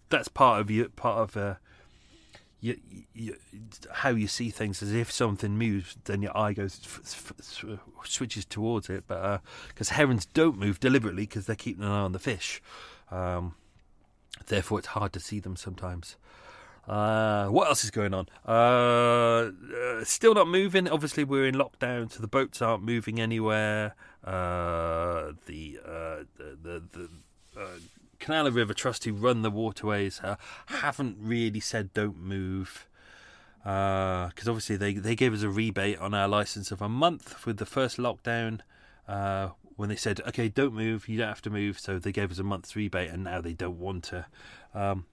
that's 0.10 0.28
part 0.28 0.60
of 0.60 0.72
you 0.72 0.90
part 0.90 1.20
of 1.20 1.38
uh, 1.38 1.54
how 3.92 4.10
you 4.10 4.28
see 4.28 4.50
things 4.50 4.82
as 4.82 4.92
if 4.92 5.12
something 5.12 5.56
moves, 5.56 5.98
then 6.06 6.24
your 6.24 6.36
eye 6.36 6.54
goes 6.54 6.82
f- 6.84 7.34
f- 7.40 7.80
switches 8.06 8.44
towards 8.44 8.90
it. 8.90 9.04
But 9.06 9.44
because 9.68 9.92
uh, 9.92 9.94
herons 9.94 10.26
don't 10.26 10.58
move 10.58 10.80
deliberately 10.80 11.28
because 11.28 11.46
they're 11.46 11.56
keeping 11.56 11.84
an 11.84 11.92
eye 11.92 12.00
on 12.00 12.14
the 12.14 12.18
fish. 12.18 12.60
Um, 13.12 13.54
Therefore, 14.48 14.80
it's 14.80 14.90
hard 14.90 15.14
to 15.14 15.20
see 15.20 15.40
them 15.40 15.56
sometimes. 15.56 16.16
Uh, 16.88 17.48
what 17.48 17.68
else 17.68 17.84
is 17.84 17.92
going 17.92 18.14
on? 18.14 18.28
Uh, 18.48 19.52
uh, 19.76 20.04
still 20.04 20.34
not 20.34 20.48
moving. 20.48 20.88
Obviously, 20.88 21.24
we're 21.26 21.46
in 21.46 21.56
lockdown, 21.56 22.10
so 22.12 22.22
the 22.22 22.28
boats 22.28 22.62
aren't 22.62 22.82
moving 22.82 23.20
anywhere. 23.20 23.94
Uh, 24.24 25.34
the, 25.46 25.80
uh, 25.86 26.24
the 26.38 26.58
the 26.64 26.84
the, 26.94 27.10
uh, 27.60 27.68
Canal 28.20 28.50
River 28.52 28.74
Trust, 28.74 29.04
who 29.04 29.14
run 29.14 29.42
the 29.42 29.52
waterways, 29.52 30.22
haven't 30.68 31.18
really 31.20 31.60
said 31.60 31.94
don't 31.94 32.20
move. 32.20 32.88
Because 33.64 34.48
obviously 34.48 34.78
they 34.78 34.94
they 34.94 35.16
gave 35.16 35.34
us 35.34 35.42
a 35.42 35.50
rebate 35.50 36.00
on 36.00 36.14
our 36.14 36.30
license 36.30 36.72
of 36.72 36.82
a 36.82 36.88
month 36.88 37.46
with 37.46 37.58
the 37.58 37.66
first 37.66 37.98
lockdown 37.98 38.62
when 39.78 39.88
they 39.88 39.96
said, 39.96 40.20
okay, 40.28 40.50
don't 40.50 40.74
move, 40.74 41.08
you 41.08 41.18
don't 41.18 41.30
have 41.30 41.42
to 41.44 41.50
move. 41.50 41.80
So 41.80 41.98
they 41.98 42.12
gave 42.12 42.32
us 42.32 42.40
a 42.40 42.44
month's 42.44 42.76
rebate, 42.76 43.10
and 43.12 43.24
now 43.24 43.40
they 43.40 43.54
don't 43.54 43.80
want 43.80 44.04
to. 44.06 44.26
Um, 44.74 45.06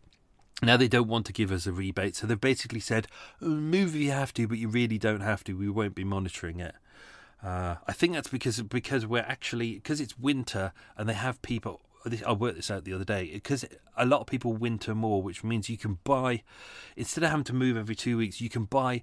Now 0.63 0.77
they 0.77 0.89
don't 0.89 1.09
want 1.09 1.27
to 1.27 1.33
give 1.33 1.53
us 1.53 1.67
a 1.67 1.73
rebate, 1.73 2.15
so 2.17 2.27
they've 2.27 2.41
basically 2.41 2.81
said, 2.81 3.09
"Oh, 3.43 3.49
"Move 3.49 3.95
if 3.95 4.01
you 4.01 4.13
have 4.13 4.33
to, 4.35 4.47
but 4.49 4.59
you 4.59 4.69
really 4.69 4.99
don't 4.99 5.21
have 5.21 5.43
to. 5.45 5.57
We 5.57 5.69
won't 5.69 5.95
be 5.95 6.05
monitoring 6.05 6.61
it." 6.61 6.75
Uh, 7.43 7.75
I 7.87 7.93
think 7.93 8.15
that's 8.15 8.29
because 8.29 8.63
because 8.63 9.05
we're 9.05 9.27
actually 9.27 9.75
because 9.75 10.01
it's 10.01 10.19
winter 10.19 10.73
and 10.97 11.09
they 11.09 11.15
have 11.15 11.43
people. 11.43 11.83
I 12.25 12.33
worked 12.33 12.57
this 12.57 12.71
out 12.71 12.85
the 12.85 12.95
other 12.95 13.05
day 13.05 13.31
because 13.33 13.67
a 13.97 14.07
lot 14.07 14.21
of 14.21 14.27
people 14.27 14.53
winter 14.55 14.95
more, 14.95 15.23
which 15.23 15.43
means 15.43 15.69
you 15.69 15.77
can 15.79 15.99
buy 16.05 16.43
instead 16.97 17.25
of 17.25 17.31
having 17.31 17.45
to 17.45 17.55
move 17.55 17.77
every 17.77 17.97
two 17.97 18.17
weeks, 18.19 18.41
you 18.41 18.49
can 18.49 18.65
buy 18.65 19.03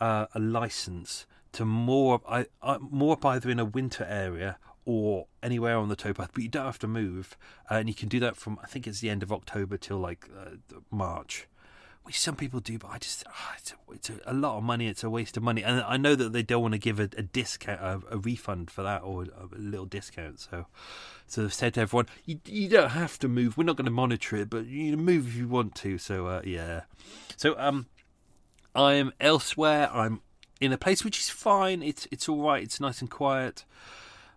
uh, 0.00 0.26
a 0.34 0.38
license 0.38 1.26
to 1.52 1.64
more 1.64 2.20
I, 2.28 2.46
I, 2.62 2.78
more 2.78 3.14
up 3.14 3.24
either 3.24 3.50
in 3.50 3.58
a 3.58 3.64
winter 3.64 4.04
area 4.04 4.56
or 4.84 5.26
anywhere 5.42 5.76
on 5.76 5.88
the 5.88 5.96
towpath, 5.96 6.30
but 6.32 6.42
you 6.42 6.48
don't 6.48 6.66
have 6.66 6.78
to 6.80 6.88
move, 6.88 7.36
uh, 7.70 7.74
and 7.74 7.88
you 7.88 7.94
can 7.94 8.08
do 8.08 8.20
that 8.20 8.36
from 8.36 8.58
I 8.62 8.66
think 8.66 8.86
it's 8.86 9.00
the 9.00 9.10
end 9.10 9.22
of 9.22 9.32
October 9.32 9.76
till 9.76 9.98
like 9.98 10.28
uh, 10.36 10.76
March, 10.90 11.46
which 12.02 12.18
some 12.18 12.34
people 12.34 12.60
do, 12.60 12.78
but 12.78 12.88
I 12.90 12.98
just 12.98 13.24
oh, 13.28 13.52
it's, 13.56 13.72
a, 13.72 13.74
it's 13.92 14.10
a, 14.26 14.32
lot 14.32 14.58
of 14.58 14.64
money. 14.64 14.88
It's 14.88 15.04
a 15.04 15.10
waste 15.10 15.36
of 15.36 15.42
money, 15.42 15.62
and 15.62 15.82
I 15.82 15.96
know 15.96 16.14
that 16.16 16.32
they 16.32 16.42
don't 16.42 16.62
want 16.62 16.72
to 16.72 16.78
give 16.78 16.98
a, 16.98 17.08
a 17.16 17.22
discount, 17.22 17.80
a, 17.80 18.00
a, 18.10 18.18
refund 18.18 18.70
for 18.70 18.82
that, 18.82 19.02
or 19.02 19.22
a, 19.22 19.56
little 19.56 19.86
discount. 19.86 20.40
So, 20.40 20.66
so 21.28 21.42
they've 21.42 21.54
said 21.54 21.74
to 21.74 21.82
everyone, 21.82 22.06
you, 22.24 22.40
you 22.44 22.68
don't 22.68 22.90
have 22.90 23.18
to 23.20 23.28
move. 23.28 23.56
We're 23.56 23.64
not 23.64 23.76
going 23.76 23.84
to 23.84 23.92
monitor 23.92 24.36
it, 24.36 24.50
but 24.50 24.66
you 24.66 24.96
move 24.96 25.28
if 25.28 25.36
you 25.36 25.46
want 25.46 25.76
to. 25.76 25.98
So, 25.98 26.26
uh, 26.26 26.42
yeah. 26.44 26.82
So, 27.36 27.54
um, 27.56 27.86
I'm 28.74 29.12
elsewhere. 29.20 29.88
I'm 29.92 30.22
in 30.60 30.72
a 30.72 30.78
place 30.78 31.04
which 31.04 31.18
is 31.18 31.28
fine. 31.28 31.82
It's 31.82 32.06
it's 32.10 32.28
all 32.28 32.42
right. 32.42 32.62
It's 32.62 32.80
nice 32.80 33.00
and 33.00 33.10
quiet. 33.10 33.64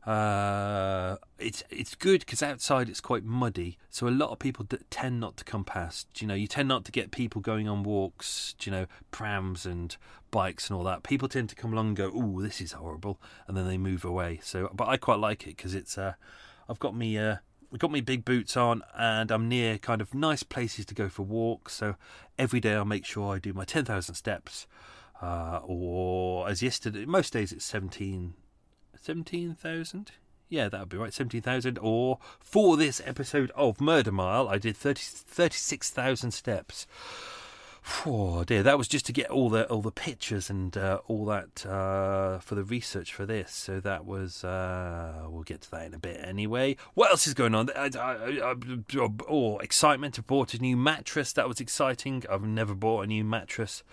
Uh, 0.06 1.18
it's 1.40 1.64
it's 1.72 1.96
good 1.96 2.20
because 2.20 2.44
outside 2.44 2.90
it's 2.90 3.02
quite 3.02 3.24
muddy, 3.24 3.78
so 3.90 4.08
a 4.08 4.10
lot 4.10 4.30
of 4.30 4.38
people 4.38 4.66
tend 4.92 5.20
not 5.20 5.36
to 5.38 5.44
come 5.44 5.64
past. 5.64 6.22
You 6.22 6.28
know, 6.28 6.36
you 6.36 6.46
tend 6.46 6.68
not 6.68 6.86
to 6.86 6.92
get 6.92 7.10
people 7.10 7.42
going 7.42 7.68
on 7.68 7.82
walks. 7.82 8.54
You 8.62 8.72
know, 8.72 8.86
prams 9.10 9.66
and 9.66 9.98
bikes 10.30 10.70
and 10.70 10.78
all 10.78 10.84
that. 10.84 11.02
People 11.02 11.28
tend 11.28 11.50
to 11.50 11.56
come 11.56 11.74
along 11.74 11.88
and 11.88 11.96
go, 11.96 12.12
"Oh, 12.14 12.40
this 12.42 12.62
is 12.62 12.74
horrible," 12.74 13.20
and 13.48 13.58
then 13.58 13.66
they 13.66 13.80
move 13.80 14.06
away. 14.06 14.40
So, 14.44 14.70
but 14.74 14.88
I 14.88 14.98
quite 14.98 15.20
like 15.20 15.44
it 15.44 15.58
because 15.58 15.74
it's. 15.74 15.98
Uh, 15.98 16.14
I've 16.70 16.80
got 16.80 16.96
me. 16.96 17.18
Uh, 17.18 17.38
I've 17.74 17.80
got 17.80 17.92
me 17.92 18.02
big 18.02 18.26
boots 18.26 18.56
on, 18.56 18.84
and 18.96 19.32
I'm 19.32 19.50
near 19.50 19.80
kind 19.80 20.02
of 20.02 20.14
nice 20.14 20.44
places 20.44 20.86
to 20.86 20.94
go 20.94 21.10
for 21.10 21.24
walks. 21.24 21.74
So 21.74 21.96
every 22.38 22.60
day 22.60 22.76
I'll 22.76 22.86
make 22.86 23.06
sure 23.06 23.34
I 23.34 23.40
do 23.40 23.54
my 23.54 23.66
ten 23.66 23.86
thousand 23.86 24.14
steps. 24.16 24.68
Uh, 25.20 25.62
or 25.64 26.48
as 26.48 26.62
yesterday, 26.62 27.06
most 27.06 27.34
days 27.34 27.52
it's 27.52 27.66
17 27.66 28.34
17,000? 29.06 30.14
Yeah, 30.50 30.68
that 30.68 30.80
would 30.80 30.90
be 30.90 30.98
right. 30.98 31.14
17,000. 31.14 31.78
Or 31.80 32.18
for 32.40 32.76
this 32.76 33.00
episode 33.06 33.52
of 33.52 33.80
Murder 33.80 34.12
Mile, 34.12 34.48
I 34.48 34.58
did 34.58 34.76
30, 34.76 35.00
36,000 35.00 36.32
steps. 36.32 36.88
Oh 38.04 38.44
dear, 38.44 38.64
that 38.64 38.80
was 38.80 38.88
just 38.88 39.06
to 39.06 39.14
get 39.14 39.30
all 39.30 39.48
the 39.48 39.70
all 39.70 39.84
the 39.84 39.92
pictures 39.92 40.50
and 40.50 40.76
uh, 40.76 41.02
all 41.06 41.24
that 41.26 41.64
uh, 41.68 42.40
for 42.40 42.56
the 42.56 42.64
research 42.64 43.14
for 43.14 43.28
this. 43.28 43.54
So 43.54 43.80
that 43.80 44.06
was 44.06 44.44
uh, 44.44 45.28
we'll 45.30 45.44
get 45.44 45.62
to 45.62 45.72
that 45.72 45.86
in 45.86 45.94
a 45.94 46.00
bit 46.00 46.20
anyway. 46.24 46.78
What 46.96 47.12
else 47.12 47.28
is 47.28 47.36
going 47.36 47.54
on? 47.54 47.70
I, 47.76 47.92
I, 47.96 48.54
I, 48.54 48.56
oh, 49.30 49.60
excitement! 49.60 50.18
I 50.18 50.24
bought 50.24 50.56
a 50.56 50.60
new 50.60 50.76
mattress. 50.76 51.32
That 51.32 51.48
was 51.48 51.60
exciting. 51.60 52.24
I've 52.28 52.42
never 52.42 52.74
bought 52.74 53.04
a 53.04 53.08
new 53.08 53.24
mattress. 53.24 53.84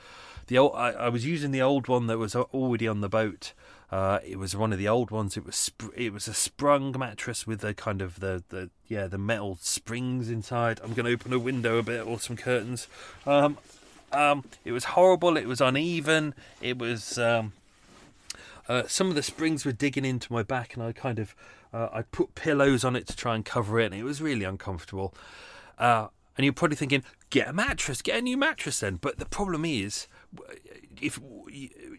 The 0.46 0.56
old, 0.56 0.74
I, 0.74 1.10
was 1.10 1.26
using 1.26 1.50
the 1.50 1.62
old 1.62 1.86
one 1.86 2.06
that 2.06 2.18
was 2.18 2.34
already 2.34 2.88
on 2.88 3.02
the 3.02 3.10
boat. 3.10 3.52
Uh, 3.92 4.20
it 4.24 4.38
was 4.38 4.56
one 4.56 4.72
of 4.72 4.78
the 4.78 4.88
old 4.88 5.10
ones. 5.10 5.36
It 5.36 5.44
was 5.44 5.54
sp- 5.54 5.92
it 5.94 6.14
was 6.14 6.26
a 6.26 6.32
sprung 6.32 6.98
mattress 6.98 7.46
with 7.46 7.60
the 7.60 7.74
kind 7.74 8.00
of 8.00 8.20
the, 8.20 8.42
the 8.48 8.70
yeah 8.88 9.06
the 9.06 9.18
metal 9.18 9.58
springs 9.60 10.30
inside. 10.30 10.80
I'm 10.82 10.94
going 10.94 11.04
to 11.04 11.12
open 11.12 11.30
a 11.34 11.38
window 11.38 11.76
a 11.76 11.82
bit 11.82 12.06
or 12.06 12.18
some 12.18 12.38
curtains. 12.38 12.88
Um, 13.26 13.58
um, 14.10 14.44
it 14.64 14.72
was 14.72 14.84
horrible. 14.84 15.36
It 15.36 15.46
was 15.46 15.60
uneven. 15.60 16.34
It 16.62 16.78
was 16.78 17.18
um, 17.18 17.52
uh, 18.66 18.84
some 18.86 19.10
of 19.10 19.14
the 19.14 19.22
springs 19.22 19.66
were 19.66 19.72
digging 19.72 20.06
into 20.06 20.32
my 20.32 20.42
back, 20.42 20.72
and 20.72 20.82
I 20.82 20.92
kind 20.92 21.18
of 21.18 21.36
uh, 21.74 21.88
I 21.92 22.00
put 22.00 22.34
pillows 22.34 22.84
on 22.84 22.96
it 22.96 23.06
to 23.08 23.16
try 23.16 23.34
and 23.34 23.44
cover 23.44 23.78
it, 23.78 23.92
and 23.92 23.94
it 23.94 24.04
was 24.04 24.22
really 24.22 24.46
uncomfortable. 24.46 25.12
Uh, 25.78 26.08
and 26.36 26.44
you're 26.44 26.52
probably 26.52 26.76
thinking, 26.76 27.04
get 27.30 27.48
a 27.48 27.52
mattress, 27.52 28.02
get 28.02 28.18
a 28.18 28.22
new 28.22 28.36
mattress 28.36 28.80
then. 28.80 28.96
But 28.96 29.18
the 29.18 29.26
problem 29.26 29.64
is, 29.64 30.08
if 31.00 31.18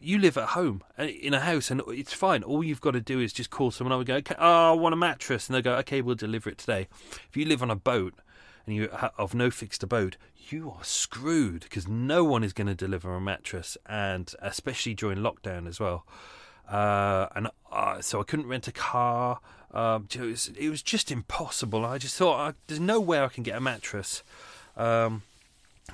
you 0.01 0.19
live 0.19 0.37
at 0.37 0.49
home 0.49 0.83
uh, 0.97 1.03
in 1.03 1.33
a 1.33 1.39
house 1.39 1.69
and 1.69 1.81
it's 1.87 2.13
fine, 2.13 2.43
all 2.43 2.63
you've 2.63 2.81
got 2.81 2.91
to 2.91 3.01
do 3.01 3.19
is 3.19 3.33
just 3.33 3.49
call 3.49 3.71
someone 3.71 3.91
up 3.91 3.99
and 3.99 4.07
go, 4.07 4.15
okay, 4.15 4.35
oh, 4.39 4.71
I 4.71 4.75
want 4.75 4.93
a 4.93 4.97
mattress, 4.97 5.47
and 5.47 5.55
they'll 5.55 5.61
go, 5.61 5.75
okay, 5.77 6.01
we'll 6.01 6.15
deliver 6.15 6.49
it 6.49 6.57
today. 6.57 6.87
If 7.29 7.37
you 7.37 7.45
live 7.45 7.61
on 7.61 7.71
a 7.71 7.75
boat 7.75 8.13
and 8.65 8.75
you 8.75 8.89
have 8.89 9.33
no 9.33 9.51
fixed 9.51 9.83
abode, 9.83 10.17
you 10.49 10.71
are 10.71 10.83
screwed 10.83 11.61
because 11.61 11.87
no 11.87 12.23
one 12.23 12.43
is 12.43 12.53
going 12.53 12.67
to 12.67 12.75
deliver 12.75 13.13
a 13.13 13.21
mattress, 13.21 13.77
and 13.85 14.33
especially 14.39 14.93
during 14.93 15.19
lockdown 15.19 15.67
as 15.67 15.79
well. 15.79 16.05
Uh, 16.69 17.27
and 17.35 17.49
uh, 17.71 18.01
so 18.01 18.21
I 18.21 18.23
couldn't 18.23 18.47
rent 18.47 18.67
a 18.67 18.71
car. 18.71 19.39
Um, 19.73 20.07
it, 20.13 20.19
was, 20.19 20.51
it, 20.57 20.69
was, 20.69 20.83
just 20.83 21.11
impossible. 21.11 21.83
I 21.83 21.97
just 21.97 22.15
thought 22.15 22.39
I, 22.39 22.53
there's 22.67 22.79
no 22.79 22.99
way 22.99 23.19
I 23.19 23.27
can 23.27 23.41
get 23.41 23.57
a 23.57 23.61
mattress. 23.61 24.23
Um, 24.77 25.23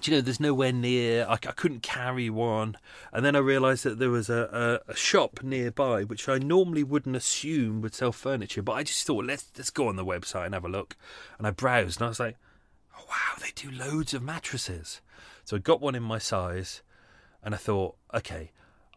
do 0.01 0.11
you 0.11 0.17
know, 0.17 0.21
there's 0.21 0.39
nowhere 0.39 0.73
near. 0.73 1.25
I, 1.27 1.33
I 1.33 1.37
couldn't 1.37 1.81
carry 1.81 2.29
one, 2.29 2.77
and 3.13 3.25
then 3.25 3.35
I 3.35 3.39
realised 3.39 3.85
that 3.85 3.97
there 3.97 4.09
was 4.09 4.29
a, 4.29 4.81
a, 4.87 4.91
a, 4.91 4.95
shop 4.95 5.41
nearby, 5.43 6.03
which 6.03 6.27
I 6.27 6.37
normally 6.37 6.83
wouldn't 6.83 7.15
assume 7.15 7.81
would 7.81 7.95
sell 7.95 8.11
furniture. 8.11 8.61
But 8.61 8.73
I 8.73 8.83
just 8.83 9.05
thought, 9.07 9.25
let's 9.25 9.49
let's 9.57 9.69
go 9.69 9.87
on 9.87 9.95
the 9.95 10.05
website 10.05 10.45
and 10.45 10.53
have 10.53 10.65
a 10.65 10.69
look. 10.69 10.95
And 11.37 11.47
I 11.47 11.51
browsed, 11.51 11.99
and 11.99 12.05
I 12.05 12.09
was 12.09 12.19
like, 12.19 12.37
oh, 12.97 13.05
wow, 13.09 13.41
they 13.41 13.51
do 13.55 13.71
loads 13.71 14.13
of 14.13 14.21
mattresses. 14.21 15.01
So 15.45 15.55
I 15.55 15.59
got 15.59 15.81
one 15.81 15.95
in 15.95 16.03
my 16.03 16.19
size, 16.19 16.81
and 17.43 17.53
I 17.53 17.57
thought, 17.57 17.95
okay. 18.13 18.51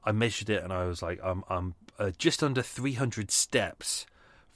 I 0.05 0.11
measured 0.11 0.51
it, 0.51 0.65
and 0.65 0.73
I 0.73 0.87
was 0.87 1.01
like, 1.01 1.21
I'm 1.23 1.45
I'm 1.49 1.75
uh, 1.99 2.11
just 2.19 2.43
under 2.43 2.63
300 2.63 3.31
steps 3.31 4.07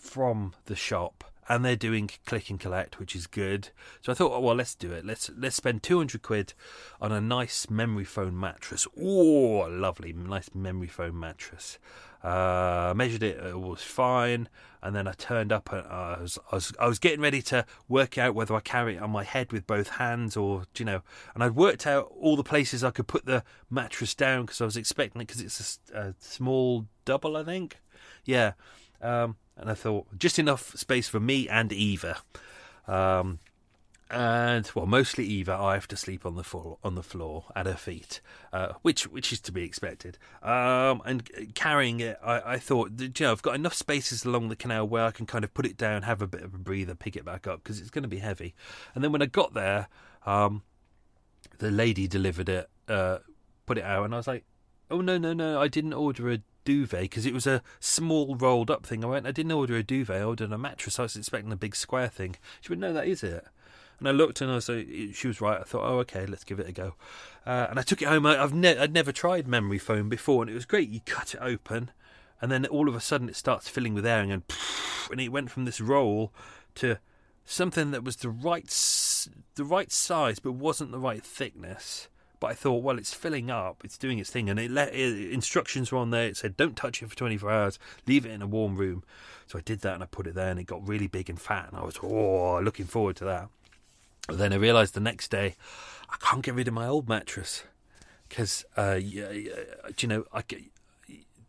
from 0.06 0.54
the 0.66 0.76
shop 0.76 1.24
and 1.48 1.64
they're 1.64 1.76
doing 1.76 2.10
click 2.24 2.50
and 2.50 2.58
collect, 2.58 2.98
which 2.98 3.14
is 3.14 3.26
good. 3.26 3.68
So 4.02 4.10
I 4.10 4.14
thought, 4.14 4.32
oh, 4.32 4.40
well, 4.40 4.56
let's 4.56 4.74
do 4.74 4.92
it. 4.92 5.04
Let's 5.04 5.30
let's 5.36 5.56
spend 5.56 5.82
two 5.82 5.98
hundred 5.98 6.22
quid 6.22 6.54
on 7.00 7.12
a 7.12 7.20
nice 7.20 7.70
memory 7.70 8.04
foam 8.04 8.38
mattress. 8.38 8.86
Oh, 9.00 9.68
lovely, 9.70 10.12
nice 10.12 10.50
memory 10.54 10.88
foam 10.88 11.18
mattress. 11.20 11.78
Uh, 12.22 12.92
measured 12.96 13.22
it, 13.22 13.36
it 13.38 13.60
was 13.60 13.82
fine, 13.82 14.48
and 14.82 14.96
then 14.96 15.06
I 15.06 15.12
turned 15.12 15.52
up 15.52 15.70
and 15.72 15.86
I 15.86 16.18
was, 16.20 16.38
I 16.50 16.56
was 16.56 16.72
I 16.80 16.88
was 16.88 16.98
getting 16.98 17.20
ready 17.20 17.42
to 17.42 17.64
work 17.88 18.18
out 18.18 18.34
whether 18.34 18.54
I 18.54 18.60
carry 18.60 18.96
it 18.96 19.02
on 19.02 19.10
my 19.10 19.22
head 19.22 19.52
with 19.52 19.66
both 19.66 19.90
hands 19.90 20.36
or 20.36 20.64
you 20.76 20.84
know, 20.84 21.02
and 21.34 21.44
I'd 21.44 21.54
worked 21.54 21.86
out 21.86 22.10
all 22.18 22.34
the 22.34 22.42
places 22.42 22.82
I 22.82 22.90
could 22.90 23.06
put 23.06 23.26
the 23.26 23.44
mattress 23.70 24.14
down 24.14 24.46
because 24.46 24.60
I 24.60 24.64
was 24.64 24.76
expecting 24.76 25.22
it 25.22 25.28
because 25.28 25.40
it's 25.40 25.78
a, 25.94 26.00
a 26.00 26.14
small 26.18 26.86
double, 27.04 27.36
I 27.36 27.44
think. 27.44 27.76
Yeah. 28.24 28.52
Um, 29.00 29.36
and 29.56 29.70
I 29.70 29.74
thought 29.74 30.06
just 30.18 30.38
enough 30.38 30.76
space 30.76 31.08
for 31.08 31.20
me 31.20 31.48
and 31.48 31.72
Eva. 31.72 32.18
Um, 32.86 33.38
and 34.08 34.70
well, 34.74 34.86
mostly 34.86 35.24
Eva. 35.24 35.54
I 35.54 35.74
have 35.74 35.88
to 35.88 35.96
sleep 35.96 36.24
on 36.24 36.36
the 36.36 36.44
floor, 36.44 36.78
on 36.84 36.94
the 36.94 37.02
floor 37.02 37.46
at 37.56 37.66
her 37.66 37.74
feet, 37.74 38.20
uh, 38.52 38.74
which 38.82 39.08
which 39.08 39.32
is 39.32 39.40
to 39.40 39.52
be 39.52 39.64
expected. 39.64 40.16
Um, 40.42 41.02
and 41.04 41.54
carrying 41.54 41.98
it, 41.98 42.16
I, 42.22 42.52
I 42.52 42.58
thought, 42.58 42.92
you 43.00 43.10
know, 43.20 43.32
I've 43.32 43.42
got 43.42 43.56
enough 43.56 43.74
spaces 43.74 44.24
along 44.24 44.48
the 44.48 44.56
canal 44.56 44.86
where 44.86 45.04
I 45.04 45.10
can 45.10 45.26
kind 45.26 45.42
of 45.42 45.52
put 45.54 45.66
it 45.66 45.76
down, 45.76 46.02
have 46.02 46.22
a 46.22 46.28
bit 46.28 46.42
of 46.42 46.54
a 46.54 46.58
breather, 46.58 46.94
pick 46.94 47.16
it 47.16 47.24
back 47.24 47.48
up 47.48 47.64
because 47.64 47.80
it's 47.80 47.90
going 47.90 48.04
to 48.04 48.08
be 48.08 48.18
heavy. 48.18 48.54
And 48.94 49.02
then 49.02 49.10
when 49.10 49.22
I 49.22 49.26
got 49.26 49.54
there, 49.54 49.88
um, 50.24 50.62
the 51.58 51.72
lady 51.72 52.06
delivered 52.06 52.48
it, 52.48 52.70
uh, 52.88 53.18
put 53.66 53.76
it 53.76 53.84
out, 53.84 54.04
and 54.04 54.14
I 54.14 54.18
was 54.18 54.28
like, 54.28 54.44
"Oh 54.88 55.00
no, 55.00 55.18
no, 55.18 55.32
no! 55.32 55.60
I 55.60 55.66
didn't 55.66 55.94
order 55.94 56.30
a 56.30 56.38
duvet 56.66 57.02
because 57.02 57.24
it 57.24 57.32
was 57.32 57.46
a 57.46 57.62
small 57.80 58.36
rolled 58.36 58.70
up 58.70 58.84
thing. 58.84 59.02
I 59.02 59.06
went, 59.06 59.26
I 59.26 59.32
didn't 59.32 59.52
order 59.52 59.76
a 59.76 59.82
duvet, 59.82 60.20
I 60.20 60.24
ordered 60.24 60.52
a 60.52 60.58
mattress. 60.58 60.98
I 60.98 61.04
was 61.04 61.16
expecting 61.16 61.52
a 61.52 61.56
big 61.56 61.74
square 61.74 62.08
thing. 62.08 62.36
She 62.60 62.70
went, 62.70 62.80
No, 62.80 62.92
that 62.92 63.06
is 63.06 63.22
it. 63.22 63.46
And 63.98 64.08
I 64.08 64.10
looked 64.10 64.42
and 64.42 64.50
I 64.50 64.56
was 64.56 64.68
like, 64.68 64.86
she 65.14 65.26
was 65.26 65.40
right. 65.40 65.58
I 65.58 65.64
thought, 65.64 65.88
oh, 65.88 65.98
okay, 66.00 66.26
let's 66.26 66.44
give 66.44 66.60
it 66.60 66.68
a 66.68 66.72
go. 66.72 66.94
Uh, 67.46 67.68
and 67.70 67.78
I 67.78 67.82
took 67.82 68.02
it 68.02 68.08
home. 68.08 68.26
I, 68.26 68.34
have 68.34 68.52
ne- 68.52 68.76
I'd 68.76 68.92
never 68.92 69.10
tried 69.10 69.48
memory 69.48 69.78
foam 69.78 70.10
before, 70.10 70.42
and 70.42 70.50
it 70.50 70.54
was 70.54 70.66
great. 70.66 70.90
You 70.90 71.00
cut 71.06 71.32
it 71.32 71.40
open, 71.40 71.92
and 72.42 72.52
then 72.52 72.66
all 72.66 72.88
of 72.88 72.94
a 72.94 73.00
sudden 73.00 73.30
it 73.30 73.36
starts 73.36 73.68
filling 73.68 73.94
with 73.94 74.04
air, 74.04 74.20
and, 74.20 74.42
and 75.10 75.20
it 75.20 75.32
went 75.32 75.50
from 75.50 75.64
this 75.64 75.80
roll 75.80 76.30
to 76.74 76.98
something 77.46 77.92
that 77.92 78.04
was 78.04 78.16
the 78.16 78.28
right 78.28 78.66
the 79.54 79.64
right 79.64 79.90
size, 79.90 80.40
but 80.40 80.52
wasn't 80.52 80.90
the 80.90 80.98
right 80.98 81.24
thickness. 81.24 82.08
But 82.38 82.48
I 82.48 82.54
thought, 82.54 82.82
well, 82.82 82.98
it's 82.98 83.14
filling 83.14 83.50
up, 83.50 83.82
it's 83.82 83.96
doing 83.96 84.18
its 84.18 84.30
thing, 84.30 84.50
and 84.50 84.60
it 84.60 84.70
let 84.70 84.94
it, 84.94 85.32
instructions 85.32 85.90
were 85.90 85.98
on 85.98 86.10
there. 86.10 86.26
It 86.26 86.36
said, 86.36 86.56
don't 86.56 86.76
touch 86.76 87.02
it 87.02 87.08
for 87.08 87.16
24 87.16 87.50
hours, 87.50 87.78
leave 88.06 88.26
it 88.26 88.32
in 88.32 88.42
a 88.42 88.46
warm 88.46 88.76
room. 88.76 89.04
So 89.46 89.58
I 89.58 89.62
did 89.62 89.80
that, 89.80 89.94
and 89.94 90.02
I 90.02 90.06
put 90.06 90.26
it 90.26 90.34
there, 90.34 90.50
and 90.50 90.60
it 90.60 90.64
got 90.64 90.86
really 90.86 91.06
big 91.06 91.30
and 91.30 91.40
fat, 91.40 91.68
and 91.70 91.78
I 91.78 91.84
was 91.84 91.98
oh, 92.02 92.60
looking 92.60 92.86
forward 92.86 93.16
to 93.16 93.24
that. 93.24 93.48
But 94.26 94.38
then 94.38 94.52
I 94.52 94.56
realised 94.56 94.94
the 94.94 95.00
next 95.00 95.30
day, 95.30 95.54
I 96.10 96.16
can't 96.20 96.42
get 96.42 96.54
rid 96.54 96.68
of 96.68 96.74
my 96.74 96.86
old 96.86 97.08
mattress 97.08 97.62
because, 98.28 98.64
uh, 98.76 98.98
yeah, 99.00 99.30
you 99.98 100.08
know, 100.08 100.24
I. 100.32 100.42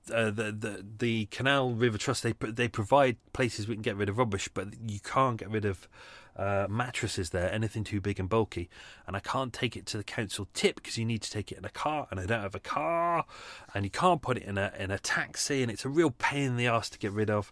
Uh, 0.10 0.32
the 0.32 0.54
the 0.54 0.86
the 1.00 1.26
Canal 1.26 1.72
River 1.72 1.98
Trust 1.98 2.24
they 2.24 2.32
they 2.32 2.70
provide 2.70 3.18
places 3.34 3.68
we 3.68 3.76
can 3.76 3.82
get 3.82 3.98
rid 3.98 4.08
of 4.08 4.18
rubbish, 4.18 4.48
but 4.54 4.68
you 4.88 5.02
can't 5.02 5.36
get 5.36 5.50
rid 5.50 5.66
of 5.66 5.90
uh, 6.38 6.68
mattresses 6.70 7.32
there, 7.32 7.52
anything 7.52 7.84
too 7.84 8.00
big 8.00 8.20
and 8.20 8.30
bulky, 8.30 8.70
and 9.06 9.16
I 9.16 9.20
can't 9.20 9.52
take 9.52 9.76
it 9.76 9.86
to 9.88 9.98
the 9.98 10.04
council 10.04 10.48
tip 10.54 10.76
because 10.76 10.98
you 10.98 11.06
need 11.06 11.22
to 11.24 11.32
take 11.32 11.52
it 11.52 11.58
in 11.58 11.66
a 11.66 11.70
car, 11.70 12.08
and 12.12 12.20
I 12.20 12.26
don't 12.26 12.42
have 12.42 12.56
a 12.56 12.60
car, 12.60 13.26
and 13.74 13.84
you 13.84 13.92
can't 13.92 14.22
put 14.22 14.38
it 14.38 14.44
in 14.44 14.58
a 14.58 14.72
in 14.78 14.92
a 14.92 15.00
taxi, 15.00 15.62
and 15.62 15.72
it's 15.72 15.86
a 15.86 15.90
real 15.90 16.12
pain 16.12 16.44
in 16.44 16.58
the 16.58 16.68
ass 16.68 16.90
to 16.92 17.00
get 17.00 17.12
rid 17.12 17.30
of. 17.30 17.52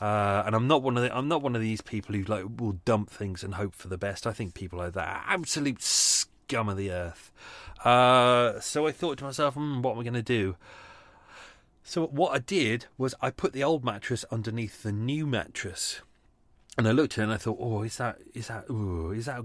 Uh, 0.00 0.42
and 0.46 0.56
I'm 0.56 0.66
not 0.66 0.82
one 0.82 0.96
of 0.96 1.04
the, 1.04 1.16
I'm 1.16 1.28
not 1.28 1.42
one 1.42 1.54
of 1.54 1.62
these 1.62 1.80
people 1.80 2.14
who 2.16 2.24
like 2.24 2.44
will 2.58 2.78
dump 2.84 3.08
things 3.08 3.44
and 3.44 3.54
hope 3.54 3.74
for 3.74 3.86
the 3.86 3.98
best. 3.98 4.26
I 4.26 4.32
think 4.32 4.54
people 4.54 4.80
like 4.80 4.94
that 4.94 5.08
are 5.08 5.22
absolute 5.26 5.80
scum 5.80 6.68
of 6.68 6.76
the 6.76 6.90
earth. 6.90 7.30
Uh, 7.84 8.58
so 8.60 8.86
I 8.86 8.92
thought 8.92 9.18
to 9.18 9.24
myself, 9.24 9.54
hmm, 9.54 9.80
what 9.82 9.92
am 9.92 10.00
I 10.00 10.02
going 10.02 10.14
to 10.14 10.22
do? 10.22 10.56
So 11.84 12.06
what 12.06 12.32
I 12.32 12.38
did 12.38 12.86
was 12.96 13.14
I 13.20 13.30
put 13.30 13.52
the 13.52 13.64
old 13.64 13.84
mattress 13.84 14.24
underneath 14.30 14.82
the 14.82 14.92
new 14.92 15.26
mattress, 15.26 16.00
and 16.78 16.88
I 16.88 16.92
looked 16.92 17.14
at 17.14 17.18
it 17.18 17.24
and 17.24 17.32
I 17.32 17.36
thought, 17.36 17.58
oh, 17.60 17.82
is 17.82 17.96
that 17.98 18.18
is 18.34 18.48
that 18.48 18.68
ooh, 18.70 19.12
is 19.12 19.26
that 19.26 19.42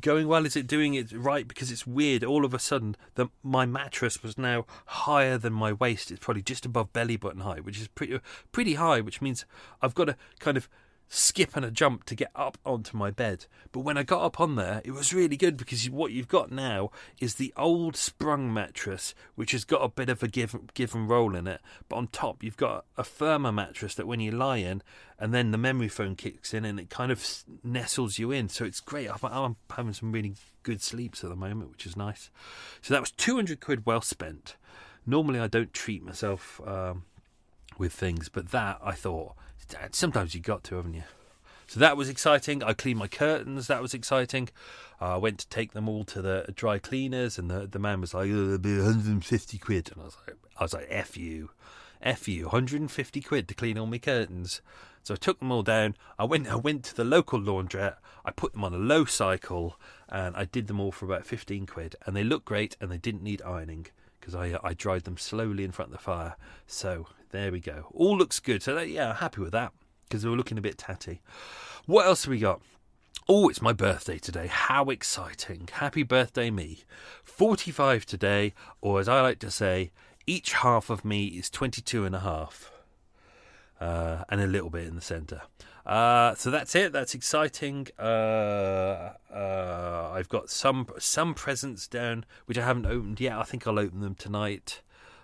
going 0.00 0.28
well? 0.28 0.46
Is 0.46 0.56
it 0.56 0.66
doing 0.66 0.94
it 0.94 1.12
right? 1.12 1.46
Because 1.46 1.70
it's 1.70 1.86
weird. 1.86 2.24
All 2.24 2.44
of 2.44 2.54
a 2.54 2.58
sudden, 2.58 2.96
the, 3.14 3.26
my 3.42 3.66
mattress 3.66 4.22
was 4.22 4.38
now 4.38 4.66
higher 4.86 5.38
than 5.38 5.52
my 5.52 5.72
waist. 5.72 6.10
It's 6.10 6.20
probably 6.20 6.42
just 6.42 6.66
above 6.66 6.92
belly 6.92 7.16
button 7.16 7.40
height, 7.40 7.64
which 7.64 7.80
is 7.80 7.88
pretty 7.88 8.20
pretty 8.52 8.74
high. 8.74 9.00
Which 9.00 9.20
means 9.20 9.44
I've 9.82 9.94
got 9.94 10.06
to 10.06 10.16
kind 10.38 10.56
of 10.56 10.68
skip 11.12 11.56
and 11.56 11.64
a 11.64 11.70
jump 11.72 12.04
to 12.04 12.14
get 12.14 12.30
up 12.36 12.56
onto 12.64 12.96
my 12.96 13.10
bed. 13.10 13.46
But 13.72 13.80
when 13.80 13.98
I 13.98 14.04
got 14.04 14.22
up 14.22 14.40
on 14.40 14.54
there, 14.54 14.80
it 14.84 14.92
was 14.92 15.12
really 15.12 15.36
good 15.36 15.56
because 15.56 15.90
what 15.90 16.12
you've 16.12 16.28
got 16.28 16.52
now 16.52 16.92
is 17.20 17.34
the 17.34 17.52
old 17.56 17.96
sprung 17.96 18.54
mattress, 18.54 19.12
which 19.34 19.50
has 19.50 19.64
got 19.64 19.82
a 19.82 19.88
bit 19.88 20.08
of 20.08 20.22
a 20.22 20.28
give, 20.28 20.56
give 20.72 20.94
and 20.94 21.08
roll 21.08 21.34
in 21.34 21.48
it. 21.48 21.60
But 21.88 21.96
on 21.96 22.06
top, 22.06 22.44
you've 22.44 22.56
got 22.56 22.84
a 22.96 23.02
firmer 23.02 23.50
mattress 23.50 23.96
that 23.96 24.06
when 24.06 24.20
you 24.20 24.30
lie 24.30 24.58
in, 24.58 24.84
and 25.18 25.34
then 25.34 25.50
the 25.50 25.58
memory 25.58 25.88
foam 25.88 26.14
kicks 26.14 26.54
in 26.54 26.64
and 26.64 26.78
it 26.78 26.90
kind 26.90 27.10
of 27.10 27.44
nestles 27.64 28.20
you 28.20 28.30
in. 28.30 28.48
So 28.48 28.64
it's 28.64 28.80
great. 28.80 29.10
I'm 29.10 29.56
having 29.68 29.92
some 29.92 30.12
really 30.12 30.34
good 30.62 30.80
sleeps 30.80 31.24
at 31.24 31.30
the 31.30 31.36
moment, 31.36 31.72
which 31.72 31.86
is 31.86 31.96
nice. 31.96 32.30
So 32.82 32.94
that 32.94 33.00
was 33.00 33.10
200 33.10 33.60
quid 33.60 33.84
well 33.84 34.00
spent. 34.00 34.54
Normally, 35.04 35.40
I 35.40 35.48
don't 35.48 35.72
treat 35.72 36.04
myself 36.04 36.60
um, 36.64 37.02
with 37.78 37.92
things, 37.92 38.28
but 38.28 38.52
that 38.52 38.78
I 38.80 38.92
thought 38.92 39.34
sometimes 39.92 40.34
you 40.34 40.40
got 40.40 40.64
to, 40.64 40.76
haven't 40.76 40.94
you? 40.94 41.04
So 41.66 41.78
that 41.78 41.96
was 41.96 42.08
exciting. 42.08 42.64
I 42.64 42.72
cleaned 42.72 42.98
my 42.98 43.06
curtains. 43.06 43.68
That 43.68 43.80
was 43.80 43.94
exciting. 43.94 44.48
Uh, 45.00 45.14
I 45.14 45.16
went 45.18 45.38
to 45.38 45.48
take 45.48 45.72
them 45.72 45.88
all 45.88 46.02
to 46.06 46.20
the 46.20 46.52
dry 46.54 46.80
cleaners, 46.80 47.38
and 47.38 47.48
the, 47.48 47.66
the 47.66 47.78
man 47.78 48.00
was 48.00 48.12
like, 48.12 48.28
oh, 48.28 48.46
"It'll 48.46 48.58
be 48.58 48.76
150 48.76 49.58
quid," 49.58 49.90
and 49.92 50.02
I 50.02 50.04
was 50.06 50.16
like, 50.26 50.36
"I 50.58 50.64
was 50.64 50.74
like, 50.74 50.88
f 50.90 51.16
you, 51.16 51.50
f 52.02 52.26
you, 52.26 52.46
150 52.46 53.20
quid 53.20 53.46
to 53.46 53.54
clean 53.54 53.78
all 53.78 53.86
my 53.86 53.98
curtains." 53.98 54.60
So 55.04 55.14
I 55.14 55.16
took 55.16 55.38
them 55.38 55.52
all 55.52 55.62
down. 55.62 55.94
I 56.18 56.24
went 56.24 56.48
I 56.48 56.56
went 56.56 56.82
to 56.86 56.96
the 56.96 57.04
local 57.04 57.40
laundrette. 57.40 57.96
I 58.24 58.32
put 58.32 58.52
them 58.52 58.64
on 58.64 58.74
a 58.74 58.78
low 58.78 59.04
cycle, 59.04 59.78
and 60.08 60.36
I 60.36 60.46
did 60.46 60.66
them 60.66 60.80
all 60.80 60.90
for 60.90 61.04
about 61.06 61.24
15 61.24 61.66
quid, 61.66 61.94
and 62.04 62.16
they 62.16 62.24
look 62.24 62.44
great, 62.44 62.76
and 62.80 62.90
they 62.90 62.98
didn't 62.98 63.22
need 63.22 63.42
ironing 63.42 63.86
because 64.20 64.34
I 64.34 64.58
I 64.62 64.74
dried 64.74 65.04
them 65.04 65.16
slowly 65.16 65.64
in 65.64 65.72
front 65.72 65.92
of 65.92 65.96
the 65.96 66.02
fire. 66.02 66.36
So 66.66 67.06
there 67.30 67.52
we 67.52 67.60
go. 67.60 67.86
All 67.92 68.16
looks 68.16 68.40
good. 68.40 68.62
So, 68.62 68.74
that, 68.74 68.88
yeah, 68.88 69.10
I'm 69.10 69.16
happy 69.16 69.40
with 69.40 69.52
that 69.52 69.72
because 70.08 70.22
they 70.22 70.28
were 70.28 70.36
looking 70.36 70.58
a 70.58 70.62
bit 70.62 70.78
tatty. 70.78 71.20
What 71.86 72.06
else 72.06 72.24
have 72.24 72.30
we 72.30 72.38
got? 72.38 72.60
Oh, 73.28 73.48
it's 73.48 73.62
my 73.62 73.72
birthday 73.72 74.18
today. 74.18 74.48
How 74.48 74.86
exciting. 74.86 75.68
Happy 75.72 76.02
birthday, 76.02 76.50
me. 76.50 76.80
45 77.22 78.04
today, 78.04 78.54
or 78.80 78.98
as 78.98 79.08
I 79.08 79.20
like 79.20 79.38
to 79.40 79.50
say, 79.50 79.92
each 80.26 80.54
half 80.54 80.90
of 80.90 81.04
me 81.04 81.26
is 81.26 81.48
22 81.48 82.04
and 82.04 82.16
a 82.16 82.20
half. 82.20 82.72
Uh, 83.80 84.24
and 84.28 84.40
a 84.40 84.46
little 84.46 84.68
bit 84.68 84.86
in 84.86 84.96
the 84.96 85.00
centre. 85.00 85.42
Uh, 85.86 86.34
so 86.34 86.50
that's 86.50 86.74
it. 86.74 86.92
That's 86.92 87.14
exciting. 87.14 87.88
Uh, 87.98 89.12
uh, 89.32 90.10
I've 90.12 90.28
got 90.28 90.50
some 90.50 90.86
some 90.98 91.34
presents 91.34 91.86
down 91.86 92.24
which 92.46 92.58
I 92.58 92.64
haven't 92.64 92.86
opened 92.86 93.20
yet. 93.20 93.32
I 93.32 93.42
think 93.44 93.66
I'll 93.66 93.78
open 93.78 94.00
them 94.00 94.14
tonight. 94.14 94.82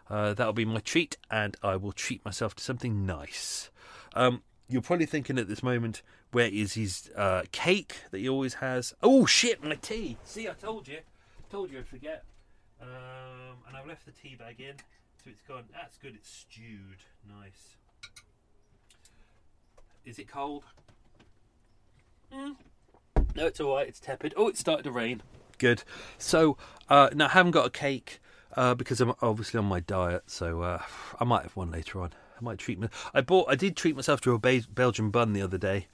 Uh, 0.08 0.34
that'll 0.34 0.52
be 0.52 0.64
my 0.64 0.80
treat, 0.80 1.16
and 1.30 1.56
I 1.62 1.76
will 1.76 1.92
treat 1.92 2.24
myself 2.24 2.54
to 2.56 2.62
something 2.62 3.04
nice. 3.04 3.70
Um, 4.14 4.42
you're 4.68 4.82
probably 4.82 5.06
thinking 5.06 5.38
at 5.38 5.48
this 5.48 5.62
moment, 5.62 6.02
where 6.30 6.46
is 6.46 6.74
his 6.74 7.10
uh, 7.16 7.42
cake 7.52 7.96
that 8.10 8.18
he 8.18 8.28
always 8.28 8.54
has? 8.54 8.94
Oh 9.02 9.26
shit, 9.26 9.62
my 9.62 9.74
tea! 9.74 10.16
See, 10.24 10.48
I 10.48 10.52
told 10.52 10.86
you, 10.86 10.98
told 11.50 11.72
you 11.72 11.78
I'd 11.78 11.88
forget. 11.88 12.24
Um, 12.80 13.58
and 13.66 13.76
I've 13.76 13.86
left 13.86 14.06
the 14.06 14.12
tea 14.12 14.36
bag 14.36 14.60
in, 14.60 14.76
so 15.22 15.30
it's 15.30 15.42
gone. 15.42 15.64
That's 15.72 15.96
good. 15.98 16.14
It's 16.14 16.30
stewed. 16.30 17.02
Nice. 17.28 17.76
Is 20.06 20.20
it 20.20 20.28
cold? 20.28 20.62
Mm. 22.32 22.54
No, 23.34 23.46
it's 23.46 23.58
all 23.58 23.74
right. 23.74 23.88
It's 23.88 23.98
tepid. 23.98 24.34
Oh, 24.36 24.46
it 24.46 24.56
started 24.56 24.84
to 24.84 24.92
rain. 24.92 25.20
Good. 25.58 25.82
So 26.16 26.56
uh, 26.88 27.10
now 27.12 27.26
I 27.26 27.30
haven't 27.30 27.50
got 27.50 27.66
a 27.66 27.70
cake 27.70 28.20
uh, 28.56 28.76
because 28.76 29.00
I'm 29.00 29.14
obviously 29.20 29.58
on 29.58 29.64
my 29.64 29.80
diet, 29.80 30.22
so 30.28 30.62
uh, 30.62 30.82
I 31.18 31.24
might 31.24 31.42
have 31.42 31.56
one 31.56 31.72
later 31.72 32.00
on. 32.00 32.10
I 32.40 32.44
might 32.44 32.58
treat 32.58 32.78
me. 32.78 32.88
I 33.12 33.20
bought. 33.20 33.50
I 33.50 33.56
did 33.56 33.76
treat 33.76 33.96
myself 33.96 34.20
to 34.22 34.32
a 34.32 34.38
ba- 34.38 34.62
Belgian 34.72 35.10
bun 35.10 35.32
the 35.32 35.42
other 35.42 35.58
day, 35.58 35.88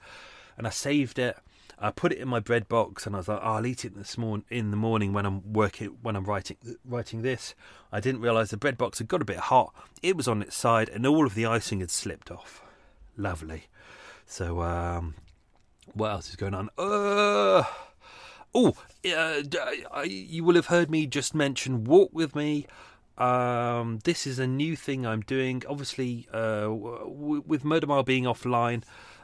and 0.57 0.67
I 0.67 0.69
saved 0.69 1.17
it. 1.17 1.35
I 1.79 1.89
put 1.89 2.11
it 2.11 2.19
in 2.19 2.27
my 2.27 2.39
bread 2.39 2.67
box, 2.67 3.07
and 3.07 3.15
I 3.15 3.19
was 3.19 3.27
like, 3.27 3.39
oh, 3.41 3.55
"I'll 3.55 3.65
eat 3.65 3.83
it 3.83 3.95
this 3.95 4.15
morning 4.15 4.45
in 4.51 4.69
the 4.69 4.77
morning 4.77 5.11
when 5.11 5.25
I'm 5.25 5.53
working 5.53 5.97
when 6.03 6.15
I'm 6.15 6.25
writing 6.25 6.57
writing 6.85 7.23
this." 7.23 7.55
I 7.91 7.99
didn't 7.99 8.21
realise 8.21 8.51
the 8.51 8.57
bread 8.57 8.77
box 8.77 8.99
had 8.99 9.07
got 9.07 9.23
a 9.23 9.25
bit 9.25 9.37
hot. 9.37 9.73
It 10.03 10.15
was 10.15 10.27
on 10.27 10.43
its 10.43 10.55
side, 10.55 10.89
and 10.89 11.07
all 11.07 11.25
of 11.25 11.33
the 11.33 11.47
icing 11.47 11.79
had 11.79 11.89
slipped 11.89 12.29
off. 12.29 12.61
Lovely. 13.17 13.63
So, 14.25 14.61
um, 14.61 15.15
what 15.93 16.11
else 16.11 16.29
is 16.29 16.35
going 16.35 16.53
on? 16.53 16.69
Uh, 16.77 17.63
Oh, 18.55 18.75
uh, 19.11 20.01
you 20.05 20.43
will 20.43 20.53
have 20.53 20.67
heard 20.67 20.91
me 20.91 21.07
just 21.07 21.33
mention 21.33 21.85
Walk 21.85 22.11
With 22.13 22.35
Me. 22.35 22.67
Um, 23.17 23.99
this 24.03 24.27
is 24.27 24.37
a 24.37 24.45
new 24.45 24.75
thing 24.75 25.07
I'm 25.07 25.21
doing. 25.21 25.63
Obviously, 25.67 26.27
uh, 26.31 26.61
w- 26.65 27.43
with 27.47 27.65
Murder 27.65 27.87
Mile 27.87 28.03
being 28.03 28.25
offline, 28.25 28.83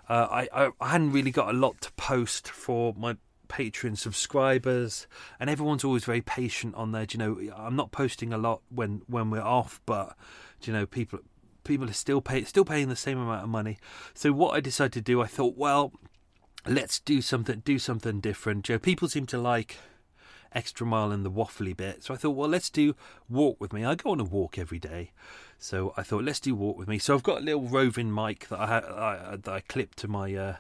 uh, 0.10 0.28
I, 0.32 0.50
I, 0.52 0.72
I 0.82 0.90
hadn't 0.90 1.12
really 1.12 1.30
got 1.30 1.54
a 1.54 1.58
lot 1.58 1.80
to 1.82 1.92
post 1.92 2.48
for 2.48 2.96
my 2.98 3.18
Patreon 3.48 3.98
subscribers, 3.98 5.06
and 5.40 5.48
everyone's 5.48 5.84
always 5.84 6.06
very 6.06 6.22
patient 6.22 6.74
on 6.74 6.92
there. 6.92 7.06
Do 7.06 7.18
you 7.18 7.24
know, 7.48 7.54
I'm 7.56 7.76
not 7.76 7.92
posting 7.92 8.34
a 8.34 8.38
lot 8.38 8.62
when 8.70 9.04
when 9.06 9.30
we're 9.30 9.42
off, 9.42 9.80
but 9.86 10.16
do 10.62 10.72
you 10.72 10.78
know, 10.78 10.88
people 10.88 11.20
people 11.70 11.90
are 11.90 11.94
still 11.94 12.20
pay, 12.20 12.44
still 12.44 12.66
paying 12.66 12.90
the 12.90 12.96
same 12.98 13.18
amount 13.18 13.44
of 13.44 13.50
money. 13.50 13.78
So 14.14 14.34
what 14.34 14.56
I 14.56 14.60
decided 14.60 14.94
to 14.94 15.02
do, 15.02 15.22
I 15.22 15.28
thought, 15.28 15.56
well, 15.56 15.94
let's 16.68 17.00
do 17.00 17.22
something 17.22 17.62
do 17.64 17.80
something 17.80 18.20
different. 18.20 18.66
Joe, 18.66 18.80
people 18.80 19.08
seem 19.08 19.26
to 19.28 19.38
like 19.38 19.78
extra 20.52 20.86
mile 20.86 21.12
and 21.12 21.24
the 21.24 21.32
waffly 21.32 21.78
bit. 21.78 22.04
So 22.04 22.14
I 22.14 22.18
thought, 22.18 22.32
well, 22.32 22.50
let's 22.50 22.72
do 22.72 22.96
walk 23.30 23.62
with 23.62 23.72
me. 23.72 23.86
I 23.86 23.96
go 23.96 24.12
on 24.12 24.20
a 24.20 24.24
walk 24.24 24.58
every 24.58 24.80
day, 24.80 25.12
so 25.58 25.94
I 25.96 26.02
thought 26.02 26.24
let's 26.24 26.40
do 26.40 26.56
walk 26.56 26.78
with 26.78 26.88
me. 26.88 26.98
So 26.98 27.14
I've 27.14 27.24
got 27.24 27.42
a 27.42 27.46
little 27.46 27.68
roving 27.68 28.14
mic 28.14 28.48
that 28.50 28.60
I 28.60 29.34
I, 29.34 29.36
that 29.38 29.54
I 29.54 29.62
clip 29.62 29.96
to 29.96 30.08
my 30.08 30.36
uh, 30.36 30.56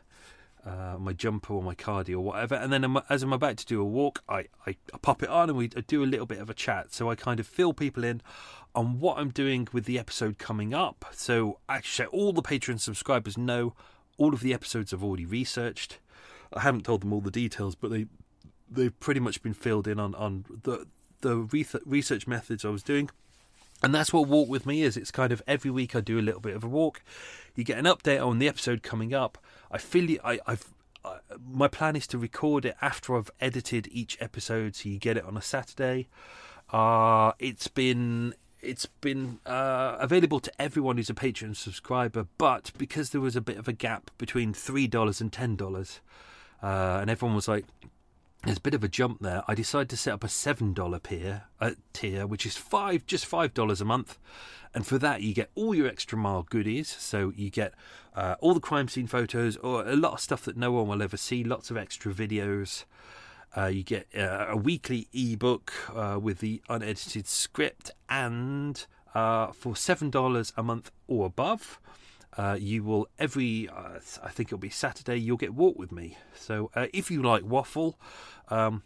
uh, 0.65 0.97
my 0.99 1.13
jumper 1.13 1.53
or 1.53 1.63
my 1.63 1.73
cardio 1.73 2.15
or 2.15 2.19
whatever, 2.19 2.55
and 2.55 2.71
then 2.71 2.83
I'm, 2.83 2.97
as 3.09 3.23
I'm 3.23 3.33
about 3.33 3.57
to 3.57 3.65
do 3.65 3.81
a 3.81 3.85
walk, 3.85 4.23
I, 4.27 4.45
I, 4.67 4.75
I 4.93 4.97
pop 5.01 5.23
it 5.23 5.29
on 5.29 5.49
and 5.49 5.57
we 5.57 5.67
do 5.67 6.03
a 6.03 6.05
little 6.05 6.25
bit 6.25 6.39
of 6.39 6.49
a 6.49 6.53
chat. 6.53 6.93
So 6.93 7.09
I 7.09 7.15
kind 7.15 7.39
of 7.39 7.47
fill 7.47 7.73
people 7.73 8.03
in 8.03 8.21
on 8.75 8.99
what 8.99 9.17
I'm 9.17 9.29
doing 9.29 9.67
with 9.71 9.85
the 9.85 9.99
episode 9.99 10.37
coming 10.37 10.73
up. 10.73 11.05
So 11.11 11.59
actually, 11.67 12.07
all 12.07 12.33
the 12.33 12.41
Patreon 12.41 12.79
subscribers 12.79 13.37
know 13.37 13.73
all 14.17 14.33
of 14.33 14.41
the 14.41 14.53
episodes 14.53 14.93
I've 14.93 15.03
already 15.03 15.25
researched. 15.25 15.99
I 16.53 16.61
haven't 16.61 16.85
told 16.85 17.01
them 17.01 17.13
all 17.13 17.21
the 17.21 17.31
details, 17.31 17.75
but 17.75 17.91
they 17.91 18.05
they've 18.69 18.97
pretty 18.99 19.19
much 19.19 19.41
been 19.41 19.53
filled 19.53 19.87
in 19.87 19.99
on 19.99 20.15
on 20.15 20.45
the 20.63 20.87
the 21.21 21.35
research 21.85 22.27
methods 22.27 22.63
I 22.63 22.69
was 22.69 22.83
doing. 22.83 23.09
And 23.81 23.95
that's 23.95 24.11
what 24.11 24.27
Walk 24.27 24.49
With 24.49 24.65
Me 24.65 24.81
is. 24.81 24.97
It's 24.97 25.11
kind 25.11 25.31
of 25.31 25.41
every 25.47 25.71
week 25.71 25.95
I 25.95 26.01
do 26.01 26.19
a 26.19 26.21
little 26.21 26.41
bit 26.41 26.55
of 26.55 26.65
a 26.65 26.67
walk. 26.67 27.01
You 27.55 27.63
get 27.63 27.77
an 27.77 27.85
update 27.85 28.25
on 28.25 28.39
the 28.39 28.47
episode 28.47 28.83
coming 28.83 29.13
up. 29.13 29.37
I 29.71 29.77
feel 29.77 30.17
I, 30.23 30.39
I've 30.45 30.73
my 31.47 31.67
plan 31.67 31.95
is 31.95 32.07
to 32.07 32.17
record 32.17 32.65
it 32.65 32.75
after 32.81 33.15
I've 33.15 33.31
edited 33.39 33.87
each 33.91 34.17
episode, 34.19 34.75
so 34.75 34.89
you 34.89 34.99
get 34.99 35.17
it 35.17 35.23
on 35.23 35.37
a 35.37 35.41
Saturday. 35.41 36.07
Uh, 36.71 37.31
it's 37.39 37.67
been 37.67 38.35
it's 38.61 38.85
been 38.85 39.39
uh, 39.45 39.97
available 39.99 40.39
to 40.39 40.51
everyone 40.61 40.97
who's 40.97 41.09
a 41.09 41.13
Patreon 41.13 41.55
subscriber, 41.55 42.27
but 42.37 42.71
because 42.77 43.11
there 43.11 43.21
was 43.21 43.35
a 43.35 43.41
bit 43.41 43.57
of 43.57 43.67
a 43.67 43.73
gap 43.73 44.11
between 44.17 44.53
three 44.53 44.87
dollars 44.87 45.21
and 45.21 45.31
ten 45.31 45.55
dollars, 45.55 46.01
uh, 46.61 46.99
and 47.01 47.09
everyone 47.09 47.35
was 47.35 47.47
like, 47.47 47.65
"There's 48.43 48.57
a 48.57 48.61
bit 48.61 48.73
of 48.73 48.83
a 48.83 48.87
jump 48.87 49.21
there." 49.21 49.43
I 49.47 49.55
decided 49.55 49.89
to 49.89 49.97
set 49.97 50.13
up 50.13 50.23
a 50.23 50.29
seven 50.29 50.73
dollar 50.73 50.99
tier, 50.99 51.43
uh, 51.59 51.71
tier, 51.93 52.27
which 52.27 52.45
is 52.45 52.57
five, 52.57 53.05
just 53.05 53.25
five 53.25 53.53
dollars 53.53 53.81
a 53.81 53.85
month, 53.85 54.17
and 54.73 54.85
for 54.85 54.97
that 54.97 55.21
you 55.21 55.33
get 55.33 55.51
all 55.55 55.73
your 55.73 55.87
extra 55.87 56.17
mile 56.17 56.43
goodies. 56.43 56.89
So 56.89 57.31
you 57.35 57.49
get 57.49 57.73
uh, 58.15 58.35
all 58.41 58.53
the 58.53 58.59
crime 58.59 58.89
scene 58.89 59.07
photos, 59.07 59.55
or 59.57 59.87
a 59.87 59.95
lot 59.95 60.13
of 60.13 60.19
stuff 60.19 60.43
that 60.45 60.57
no 60.57 60.71
one 60.71 60.87
will 60.87 61.01
ever 61.01 61.17
see, 61.17 61.43
lots 61.43 61.71
of 61.71 61.77
extra 61.77 62.13
videos. 62.13 62.83
Uh, 63.59 63.67
you 63.67 63.83
get 63.83 64.07
uh, 64.15 64.45
a 64.49 64.55
weekly 64.55 65.07
ebook 65.11 65.73
uh, 65.93 66.17
with 66.21 66.39
the 66.39 66.61
unedited 66.69 67.27
script, 67.27 67.91
and 68.07 68.85
uh, 69.13 69.47
for 69.47 69.75
seven 69.75 70.09
dollars 70.09 70.53
a 70.55 70.63
month 70.63 70.91
or 71.07 71.25
above, 71.25 71.79
uh, 72.37 72.55
you 72.57 72.83
will 72.83 73.09
every 73.17 73.67
uh, 73.67 73.99
I 74.23 74.29
think 74.29 74.47
it'll 74.47 74.59
be 74.59 74.69
Saturday. 74.69 75.17
You'll 75.17 75.35
get 75.35 75.53
walk 75.53 75.77
with 75.77 75.91
me. 75.91 76.17
So 76.35 76.71
if 76.93 77.11
you 77.11 77.21
like 77.21 77.43
waffle, 77.43 77.99
um, 78.47 78.83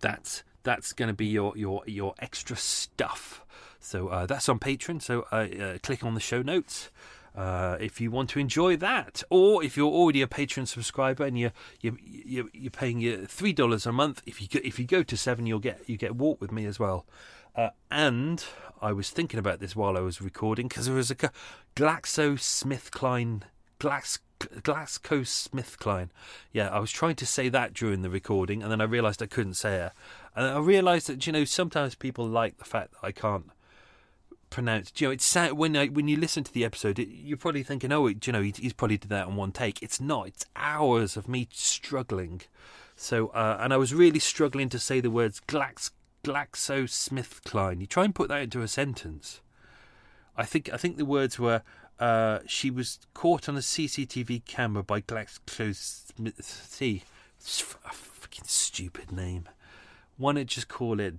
that's 0.00 0.42
that's 0.64 0.92
going 0.92 1.08
to 1.08 1.14
be 1.14 1.26
your 1.26 1.56
your 1.56 1.84
your 1.86 2.14
extra 2.18 2.56
stuff. 2.56 3.44
So 3.78 4.26
that's 4.28 4.48
on 4.48 4.58
Patreon. 4.58 5.00
So 5.00 5.26
click 5.82 6.02
on 6.02 6.14
the 6.14 6.20
show 6.20 6.42
notes. 6.42 6.90
Uh, 7.34 7.78
if 7.80 8.00
you 8.00 8.10
want 8.10 8.28
to 8.30 8.38
enjoy 8.38 8.76
that, 8.76 9.22
or 9.30 9.64
if 9.64 9.76
you're 9.76 9.90
already 9.90 10.20
a 10.20 10.26
Patreon 10.26 10.68
subscriber 10.68 11.24
and 11.24 11.38
you're 11.38 11.52
you're, 11.80 11.96
you're, 12.04 12.48
you're 12.52 12.70
paying 12.70 13.00
your 13.00 13.24
three 13.24 13.52
dollars 13.54 13.86
a 13.86 13.92
month, 13.92 14.22
if 14.26 14.42
you 14.42 14.48
go, 14.48 14.60
if 14.62 14.78
you 14.78 14.84
go 14.84 15.02
to 15.02 15.16
seven, 15.16 15.46
you'll 15.46 15.58
get 15.58 15.80
you 15.88 15.96
get 15.96 16.14
walk 16.14 16.40
with 16.40 16.52
me 16.52 16.66
as 16.66 16.78
well. 16.78 17.06
Uh, 17.56 17.70
and 17.90 18.44
I 18.80 18.92
was 18.92 19.10
thinking 19.10 19.38
about 19.38 19.60
this 19.60 19.76
while 19.76 19.96
I 19.96 20.00
was 20.00 20.20
recording 20.20 20.68
because 20.68 20.86
there 20.86 20.94
was 20.94 21.10
a 21.10 21.16
Glaxo 21.76 22.38
Smith 22.40 22.90
GlaxoSmithKline 22.90 23.42
Glax 23.78 24.18
GlaxoSmithKline. 24.40 26.08
Yeah, 26.52 26.68
I 26.68 26.80
was 26.80 26.90
trying 26.90 27.14
to 27.16 27.26
say 27.26 27.48
that 27.48 27.74
during 27.74 28.02
the 28.02 28.10
recording, 28.10 28.62
and 28.62 28.70
then 28.70 28.80
I 28.80 28.84
realised 28.84 29.22
I 29.22 29.26
couldn't 29.26 29.54
say 29.54 29.76
it. 29.76 29.92
And 30.34 30.46
I 30.46 30.58
realised 30.58 31.06
that 31.08 31.26
you 31.26 31.32
know 31.32 31.44
sometimes 31.44 31.94
people 31.94 32.26
like 32.26 32.58
the 32.58 32.64
fact 32.64 32.92
that 32.92 33.06
I 33.06 33.12
can't 33.12 33.50
pronounce. 34.52 34.92
You 34.96 35.08
know, 35.08 35.12
it's 35.12 35.34
when 35.34 35.76
I, 35.76 35.86
when 35.88 36.08
you 36.08 36.16
listen 36.16 36.44
to 36.44 36.52
the 36.52 36.64
episode, 36.64 36.98
it, 36.98 37.08
you're 37.08 37.36
probably 37.36 37.62
thinking, 37.62 37.92
oh, 37.92 38.06
you 38.06 38.32
know, 38.32 38.42
he, 38.42 38.54
he's 38.56 38.72
probably 38.72 38.98
did 38.98 39.10
that 39.10 39.26
in 39.26 39.36
one 39.36 39.52
take. 39.52 39.82
It's 39.82 40.00
not. 40.00 40.28
It's 40.28 40.46
hours 40.54 41.16
of 41.16 41.28
me 41.28 41.48
struggling. 41.50 42.42
So, 42.94 43.28
uh, 43.28 43.58
and 43.60 43.72
I 43.72 43.76
was 43.76 43.94
really 43.94 44.18
struggling 44.18 44.68
to 44.68 44.78
say 44.78 45.00
the 45.00 45.10
words 45.10 45.40
Glax 45.40 45.90
GlaxoSmithKline. 46.22 47.80
You 47.80 47.86
try 47.86 48.04
and 48.04 48.14
put 48.14 48.28
that 48.28 48.42
into 48.42 48.62
a 48.62 48.68
sentence. 48.68 49.40
I 50.36 50.44
think 50.44 50.72
I 50.72 50.76
think 50.76 50.96
the 50.96 51.04
words 51.04 51.38
were 51.38 51.62
uh, 51.98 52.40
she 52.46 52.70
was 52.70 52.98
caught 53.14 53.48
on 53.48 53.56
a 53.56 53.60
CCTV 53.60 54.44
camera 54.44 54.82
by 54.82 55.00
GlaxoSmith. 55.00 56.42
See, 56.42 57.02
fucking 57.38 58.44
stupid 58.46 59.12
name. 59.12 59.48
Why 60.16 60.32
not 60.32 60.46
just 60.46 60.68
call 60.68 61.00
it 61.00 61.14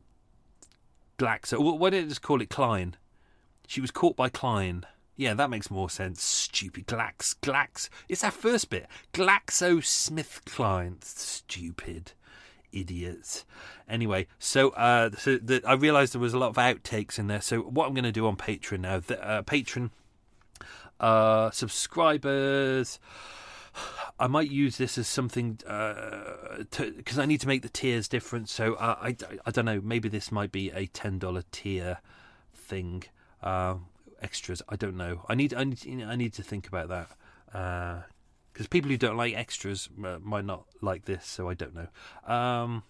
Glaxo? 1.17 1.77
Why 1.77 1.89
don't 1.89 2.09
just 2.09 2.21
call 2.21 2.41
it 2.41 2.49
Klein? 2.49 2.95
She 3.73 3.81
was 3.81 3.89
caught 3.89 4.15
by 4.15 4.29
Klein. 4.29 4.85
Yeah, 5.15 5.33
that 5.33 5.49
makes 5.49 5.71
more 5.71 5.89
sense. 5.89 6.21
Stupid 6.21 6.85
Glax 6.85 7.35
Glax. 7.41 7.89
It's 8.07 8.21
that 8.21 8.33
first 8.33 8.69
bit. 8.69 8.85
GlaxoSmithKline. 9.13 11.03
Stupid 11.03 12.11
idiots. 12.71 13.45
Anyway, 13.89 14.27
so 14.37 14.69
uh, 14.69 15.09
so 15.17 15.37
the, 15.37 15.63
I 15.65 15.73
realised 15.73 16.13
there 16.13 16.21
was 16.21 16.35
a 16.35 16.37
lot 16.37 16.49
of 16.49 16.57
outtakes 16.57 17.17
in 17.17 17.25
there. 17.25 17.41
So 17.41 17.61
what 17.61 17.87
I'm 17.87 17.95
going 17.95 18.03
to 18.03 18.11
do 18.11 18.27
on 18.27 18.37
Patreon 18.37 18.81
now, 18.81 18.99
the, 18.99 19.27
uh, 19.27 19.41
Patreon 19.41 19.89
uh, 20.99 21.49
subscribers. 21.49 22.99
I 24.19 24.27
might 24.27 24.51
use 24.51 24.77
this 24.77 24.99
as 24.99 25.07
something 25.07 25.53
because 25.53 27.17
uh, 27.17 27.23
I 27.23 27.25
need 27.25 27.41
to 27.41 27.47
make 27.47 27.63
the 27.63 27.69
tiers 27.69 28.07
different. 28.07 28.49
So 28.49 28.75
uh, 28.75 28.97
I, 29.01 29.15
I 29.47 29.49
don't 29.49 29.65
know. 29.65 29.81
Maybe 29.83 30.09
this 30.09 30.31
might 30.31 30.51
be 30.51 30.69
a 30.69 30.85
ten 30.85 31.17
dollar 31.17 31.41
tier 31.51 32.01
thing. 32.53 33.05
Uh, 33.43 33.75
extras. 34.21 34.61
I 34.69 34.75
don't 34.75 34.95
know. 34.95 35.25
I 35.27 35.35
need 35.35 35.53
I 35.53 35.65
need 35.65 35.85
I 36.07 36.15
need 36.15 36.33
to 36.33 36.43
think 36.43 36.67
about 36.67 36.89
that 36.89 38.05
because 38.53 38.67
people 38.67 38.89
who 38.89 38.97
don't 38.97 39.17
like 39.17 39.35
extras 39.35 39.89
uh, 40.03 40.19
might 40.21 40.45
not 40.45 40.65
like 40.81 41.05
this, 41.05 41.25
so 41.25 41.49
I 41.49 41.55
don't 41.55 41.73
know. 41.75 41.87
Um, 42.31 42.83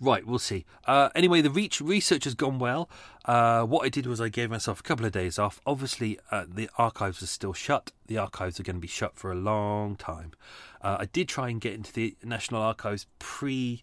right, 0.00 0.26
we'll 0.26 0.38
see. 0.38 0.64
Uh, 0.86 1.10
anyway, 1.14 1.42
the 1.42 1.50
reach 1.50 1.80
research 1.80 2.24
has 2.24 2.34
gone 2.34 2.58
well. 2.58 2.88
Uh, 3.26 3.64
what 3.64 3.84
I 3.84 3.90
did 3.90 4.06
was 4.06 4.20
I 4.20 4.28
gave 4.30 4.50
myself 4.50 4.80
a 4.80 4.82
couple 4.82 5.04
of 5.04 5.12
days 5.12 5.38
off. 5.38 5.60
Obviously, 5.66 6.18
uh, 6.30 6.46
the 6.48 6.70
archives 6.78 7.22
are 7.22 7.26
still 7.26 7.52
shut. 7.52 7.92
The 8.06 8.16
archives 8.16 8.58
are 8.58 8.62
going 8.62 8.76
to 8.76 8.80
be 8.80 8.88
shut 8.88 9.16
for 9.16 9.30
a 9.30 9.36
long 9.36 9.94
time. 9.96 10.32
Uh, 10.80 10.96
I 11.00 11.04
did 11.06 11.28
try 11.28 11.50
and 11.50 11.60
get 11.60 11.74
into 11.74 11.92
the 11.92 12.16
National 12.24 12.62
Archives 12.62 13.06
pre 13.18 13.82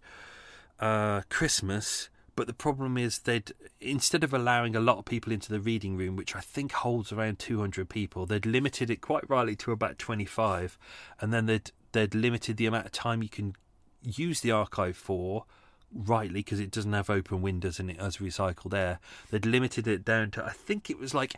uh, 0.79 1.21
Christmas 1.29 2.09
but 2.35 2.47
the 2.47 2.53
problem 2.53 2.97
is 2.97 3.19
they'd 3.19 3.51
instead 3.79 4.23
of 4.23 4.33
allowing 4.33 4.75
a 4.75 4.79
lot 4.79 4.97
of 4.97 5.05
people 5.05 5.31
into 5.31 5.51
the 5.51 5.59
reading 5.59 5.97
room, 5.97 6.15
which 6.15 6.35
I 6.35 6.39
think 6.39 6.71
holds 6.71 7.11
around 7.11 7.39
200 7.39 7.89
people, 7.89 8.25
they'd 8.25 8.45
limited 8.45 8.89
it 8.89 9.01
quite 9.01 9.29
rightly 9.29 9.55
to 9.57 9.71
about 9.71 9.99
25, 9.99 10.77
and 11.19 11.33
then 11.33 11.45
they'd 11.45 11.71
they'd 11.91 12.15
limited 12.15 12.57
the 12.57 12.65
amount 12.65 12.85
of 12.85 12.91
time 12.91 13.21
you 13.21 13.29
can 13.29 13.55
use 14.01 14.41
the 14.41 14.51
archive 14.51 14.97
for 14.97 15.45
rightly 15.93 16.39
because 16.39 16.59
it 16.59 16.71
doesn't 16.71 16.93
have 16.93 17.09
open 17.09 17.41
windows 17.41 17.79
and 17.79 17.89
it 17.89 17.99
has 17.99 18.17
recycled 18.17 18.73
air. 18.73 18.99
They'd 19.29 19.45
limited 19.45 19.87
it 19.87 20.03
down 20.03 20.31
to 20.31 20.45
I 20.45 20.51
think 20.51 20.89
it 20.89 20.97
was 20.97 21.13
like 21.13 21.35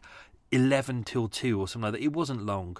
11 0.52 1.04
till 1.04 1.28
2 1.28 1.60
or 1.60 1.68
something 1.68 1.92
like 1.92 2.00
that. 2.00 2.06
It 2.06 2.14
wasn't 2.14 2.46
long 2.46 2.78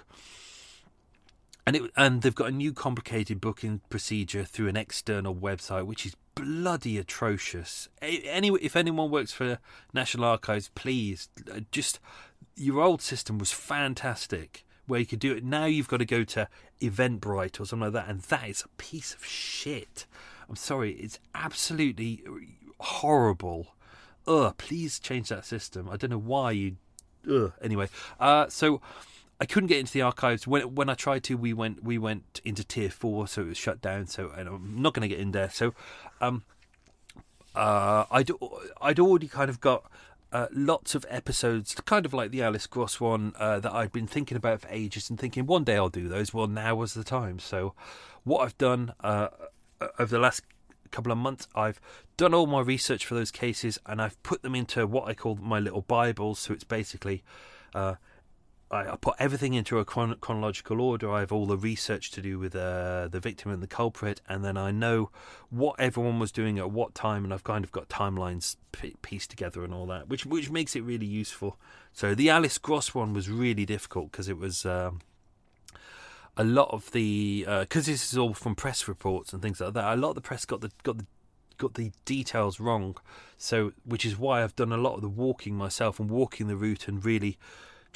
and 1.66 1.76
it 1.76 1.82
and 1.96 2.22
they've 2.22 2.34
got 2.34 2.48
a 2.48 2.52
new 2.52 2.72
complicated 2.72 3.40
booking 3.40 3.80
procedure 3.90 4.44
through 4.44 4.68
an 4.68 4.76
external 4.76 5.34
website, 5.34 5.84
which 5.84 6.06
is 6.06 6.14
bloody 6.36 6.98
atrocious. 6.98 7.88
Anyway, 8.00 8.60
if 8.62 8.76
anyone 8.76 9.10
works 9.10 9.32
for 9.32 9.58
National 9.92 10.26
Archives, 10.26 10.70
please 10.76 11.28
uh, 11.52 11.60
just 11.72 11.98
your 12.54 12.80
old 12.80 13.02
system 13.02 13.38
was 13.38 13.50
fantastic 13.50 14.64
where 14.86 15.00
you 15.00 15.06
could 15.06 15.18
do 15.18 15.34
it. 15.34 15.44
Now 15.44 15.64
you've 15.64 15.88
got 15.88 15.96
to 15.96 16.04
go 16.04 16.22
to 16.22 16.48
Eventbrite 16.80 17.60
or 17.60 17.64
something 17.64 17.92
like 17.92 17.92
that, 17.94 18.08
and 18.08 18.20
that 18.22 18.48
is 18.48 18.62
a 18.62 18.68
piece 18.80 19.14
of 19.14 19.24
shit. 19.24 20.06
I'm 20.48 20.56
sorry, 20.56 20.92
it's 20.92 21.18
absolutely 21.34 22.22
horrible. 22.78 23.74
Ugh, 24.28 24.54
please 24.56 24.98
change 25.00 25.28
that 25.30 25.44
system. 25.44 25.88
I 25.90 25.96
don't 25.96 26.10
know 26.10 26.18
why 26.18 26.52
you. 26.52 26.76
Ugh. 27.28 27.52
Anyway, 27.60 27.88
uh, 28.20 28.46
so 28.48 28.80
I 29.40 29.46
couldn't 29.46 29.68
get 29.68 29.78
into 29.78 29.92
the 29.92 30.02
archives 30.02 30.46
when 30.46 30.74
when 30.74 30.88
I 30.88 30.94
tried 30.94 31.24
to. 31.24 31.34
We 31.36 31.52
went 31.52 31.82
we 31.82 31.98
went 31.98 32.40
into 32.44 32.64
tier 32.64 32.90
four, 32.90 33.28
so 33.28 33.42
it 33.42 33.48
was 33.48 33.58
shut 33.58 33.80
down. 33.80 34.06
So 34.06 34.32
I'm 34.36 34.80
not 34.80 34.94
going 34.94 35.08
to 35.08 35.14
get 35.14 35.20
in 35.20 35.32
there. 35.32 35.50
So, 35.50 35.74
um, 36.20 36.44
uh, 37.54 38.04
I'd 38.10 38.30
I'd 38.80 38.98
already 38.98 39.28
kind 39.28 39.50
of 39.50 39.60
got 39.60 39.90
uh, 40.32 40.46
lots 40.52 40.94
of 40.94 41.04
episodes, 41.08 41.74
kind 41.74 42.06
of 42.06 42.14
like 42.14 42.30
the 42.30 42.42
Alice 42.42 42.66
Gross 42.66 43.00
one, 43.00 43.34
uh, 43.38 43.60
that 43.60 43.72
I'd 43.72 43.92
been 43.92 44.06
thinking 44.06 44.36
about 44.36 44.62
for 44.62 44.68
ages 44.70 45.10
and 45.10 45.18
thinking 45.18 45.46
one 45.46 45.64
day 45.64 45.76
I'll 45.76 45.88
do 45.88 46.08
those. 46.08 46.32
Well, 46.32 46.46
now 46.46 46.74
was 46.74 46.94
the 46.94 47.04
time. 47.04 47.38
So, 47.38 47.74
what 48.24 48.40
I've 48.40 48.58
done 48.58 48.94
uh, 49.00 49.28
over 49.98 50.10
the 50.10 50.18
last 50.18 50.42
couple 50.90 51.12
of 51.12 51.18
months, 51.18 51.46
I've 51.54 51.80
done 52.16 52.34
all 52.34 52.46
my 52.46 52.60
research 52.60 53.04
for 53.04 53.14
those 53.14 53.30
cases 53.30 53.78
and 53.86 54.00
I've 54.00 54.20
put 54.22 54.42
them 54.42 54.54
into 54.54 54.86
what 54.86 55.06
I 55.08 55.14
call 55.14 55.36
my 55.36 55.58
little 55.58 55.82
Bibles. 55.82 56.38
So 56.38 56.54
it's 56.54 56.64
basically 56.64 57.22
uh, 57.74 57.96
I, 58.70 58.96
put 58.96 59.14
everything 59.18 59.54
into 59.54 59.78
a 59.78 59.84
chron- 59.84 60.16
chronological 60.20 60.80
order. 60.80 61.10
I 61.10 61.20
have 61.20 61.30
all 61.30 61.46
the 61.46 61.56
research 61.56 62.10
to 62.12 62.22
do 62.22 62.38
with 62.38 62.56
uh, 62.56 63.06
the 63.08 63.20
victim 63.20 63.52
and 63.52 63.62
the 63.62 63.68
culprit, 63.68 64.20
and 64.28 64.44
then 64.44 64.56
I 64.56 64.72
know 64.72 65.10
what 65.50 65.78
everyone 65.78 66.18
was 66.18 66.32
doing 66.32 66.58
at 66.58 66.70
what 66.70 66.94
time, 66.94 67.22
and 67.22 67.32
I've 67.32 67.44
kind 67.44 67.64
of 67.64 67.70
got 67.70 67.88
timelines 67.88 68.56
p- 68.72 68.96
pieced 69.02 69.30
together 69.30 69.62
and 69.62 69.72
all 69.72 69.86
that, 69.86 70.08
which 70.08 70.26
which 70.26 70.50
makes 70.50 70.74
it 70.74 70.80
really 70.80 71.06
useful. 71.06 71.58
So 71.92 72.14
the 72.14 72.28
Alice 72.28 72.58
Gross 72.58 72.92
one 72.92 73.12
was 73.12 73.30
really 73.30 73.64
difficult 73.64 74.10
because 74.12 74.28
it 74.28 74.38
was. 74.38 74.66
Um, 74.66 75.00
a 76.38 76.44
lot 76.44 76.68
of 76.70 76.90
the 76.90 77.46
because 77.60 77.88
uh, 77.88 77.92
this 77.92 78.12
is 78.12 78.18
all 78.18 78.34
from 78.34 78.54
press 78.54 78.86
reports 78.86 79.32
and 79.32 79.40
things 79.40 79.58
like 79.58 79.72
that. 79.72 79.94
A 79.94 79.96
lot 79.96 80.10
of 80.10 80.16
the 80.16 80.20
press 80.20 80.44
got 80.44 80.60
the 80.60 80.70
got 80.82 80.98
the 80.98 81.06
got 81.56 81.74
the 81.74 81.92
details 82.04 82.60
wrong, 82.60 82.96
so 83.38 83.72
which 83.84 84.04
is 84.04 84.18
why 84.18 84.42
I've 84.42 84.54
done 84.54 84.72
a 84.72 84.76
lot 84.76 84.96
of 84.96 85.00
the 85.00 85.08
walking 85.08 85.54
myself 85.54 85.98
and 85.98 86.10
walking 86.10 86.46
the 86.46 86.56
route 86.56 86.88
and 86.88 87.02
really 87.02 87.38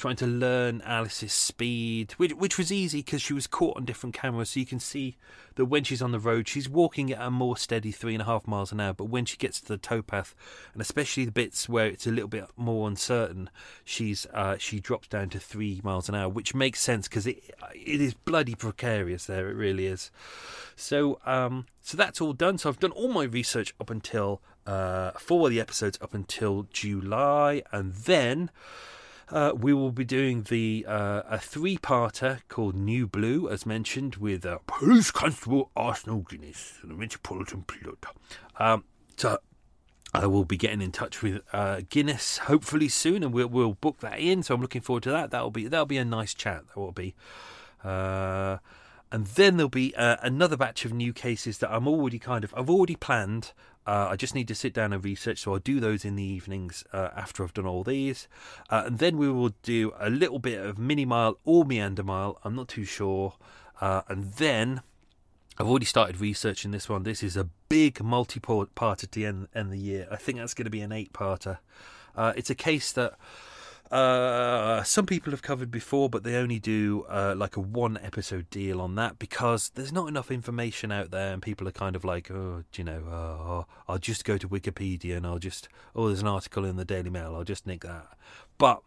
trying 0.01 0.15
to 0.15 0.25
learn 0.25 0.81
Alice's 0.81 1.31
speed, 1.31 2.13
which, 2.13 2.33
which 2.33 2.57
was 2.57 2.71
easy 2.71 3.03
because 3.03 3.21
she 3.21 3.33
was 3.33 3.45
caught 3.45 3.77
on 3.77 3.85
different 3.85 4.15
cameras. 4.15 4.49
So 4.49 4.59
you 4.59 4.65
can 4.65 4.79
see 4.79 5.15
that 5.55 5.65
when 5.65 5.83
she's 5.83 6.01
on 6.01 6.11
the 6.11 6.17
road, 6.17 6.47
she's 6.47 6.67
walking 6.67 7.11
at 7.11 7.21
a 7.21 7.29
more 7.29 7.55
steady 7.55 7.91
three 7.91 8.15
and 8.15 8.21
a 8.23 8.25
half 8.25 8.47
miles 8.47 8.71
an 8.71 8.79
hour. 8.79 8.93
But 8.93 9.05
when 9.05 9.25
she 9.25 9.37
gets 9.37 9.61
to 9.61 9.67
the 9.67 9.77
towpath, 9.77 10.33
and 10.73 10.81
especially 10.81 11.25
the 11.25 11.31
bits 11.31 11.69
where 11.69 11.85
it's 11.85 12.07
a 12.07 12.11
little 12.11 12.27
bit 12.27 12.45
more 12.57 12.87
uncertain, 12.87 13.51
she's 13.85 14.25
uh, 14.33 14.57
she 14.57 14.79
drops 14.79 15.07
down 15.07 15.29
to 15.29 15.39
three 15.39 15.81
miles 15.83 16.09
an 16.09 16.15
hour, 16.15 16.29
which 16.29 16.55
makes 16.55 16.81
sense 16.81 17.07
because 17.07 17.27
it 17.27 17.37
it 17.75 18.01
is 18.01 18.15
bloody 18.15 18.55
precarious 18.55 19.27
there. 19.27 19.51
It 19.51 19.55
really 19.55 19.85
is. 19.85 20.09
So 20.75 21.19
um, 21.27 21.67
so 21.79 21.95
that's 21.95 22.19
all 22.19 22.33
done. 22.33 22.57
So 22.57 22.69
I've 22.69 22.79
done 22.79 22.91
all 22.91 23.09
my 23.09 23.25
research 23.25 23.75
up 23.79 23.91
until 23.91 24.41
uh, 24.65 25.11
for 25.11 25.47
the 25.47 25.61
episodes 25.61 25.99
up 26.01 26.15
until 26.15 26.65
July, 26.73 27.61
and 27.71 27.93
then 27.93 28.49
uh, 29.31 29.53
we 29.55 29.73
will 29.73 29.91
be 29.91 30.03
doing 30.03 30.43
the 30.43 30.85
uh, 30.87 31.21
a 31.29 31.39
three-parter 31.39 32.41
called 32.49 32.75
New 32.75 33.07
Blue, 33.07 33.49
as 33.49 33.65
mentioned, 33.65 34.17
with 34.17 34.45
uh, 34.45 34.59
Police 34.67 35.11
Constable 35.11 35.71
Arsenal 35.75 36.19
Guinness, 36.21 36.77
the 36.83 36.93
Metropolitan 36.93 37.65
Blood. 37.65 37.97
Um, 38.59 38.83
so 39.15 39.39
I 40.13 40.27
will 40.27 40.43
be 40.43 40.57
getting 40.57 40.81
in 40.81 40.91
touch 40.91 41.21
with 41.21 41.41
uh, 41.53 41.81
Guinness 41.89 42.39
hopefully 42.39 42.89
soon, 42.89 43.23
and 43.23 43.33
we'll, 43.33 43.47
we'll 43.47 43.73
book 43.73 43.99
that 43.99 44.19
in. 44.19 44.43
So 44.43 44.53
I'm 44.55 44.61
looking 44.61 44.81
forward 44.81 45.03
to 45.03 45.11
that. 45.11 45.31
That'll 45.31 45.51
be 45.51 45.67
that'll 45.67 45.85
be 45.85 45.97
a 45.97 46.05
nice 46.05 46.33
chat. 46.33 46.63
That 46.67 46.79
will 46.79 46.91
be. 46.91 47.15
Uh, 47.83 48.57
and 49.11 49.27
then 49.27 49.57
there'll 49.57 49.69
be 49.69 49.95
uh, 49.95 50.17
another 50.21 50.57
batch 50.57 50.85
of 50.85 50.93
new 50.93 51.13
cases 51.13 51.57
that 51.59 51.71
I'm 51.71 51.87
already 51.87 52.19
kind 52.19 52.43
of 52.43 52.53
I've 52.55 52.69
already 52.69 52.95
planned. 52.95 53.51
Uh, 53.85 54.09
I 54.11 54.15
just 54.15 54.35
need 54.35 54.47
to 54.47 54.55
sit 54.55 54.73
down 54.73 54.93
and 54.93 55.03
research, 55.03 55.39
so 55.39 55.53
I'll 55.53 55.59
do 55.59 55.79
those 55.79 56.05
in 56.05 56.15
the 56.15 56.23
evenings 56.23 56.83
uh, 56.93 57.09
after 57.15 57.43
I've 57.43 57.53
done 57.53 57.65
all 57.65 57.83
these, 57.83 58.27
uh, 58.69 58.83
and 58.85 58.99
then 58.99 59.17
we 59.17 59.27
will 59.27 59.53
do 59.63 59.91
a 59.99 60.09
little 60.09 60.37
bit 60.37 60.63
of 60.63 60.77
mini 60.77 61.03
mile 61.03 61.39
or 61.45 61.65
meander 61.65 62.03
mile. 62.03 62.39
I'm 62.43 62.55
not 62.55 62.67
too 62.67 62.85
sure, 62.85 63.33
uh, 63.81 64.03
and 64.07 64.33
then 64.33 64.81
I've 65.57 65.67
already 65.67 65.85
started 65.85 66.21
researching 66.21 66.71
this 66.71 66.87
one. 66.87 67.03
This 67.03 67.23
is 67.23 67.35
a 67.35 67.49
big 67.69 68.03
multi-part 68.03 69.03
at 69.03 69.11
the 69.13 69.25
end, 69.25 69.47
end 69.55 69.67
of 69.67 69.71
the 69.71 69.79
year. 69.79 70.07
I 70.11 70.15
think 70.15 70.37
that's 70.37 70.53
going 70.53 70.65
to 70.65 70.71
be 70.71 70.81
an 70.81 70.91
eight-parter. 70.91 71.57
Uh, 72.15 72.33
it's 72.35 72.49
a 72.49 72.55
case 72.55 72.91
that 72.91 73.15
uh, 73.91 74.83
some 74.83 75.05
people 75.05 75.31
have 75.31 75.41
covered 75.41 75.69
before, 75.69 76.09
but 76.09 76.23
they 76.23 76.35
only 76.35 76.59
do 76.59 77.05
uh, 77.09 77.33
like 77.35 77.57
a 77.57 77.59
one 77.59 77.99
episode 78.01 78.49
deal 78.49 78.79
on 78.79 78.95
that 78.95 79.19
because 79.19 79.69
there's 79.75 79.91
not 79.91 80.07
enough 80.07 80.31
information 80.31 80.91
out 80.93 81.11
there, 81.11 81.33
and 81.33 81.41
people 81.41 81.67
are 81.67 81.73
kind 81.73 81.95
of 81.95 82.05
like, 82.05 82.31
oh, 82.31 82.63
you 82.73 82.85
know, 82.85 83.03
uh, 83.11 83.91
I'll 83.91 83.99
just 83.99 84.23
go 84.23 84.37
to 84.37 84.47
Wikipedia 84.47 85.17
and 85.17 85.27
I'll 85.27 85.39
just, 85.39 85.67
oh, 85.93 86.07
there's 86.07 86.21
an 86.21 86.27
article 86.27 86.63
in 86.63 86.77
the 86.77 86.85
Daily 86.85 87.09
Mail, 87.09 87.35
I'll 87.35 87.43
just 87.43 87.67
nick 87.67 87.81
that. 87.81 88.17
But 88.57 88.81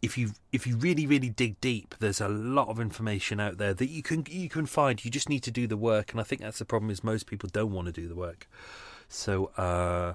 if 0.00 0.18
you 0.18 0.32
if 0.52 0.66
you 0.66 0.76
really 0.76 1.06
really 1.06 1.30
dig 1.30 1.60
deep, 1.60 1.94
there's 1.98 2.20
a 2.20 2.28
lot 2.28 2.68
of 2.68 2.78
information 2.80 3.40
out 3.40 3.58
there 3.58 3.74
that 3.74 3.88
you 3.88 4.02
can 4.02 4.24
you 4.30 4.48
can 4.48 4.64
find. 4.66 5.04
You 5.04 5.10
just 5.10 5.28
need 5.28 5.42
to 5.44 5.50
do 5.50 5.66
the 5.66 5.76
work, 5.76 6.12
and 6.12 6.20
I 6.20 6.24
think 6.24 6.40
that's 6.40 6.58
the 6.58 6.64
problem 6.64 6.90
is 6.90 7.04
most 7.04 7.26
people 7.26 7.50
don't 7.52 7.72
want 7.72 7.86
to 7.86 7.92
do 7.92 8.08
the 8.08 8.14
work. 8.14 8.48
So, 9.08 9.50
uh, 9.58 10.14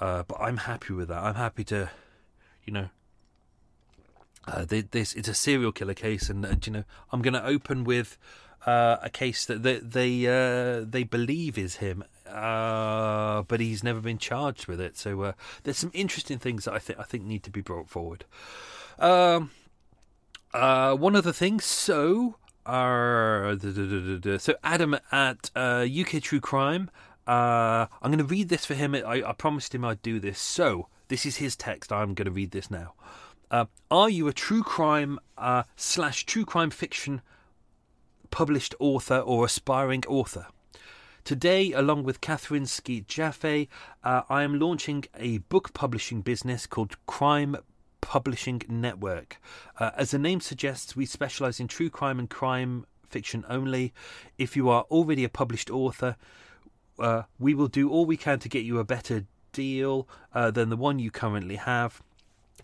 uh, 0.00 0.22
but 0.22 0.36
I'm 0.40 0.58
happy 0.58 0.92
with 0.92 1.08
that. 1.08 1.22
I'm 1.22 1.34
happy 1.34 1.64
to, 1.64 1.90
you 2.64 2.72
know, 2.72 2.88
uh, 4.52 4.64
this 4.68 5.12
it's 5.12 5.28
a 5.28 5.34
serial 5.34 5.72
killer 5.72 5.94
case, 5.94 6.28
and 6.30 6.44
uh, 6.44 6.54
you 6.64 6.72
know 6.72 6.84
I'm 7.12 7.22
going 7.22 7.34
to 7.34 7.44
open 7.44 7.84
with 7.84 8.18
uh, 8.66 8.96
a 9.02 9.10
case 9.10 9.44
that 9.46 9.62
they 9.62 9.78
they, 9.78 10.26
uh, 10.26 10.84
they 10.88 11.04
believe 11.04 11.58
is 11.58 11.76
him, 11.76 12.04
uh, 12.28 13.42
but 13.42 13.60
he's 13.60 13.84
never 13.84 14.00
been 14.00 14.18
charged 14.18 14.66
with 14.66 14.80
it. 14.80 14.96
So 14.96 15.22
uh, 15.22 15.32
there's 15.62 15.78
some 15.78 15.92
interesting 15.94 16.38
things 16.38 16.64
that 16.64 16.74
I 16.74 16.78
think 16.78 16.98
I 16.98 17.04
think 17.04 17.24
need 17.24 17.42
to 17.44 17.50
be 17.50 17.60
brought 17.60 17.88
forward. 17.88 18.24
Um, 18.98 19.50
one 20.52 21.16
other 21.16 21.32
thing, 21.32 21.60
so. 21.60 22.36
so 22.66 24.54
Adam 24.62 24.96
at 25.10 25.50
UK 25.56 26.20
True 26.22 26.40
Crime. 26.40 26.90
I'm 27.26 27.88
going 28.02 28.18
to 28.18 28.24
read 28.24 28.48
this 28.50 28.66
for 28.66 28.74
him. 28.74 28.94
I, 28.94 29.22
I 29.26 29.32
promised 29.32 29.74
him 29.74 29.84
I'd 29.84 30.02
do 30.02 30.20
this. 30.20 30.38
So 30.38 30.88
this 31.08 31.24
is 31.24 31.36
his 31.36 31.56
text. 31.56 31.92
I'm 31.92 32.14
going 32.14 32.26
to 32.26 32.30
read 32.30 32.50
this 32.50 32.70
now. 32.70 32.92
Uh, 33.50 33.64
are 33.90 34.10
you 34.10 34.28
a 34.28 34.32
true 34.32 34.62
crime 34.62 35.18
uh, 35.38 35.62
slash 35.76 36.26
true 36.26 36.44
crime 36.44 36.70
fiction 36.70 37.22
published 38.30 38.74
author 38.78 39.18
or 39.18 39.44
aspiring 39.44 40.04
author? 40.06 40.46
Today, 41.24 41.72
along 41.72 42.04
with 42.04 42.20
Catherine 42.20 42.66
Skeet 42.66 43.06
Jaffe, 43.06 43.68
uh, 44.04 44.22
I 44.28 44.42
am 44.42 44.58
launching 44.58 45.04
a 45.14 45.38
book 45.38 45.72
publishing 45.74 46.20
business 46.20 46.66
called 46.66 46.96
Crime 47.06 47.56
Publishing 48.00 48.62
Network. 48.68 49.40
Uh, 49.78 49.90
as 49.96 50.10
the 50.10 50.18
name 50.18 50.40
suggests, 50.40 50.96
we 50.96 51.06
specialize 51.06 51.60
in 51.60 51.68
true 51.68 51.90
crime 51.90 52.18
and 52.18 52.30
crime 52.30 52.86
fiction 53.08 53.44
only. 53.48 53.92
If 54.38 54.56
you 54.56 54.68
are 54.68 54.82
already 54.90 55.24
a 55.24 55.28
published 55.28 55.70
author, 55.70 56.16
uh, 56.98 57.22
we 57.38 57.54
will 57.54 57.68
do 57.68 57.90
all 57.90 58.06
we 58.06 58.16
can 58.16 58.38
to 58.40 58.48
get 58.48 58.64
you 58.64 58.78
a 58.78 58.84
better 58.84 59.24
deal 59.52 60.08
uh, 60.34 60.50
than 60.50 60.68
the 60.68 60.76
one 60.76 60.98
you 60.98 61.10
currently 61.10 61.56
have 61.56 62.02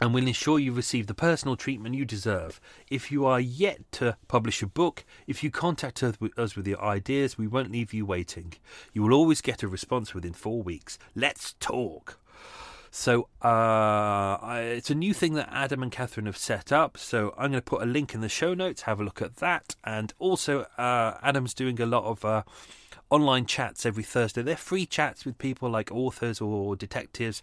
and 0.01 0.13
will 0.13 0.27
ensure 0.27 0.59
you 0.59 0.73
receive 0.73 1.07
the 1.07 1.15
personal 1.15 1.57
treatment 1.57 1.95
you 1.95 2.05
deserve. 2.05 2.61
If 2.91 3.13
you 3.13 3.27
are 3.27 3.41
yet 3.41 3.81
to 3.93 4.17
publish 4.29 4.63
a 4.63 4.67
book, 4.67 5.05
if 5.27 5.45
you 5.45 5.51
contact 5.51 6.03
us 6.03 6.57
with 6.57 6.67
your 6.67 6.83
ideas, 6.83 7.39
we 7.39 7.47
won't 7.47 7.73
leave 7.73 7.95
you 7.95 8.05
waiting. 8.05 8.55
You 8.93 9.03
will 9.03 9.15
always 9.15 9.41
get 9.41 9.63
a 9.63 9.69
response 9.69 10.15
within 10.15 10.33
four 10.33 10.63
weeks. 10.63 10.99
Let's 11.15 11.55
talk. 11.61 12.19
So 12.91 13.29
uh, 13.43 14.39
it's 14.53 14.91
a 14.91 14.95
new 14.95 15.13
thing 15.15 15.35
that 15.35 15.49
Adam 15.51 15.83
and 15.83 15.91
Catherine 15.91 16.27
have 16.27 16.37
set 16.37 16.71
up. 16.71 16.97
So 16.97 17.35
I'm 17.37 17.51
going 17.51 17.55
to 17.55 17.63
put 17.63 17.83
a 17.83 17.87
link 17.87 18.15
in 18.15 18.21
the 18.21 18.29
show 18.29 18.55
notes. 18.55 18.83
Have 18.83 19.01
a 19.01 19.05
look 19.05 19.21
at 19.21 19.37
that. 19.37 19.75
And 19.83 20.13
also, 20.19 20.67
uh, 20.79 21.19
Adam's 21.23 21.55
doing 21.55 21.81
a 21.81 21.87
lot 21.87 22.05
of. 22.05 22.25
Uh, 22.25 22.43
online 23.11 23.47
chats 23.47 23.87
every 23.87 24.03
Thursday. 24.03 24.43
They're 24.43 24.57
free 24.57 24.87
chats 24.87 25.25
with 25.25 25.39
people 25.39 25.71
like 25.71 25.93
authors 25.93 26.41
or 26.41 26.75
detectives 26.75 27.43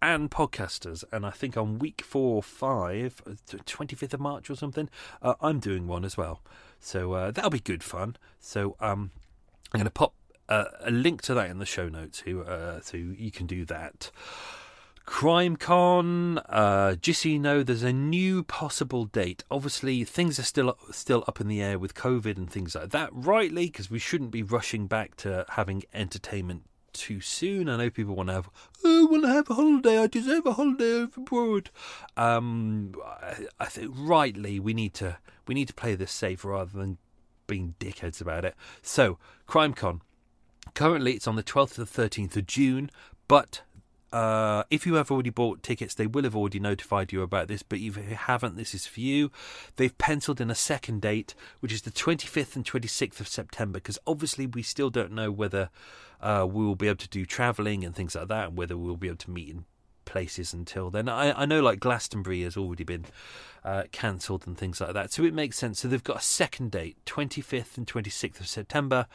and 0.00 0.30
podcasters. 0.30 1.04
And 1.12 1.26
I 1.26 1.30
think 1.30 1.56
on 1.56 1.78
week 1.78 2.02
four 2.02 2.36
or 2.36 2.42
five, 2.42 3.22
25th 3.24 4.14
of 4.14 4.20
March 4.20 4.50
or 4.50 4.56
something, 4.56 4.88
uh, 5.22 5.34
I'm 5.40 5.60
doing 5.60 5.86
one 5.86 6.04
as 6.04 6.16
well. 6.16 6.42
So 6.80 7.12
uh, 7.12 7.30
that'll 7.30 7.50
be 7.50 7.60
good 7.60 7.82
fun. 7.82 8.16
So 8.40 8.76
um, 8.80 9.10
I'm 9.72 9.78
going 9.78 9.84
to 9.84 9.90
pop 9.90 10.14
uh, 10.48 10.64
a 10.80 10.90
link 10.90 11.22
to 11.22 11.34
that 11.34 11.50
in 11.50 11.58
the 11.58 11.66
show 11.66 11.88
notes 11.88 12.22
uh, 12.22 12.80
so 12.80 12.96
you 12.96 13.30
can 13.30 13.46
do 13.46 13.64
that. 13.66 14.10
CrimeCon, 15.06 16.42
uh, 16.50 16.94
just 16.96 17.22
so 17.22 17.30
you 17.30 17.38
know, 17.38 17.62
there's 17.62 17.82
a 17.82 17.94
new 17.94 18.42
possible 18.42 19.06
date. 19.06 19.42
Obviously, 19.50 20.04
things 20.04 20.38
are 20.38 20.42
still 20.42 20.76
still 20.90 21.24
up 21.26 21.40
in 21.40 21.48
the 21.48 21.62
air 21.62 21.78
with 21.78 21.94
COVID 21.94 22.36
and 22.36 22.50
things 22.50 22.74
like 22.74 22.90
that. 22.90 23.08
Rightly, 23.12 23.66
because 23.66 23.90
we 23.90 23.98
shouldn't 23.98 24.30
be 24.30 24.42
rushing 24.42 24.86
back 24.86 25.16
to 25.16 25.46
having 25.48 25.84
entertainment 25.94 26.64
too 26.98 27.20
soon. 27.20 27.68
I 27.68 27.76
know 27.76 27.90
people 27.90 28.14
want 28.14 28.28
to 28.28 28.34
have, 28.34 28.50
oh, 28.84 29.06
want 29.06 29.24
to 29.24 29.28
have 29.28 29.50
a 29.50 29.54
holiday. 29.54 29.98
I 29.98 30.06
deserve 30.06 30.46
a 30.46 30.52
holiday 30.52 31.02
abroad. 31.02 31.70
Um, 32.16 32.94
I, 33.04 33.46
I 33.60 33.66
think 33.66 33.92
rightly 33.96 34.60
we 34.60 34.74
need 34.74 34.94
to 34.94 35.18
we 35.46 35.54
need 35.54 35.68
to 35.68 35.74
play 35.74 35.94
this 35.94 36.12
safe 36.12 36.44
rather 36.44 36.78
than 36.78 36.98
being 37.46 37.74
dickheads 37.80 38.20
about 38.20 38.44
it. 38.44 38.54
So, 38.82 39.18
CrimeCon. 39.48 40.00
Currently, 40.74 41.14
it's 41.14 41.26
on 41.26 41.36
the 41.36 41.42
12th 41.42 41.74
to 41.74 41.84
the 41.84 42.02
13th 42.02 42.36
of 42.36 42.46
June, 42.46 42.90
but 43.26 43.62
uh, 44.12 44.64
if 44.70 44.86
you 44.86 44.94
have 44.94 45.10
already 45.10 45.30
bought 45.30 45.62
tickets, 45.62 45.94
they 45.94 46.06
will 46.06 46.24
have 46.24 46.36
already 46.36 46.58
notified 46.58 47.12
you 47.12 47.22
about 47.22 47.48
this. 47.48 47.62
But 47.62 47.78
if 47.78 47.96
you 47.96 48.14
haven't, 48.14 48.56
this 48.56 48.74
is 48.74 48.86
for 48.86 49.00
you. 49.00 49.30
They've 49.76 49.96
penciled 49.98 50.40
in 50.40 50.50
a 50.50 50.54
second 50.54 51.02
date, 51.02 51.34
which 51.60 51.72
is 51.72 51.82
the 51.82 51.90
25th 51.90 52.56
and 52.56 52.64
26th 52.64 53.20
of 53.20 53.28
September, 53.28 53.78
because 53.78 53.98
obviously 54.06 54.46
we 54.46 54.62
still 54.62 54.90
don't 54.90 55.12
know 55.12 55.30
whether 55.30 55.70
uh, 56.20 56.46
we 56.50 56.64
will 56.64 56.74
be 56.74 56.88
able 56.88 56.96
to 56.96 57.08
do 57.08 57.26
travelling 57.26 57.84
and 57.84 57.94
things 57.94 58.14
like 58.14 58.28
that, 58.28 58.48
and 58.48 58.56
whether 58.56 58.76
we'll 58.76 58.96
be 58.96 59.08
able 59.08 59.18
to 59.18 59.30
meet 59.30 59.50
in 59.50 59.64
places 60.04 60.54
until 60.54 60.88
then. 60.88 61.08
I, 61.08 61.42
I 61.42 61.44
know 61.44 61.60
like 61.60 61.80
Glastonbury 61.80 62.42
has 62.42 62.56
already 62.56 62.84
been 62.84 63.04
uh, 63.62 63.84
cancelled 63.92 64.46
and 64.46 64.56
things 64.56 64.80
like 64.80 64.94
that, 64.94 65.12
so 65.12 65.22
it 65.24 65.34
makes 65.34 65.58
sense. 65.58 65.80
So 65.80 65.88
they've 65.88 66.02
got 66.02 66.16
a 66.16 66.22
second 66.22 66.70
date, 66.70 66.96
25th 67.04 67.76
and 67.76 67.86
26th 67.86 68.40
of 68.40 68.48
September. 68.48 69.06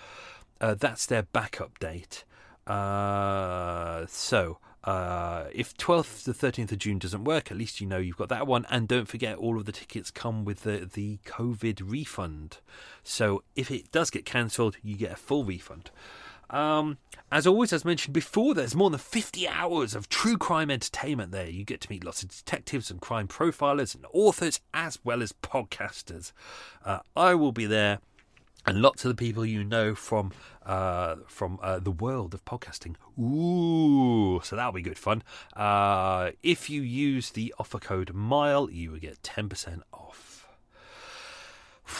Uh, 0.61 0.75
that's 0.75 1.07
their 1.07 1.23
backup 1.23 1.79
date. 1.79 2.23
Uh, 2.67 4.05
so 4.07 4.59
uh, 4.83 5.45
if 5.53 5.75
12th 5.77 6.25
to 6.25 6.33
13th 6.33 6.73
of 6.73 6.77
June 6.77 6.99
doesn't 6.99 7.23
work, 7.23 7.51
at 7.51 7.57
least 7.57 7.79
you 7.79 7.87
know 7.87 7.97
you've 7.97 8.17
got 8.17 8.29
that 8.29 8.47
one. 8.47 8.65
And 8.69 8.87
don't 8.87 9.07
forget, 9.07 9.37
all 9.37 9.57
of 9.57 9.65
the 9.65 9.71
tickets 9.71 10.11
come 10.11 10.43
with 10.43 10.63
the, 10.63 10.89
the 10.91 11.19
COVID 11.25 11.81
refund. 11.83 12.57
So 13.03 13.43
if 13.55 13.71
it 13.71 13.91
does 13.91 14.09
get 14.09 14.25
cancelled, 14.25 14.77
you 14.83 14.95
get 14.97 15.13
a 15.13 15.15
full 15.15 15.45
refund. 15.45 15.89
Um, 16.49 16.97
as 17.31 17.47
always, 17.47 17.71
as 17.73 17.85
mentioned 17.85 18.13
before, 18.13 18.53
there's 18.53 18.75
more 18.75 18.89
than 18.89 18.99
50 18.99 19.47
hours 19.47 19.95
of 19.95 20.09
true 20.09 20.37
crime 20.37 20.69
entertainment 20.69 21.31
there. 21.31 21.49
You 21.49 21.63
get 21.63 21.81
to 21.81 21.89
meet 21.89 22.03
lots 22.03 22.21
of 22.21 22.29
detectives 22.29 22.91
and 22.91 23.01
crime 23.01 23.27
profilers 23.27 23.95
and 23.95 24.05
authors, 24.13 24.59
as 24.73 24.99
well 25.03 25.23
as 25.23 25.31
podcasters. 25.31 26.33
Uh, 26.85 26.99
I 27.15 27.33
will 27.35 27.53
be 27.53 27.65
there 27.65 27.99
and 28.65 28.81
lots 28.81 29.03
of 29.05 29.09
the 29.09 29.15
people 29.15 29.45
you 29.45 29.63
know 29.63 29.95
from 29.95 30.31
uh, 30.65 31.15
from 31.27 31.59
uh, 31.61 31.79
the 31.79 31.91
world 31.91 32.33
of 32.33 32.45
podcasting. 32.45 32.95
Ooh, 33.19 34.41
so 34.43 34.55
that'll 34.55 34.71
be 34.71 34.81
good 34.81 34.97
fun. 34.97 35.23
Uh, 35.55 36.31
if 36.41 36.69
you 36.69 36.81
use 36.81 37.31
the 37.31 37.53
offer 37.59 37.79
code 37.79 38.13
MILE, 38.13 38.69
you 38.71 38.91
will 38.91 38.99
get 38.99 39.21
ten 39.23 39.49
percent 39.49 39.83
off. 39.91 40.47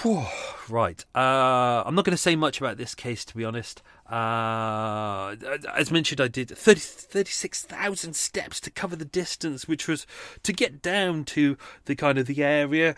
Whew, 0.01 0.25
right, 0.69 1.03
uh, 1.13 1.83
I'm 1.85 1.93
not 1.93 2.05
going 2.05 2.15
to 2.15 2.21
say 2.21 2.35
much 2.35 2.59
about 2.59 2.77
this 2.77 2.95
case, 2.95 3.25
to 3.25 3.35
be 3.35 3.43
honest. 3.43 3.81
Uh, 4.09 5.35
as 5.73 5.91
mentioned, 5.91 6.21
I 6.21 6.27
did 6.27 6.49
30, 6.49 6.79
36,000 6.79 8.15
steps 8.15 8.59
to 8.61 8.71
cover 8.71 8.95
the 8.95 9.05
distance, 9.05 9.67
which 9.67 9.87
was 9.87 10.07
to 10.43 10.53
get 10.53 10.81
down 10.81 11.25
to 11.25 11.57
the 11.85 11.95
kind 11.95 12.17
of 12.17 12.27
the 12.27 12.43
area 12.43 12.95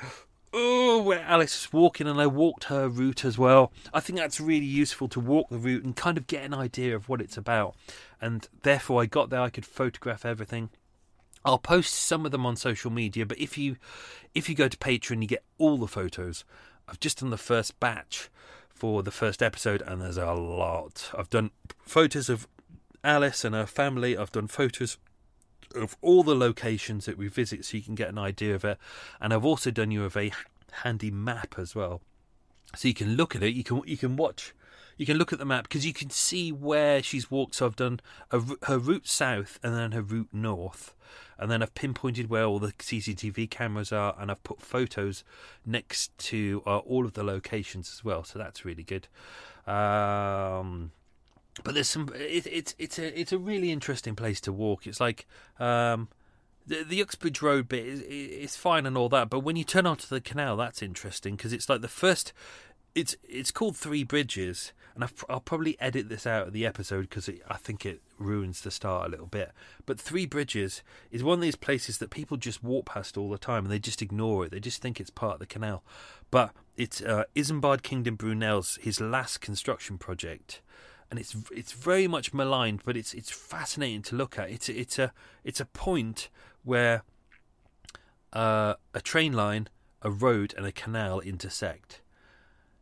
oh, 0.55 1.01
where 1.01 1.21
Alice 1.21 1.67
was 1.67 1.73
walking, 1.73 2.07
and 2.07 2.19
I 2.19 2.27
walked 2.27 2.65
her 2.65 2.87
route 2.87 3.25
as 3.25 3.37
well. 3.37 3.71
I 3.93 3.99
think 3.99 4.17
that's 4.17 4.39
really 4.39 4.65
useful 4.65 5.07
to 5.09 5.19
walk 5.19 5.49
the 5.49 5.57
route 5.57 5.83
and 5.83 5.95
kind 5.95 6.17
of 6.17 6.27
get 6.27 6.43
an 6.43 6.53
idea 6.53 6.95
of 6.95 7.09
what 7.09 7.21
it's 7.21 7.37
about. 7.37 7.75
And 8.21 8.47
therefore, 8.63 9.01
I 9.01 9.05
got 9.05 9.29
there, 9.29 9.41
I 9.41 9.49
could 9.49 9.65
photograph 9.65 10.25
everything. 10.25 10.69
I'll 11.43 11.59
post 11.59 11.93
some 11.93 12.25
of 12.25 12.31
them 12.31 12.45
on 12.45 12.55
social 12.55 12.89
media, 12.89 13.25
but 13.25 13.37
if 13.37 13.55
you 13.55 13.75
if 14.33 14.49
you 14.49 14.55
go 14.55 14.67
to 14.67 14.77
Patreon, 14.77 15.21
you 15.21 15.27
get 15.27 15.43
all 15.59 15.77
the 15.77 15.87
photos. 15.87 16.43
I've 16.87 16.99
just 16.99 17.19
done 17.19 17.29
the 17.29 17.37
first 17.37 17.79
batch 17.79 18.29
for 18.69 19.03
the 19.03 19.11
first 19.11 19.43
episode, 19.43 19.83
and 19.85 20.01
there's 20.01 20.17
a 20.17 20.33
lot. 20.33 21.11
I've 21.15 21.29
done 21.29 21.51
photos 21.83 22.29
of 22.29 22.47
Alice 23.03 23.45
and 23.45 23.53
her 23.53 23.67
family. 23.67 24.17
I've 24.17 24.31
done 24.31 24.47
photos 24.47 24.97
of 25.73 25.97
all 26.01 26.23
the 26.23 26.35
locations 26.35 27.05
that 27.05 27.17
we 27.17 27.27
visit 27.27 27.65
so 27.65 27.77
you 27.77 27.83
can 27.83 27.95
get 27.95 28.09
an 28.09 28.17
idea 28.17 28.55
of 28.55 28.63
it. 28.65 28.77
And 29.19 29.33
I've 29.33 29.45
also 29.45 29.71
done 29.71 29.91
you 29.91 30.03
a 30.03 30.09
very 30.09 30.31
handy 30.83 31.11
map 31.11 31.55
as 31.57 31.75
well. 31.75 32.01
so 32.75 32.87
you 32.87 32.93
can 32.93 33.15
look 33.15 33.35
at 33.35 33.43
it. 33.43 33.53
You 33.53 33.63
can 33.63 33.81
you 33.85 33.97
can 33.97 34.15
watch. 34.15 34.53
You 34.97 35.05
can 35.05 35.17
look 35.17 35.33
at 35.33 35.39
the 35.39 35.45
map 35.45 35.63
because 35.63 35.85
you 35.85 35.93
can 35.93 36.09
see 36.09 36.51
where 36.51 37.03
she's 37.03 37.29
walked. 37.29 37.55
So 37.55 37.65
I've 37.65 37.75
done 37.75 37.99
a, 38.31 38.41
her 38.63 38.77
route 38.77 39.07
south 39.07 39.59
and 39.61 39.75
then 39.75 39.91
her 39.91 40.01
route 40.01 40.29
north, 40.31 40.93
and 41.37 41.51
then 41.51 41.61
I've 41.61 41.73
pinpointed 41.73 42.29
where 42.29 42.45
all 42.45 42.59
the 42.59 42.71
CCTV 42.71 43.49
cameras 43.49 43.91
are, 43.91 44.15
and 44.19 44.31
I've 44.31 44.43
put 44.43 44.61
photos 44.61 45.23
next 45.65 46.17
to 46.29 46.63
uh, 46.65 46.77
all 46.79 47.05
of 47.05 47.13
the 47.13 47.23
locations 47.23 47.91
as 47.93 48.05
well. 48.05 48.23
So 48.23 48.39
that's 48.39 48.63
really 48.63 48.83
good. 48.83 49.07
Um, 49.67 50.91
but 51.63 51.73
there's 51.73 51.89
some. 51.89 52.09
It, 52.15 52.47
it's 52.47 52.75
it's 52.77 52.99
a 52.99 53.19
it's 53.19 53.31
a 53.31 53.37
really 53.37 53.71
interesting 53.71 54.15
place 54.15 54.41
to 54.41 54.53
walk. 54.53 54.87
It's 54.87 54.99
like. 54.99 55.25
Um, 55.59 56.09
the, 56.67 56.83
the 56.83 56.99
Uxbridge 56.99 57.43
Road 57.43 57.67
bit 57.67 57.85
is, 57.85 58.01
is 58.01 58.55
fine 58.55 58.87
and 58.87 58.97
all 58.97 59.07
that, 59.09 59.29
but 59.29 59.41
when 59.41 59.55
you 59.55 59.63
turn 59.63 59.85
onto 59.85 60.07
the 60.07 60.19
canal, 60.19 60.57
that's 60.57 60.81
interesting 60.81 61.35
because 61.35 61.53
it's 61.53 61.69
like 61.69 61.81
the 61.81 61.87
first. 61.87 62.33
It's 62.95 63.15
it's 63.23 63.51
called 63.51 63.77
Three 63.77 64.03
Bridges, 64.03 64.73
and 64.95 65.03
i 65.03 65.07
will 65.29 65.41
probably 65.41 65.79
edit 65.81 66.07
this 66.07 66.25
out 66.25 66.47
of 66.47 66.53
the 66.53 66.65
episode 66.65 67.09
because 67.09 67.29
I 67.49 67.57
think 67.57 67.85
it 67.85 68.01
ruins 68.17 68.61
the 68.61 68.71
start 68.71 69.07
a 69.07 69.09
little 69.11 69.27
bit. 69.27 69.51
But 69.85 69.99
Three 69.99 70.25
Bridges 70.25 70.81
is 71.11 71.23
one 71.23 71.37
of 71.37 71.41
these 71.41 71.57
places 71.57 71.97
that 71.97 72.09
people 72.09 72.37
just 72.37 72.63
walk 72.63 72.85
past 72.85 73.17
all 73.17 73.29
the 73.29 73.37
time 73.37 73.65
and 73.65 73.71
they 73.71 73.79
just 73.79 74.01
ignore 74.01 74.45
it. 74.45 74.51
They 74.51 74.61
just 74.61 74.81
think 74.81 74.99
it's 74.99 75.09
part 75.09 75.33
of 75.33 75.39
the 75.39 75.45
canal. 75.45 75.83
But 76.31 76.51
it's 76.77 77.01
uh, 77.01 77.25
Isambard 77.35 77.83
Kingdom 77.83 78.15
Brunel's 78.15 78.79
his 78.81 79.01
last 79.01 79.41
construction 79.41 79.97
project, 79.97 80.61
and 81.09 81.19
it's 81.19 81.35
it's 81.51 81.71
very 81.71 82.07
much 82.07 82.33
maligned, 82.33 82.81
but 82.83 82.97
it's 82.97 83.13
it's 83.13 83.31
fascinating 83.31 84.01
to 84.03 84.15
look 84.15 84.39
at. 84.39 84.49
It's 84.49 84.69
it's 84.69 84.99
a 84.99 85.13
it's 85.43 85.59
a 85.59 85.65
point 85.65 86.29
where 86.63 87.03
uh, 88.33 88.75
a 88.93 89.01
train 89.01 89.33
line, 89.33 89.67
a 90.01 90.11
road, 90.11 90.53
and 90.57 90.65
a 90.65 90.71
canal 90.71 91.19
intersect. 91.19 92.01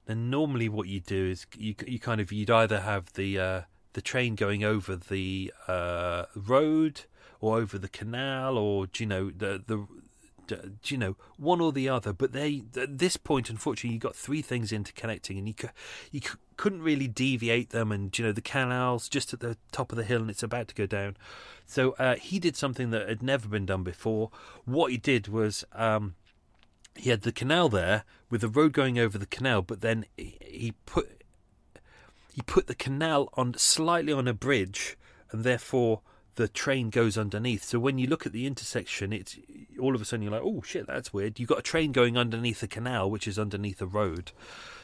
And 0.08 0.30
normally, 0.30 0.68
what 0.70 0.88
you 0.88 1.00
do 1.00 1.30
is 1.30 1.46
you 1.58 1.76
you 1.86 2.00
kind 2.00 2.20
of 2.20 2.32
you'd 2.32 2.50
either 2.50 2.82
have 2.82 3.14
the 3.14 3.40
uh, 3.40 3.62
the 3.94 4.02
train 4.02 4.36
going 4.36 4.64
over 4.64 4.96
the 4.96 5.54
uh, 5.68 6.26
road 6.36 7.02
or 7.40 7.58
over 7.58 7.78
the 7.78 7.90
canal, 7.90 8.58
or 8.58 8.88
you 8.98 9.06
know 9.06 9.30
the 9.30 9.64
the 9.66 9.86
you 10.86 10.98
know 10.98 11.16
one 11.38 11.62
or 11.62 11.72
the 11.72 11.88
other 11.88 12.12
but 12.14 12.34
they 12.34 12.64
at 12.76 12.98
this 12.98 13.18
point 13.18 13.50
unfortunately 13.50 13.94
you 13.94 14.00
got 14.00 14.16
three 14.16 14.42
things 14.42 14.72
interconnecting 14.72 15.38
and 15.38 15.48
you 15.48 15.54
you 16.12 16.22
couldn't 16.58 16.82
really 16.82 17.08
deviate 17.08 17.70
them 17.72 17.92
and 17.92 18.18
you 18.18 18.26
know 18.26 18.32
the 18.32 18.42
canals 18.42 19.10
just 19.10 19.34
at 19.34 19.40
the 19.40 19.58
top 19.72 19.92
of 19.92 19.98
the 19.98 20.04
hill 20.04 20.22
and 20.22 20.30
it's 20.30 20.44
about 20.44 20.68
to 20.68 20.76
go 20.76 20.86
down. 20.86 21.18
So 21.66 21.92
uh, 22.00 22.16
he 22.16 22.40
did 22.40 22.56
something 22.56 22.92
that 22.92 23.08
had 23.08 23.24
never 23.24 23.48
been 23.48 23.66
done 23.66 23.84
before. 23.84 24.32
What 24.66 24.92
he 24.92 24.98
did 24.98 25.28
was 25.28 25.64
um, 25.74 26.16
he 26.96 27.10
had 27.10 27.22
the 27.22 27.32
canal 27.32 27.70
there 27.70 28.04
with 28.30 28.42
the 28.42 28.48
road 28.48 28.74
going 28.74 29.00
over 29.00 29.18
the 29.18 29.26
canal 29.26 29.62
but 29.62 29.82
then 29.82 30.06
he 30.18 30.74
put 30.86 31.24
he 32.34 32.42
put 32.42 32.68
the 32.68 32.76
canal 32.76 33.30
on 33.36 33.54
slightly 33.56 34.12
on 34.12 34.28
a 34.28 34.34
bridge 34.34 34.98
and 35.32 35.44
therefore 35.44 36.02
the 36.36 36.48
train 36.48 36.90
goes 36.90 37.18
underneath. 37.18 37.64
So 37.64 37.80
when 37.80 37.98
you 37.98 38.08
look 38.08 38.26
at 38.26 38.32
the 38.32 38.48
intersection, 38.48 39.14
it's 39.14 39.38
all 39.80 39.96
of 39.96 40.02
a 40.02 40.06
sudden 40.06 40.24
you're 40.24 40.32
like, 40.32 40.42
oh 40.44 40.62
shit, 40.66 40.88
that's 40.88 41.14
weird. 41.14 41.40
You've 41.40 41.50
got 41.50 41.60
a 41.60 41.64
train 41.64 41.92
going 41.92 42.18
underneath 42.18 42.64
a 42.64 42.68
canal, 42.68 43.10
which 43.10 43.28
is 43.28 43.38
underneath 43.38 43.82
a 43.82 43.86
road. 43.86 44.32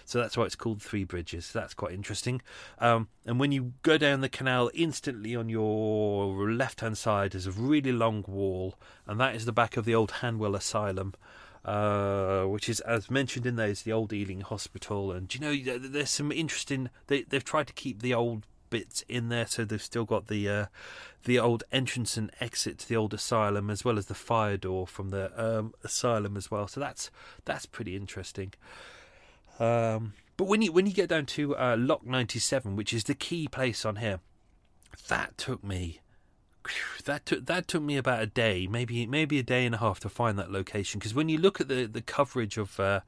So 0.05 0.19
that's 0.19 0.35
why 0.35 0.45
it's 0.45 0.55
called 0.55 0.81
Three 0.81 1.03
Bridges. 1.03 1.51
That's 1.51 1.75
quite 1.75 1.93
interesting. 1.93 2.41
Um, 2.79 3.09
and 3.25 3.39
when 3.39 3.51
you 3.51 3.73
go 3.83 3.97
down 3.97 4.21
the 4.21 4.29
canal, 4.29 4.71
instantly 4.73 5.35
on 5.35 5.49
your 5.49 6.51
left 6.51 6.81
hand 6.81 6.97
side 6.97 7.35
is 7.35 7.45
a 7.45 7.51
really 7.51 7.91
long 7.91 8.25
wall, 8.27 8.75
and 9.05 9.19
that 9.19 9.35
is 9.35 9.45
the 9.45 9.51
back 9.51 9.77
of 9.77 9.85
the 9.85 9.93
old 9.93 10.11
Hanwell 10.21 10.55
Asylum. 10.55 11.13
Uh, 11.65 12.45
which 12.45 12.69
is, 12.69 12.79
as 12.79 13.11
mentioned 13.11 13.45
in 13.45 13.57
there, 13.57 13.67
is 13.67 13.81
the 13.83 13.91
old 13.91 14.13
Ealing 14.13 14.39
Hospital, 14.41 15.11
and 15.11 15.35
you 15.35 15.41
know, 15.41 15.77
there's 15.77 16.09
some 16.09 16.31
interesting. 16.31 16.89
They 17.07 17.23
they've 17.23 17.43
tried 17.43 17.67
to 17.67 17.73
keep 17.73 18.01
the 18.01 18.13
old 18.13 18.47
bits 18.69 19.03
in 19.07 19.29
there, 19.29 19.47
so 19.47 19.65
they've 19.65 19.81
still 19.81 20.05
got 20.05 20.27
the 20.27 20.49
uh, 20.49 20.65
the 21.23 21.39
old 21.39 21.63
entrance 21.71 22.17
and 22.17 22.31
exit 22.39 22.79
to 22.79 22.89
the 22.89 22.95
old 22.95 23.13
asylum, 23.13 23.69
as 23.69 23.83
well 23.83 23.97
as 23.97 24.05
the 24.05 24.13
fire 24.13 24.57
door 24.57 24.87
from 24.87 25.09
the 25.09 25.31
um, 25.35 25.73
asylum 25.83 26.37
as 26.37 26.49
well. 26.49 26.67
So 26.67 26.79
that's 26.79 27.11
that's 27.45 27.65
pretty 27.65 27.95
interesting. 27.95 28.53
Um, 29.59 30.13
but 30.37 30.45
when 30.45 30.61
you 30.61 30.71
when 30.71 30.85
you 30.85 30.93
get 30.93 31.09
down 31.09 31.25
to 31.27 31.55
uh, 31.57 31.75
Lock 31.77 32.05
ninety 32.05 32.39
seven, 32.39 32.75
which 32.75 32.93
is 32.93 33.03
the 33.03 33.15
key 33.15 33.47
place 33.47 33.85
on 33.85 33.97
here, 33.97 34.19
that 35.07 35.37
took 35.37 35.63
me 35.63 35.99
that 37.05 37.25
took 37.25 37.45
that 37.45 37.67
took 37.67 37.83
me 37.83 37.97
about 37.97 38.21
a 38.21 38.27
day, 38.27 38.67
maybe 38.67 39.05
maybe 39.05 39.39
a 39.39 39.43
day 39.43 39.65
and 39.65 39.75
a 39.75 39.79
half 39.79 39.99
to 40.01 40.09
find 40.09 40.37
that 40.37 40.51
location. 40.51 40.99
Because 40.99 41.13
when 41.13 41.29
you 41.29 41.37
look 41.37 41.59
at 41.59 41.67
the 41.67 41.85
the 41.85 42.01
coverage 42.01 42.57
of 42.57 42.79
uh, 42.79 43.01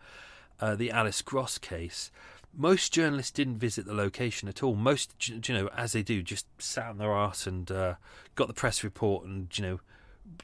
uh, 0.60 0.76
the 0.76 0.92
Alice 0.92 1.22
Gross 1.22 1.58
case, 1.58 2.12
most 2.56 2.94
journalists 2.94 3.32
didn't 3.32 3.58
visit 3.58 3.86
the 3.86 3.94
location 3.94 4.48
at 4.50 4.64
all. 4.64 4.76
Most, 4.76 5.28
you 5.28 5.54
know, 5.54 5.70
as 5.76 5.94
they 5.94 6.04
do, 6.04 6.22
just 6.22 6.46
sat 6.58 6.88
on 6.88 6.98
their 6.98 7.14
ass 7.14 7.48
and 7.48 7.72
uh, 7.72 7.96
got 8.36 8.48
the 8.48 8.54
press 8.54 8.84
report 8.84 9.26
and, 9.26 9.56
you 9.58 9.64
know, 9.64 9.80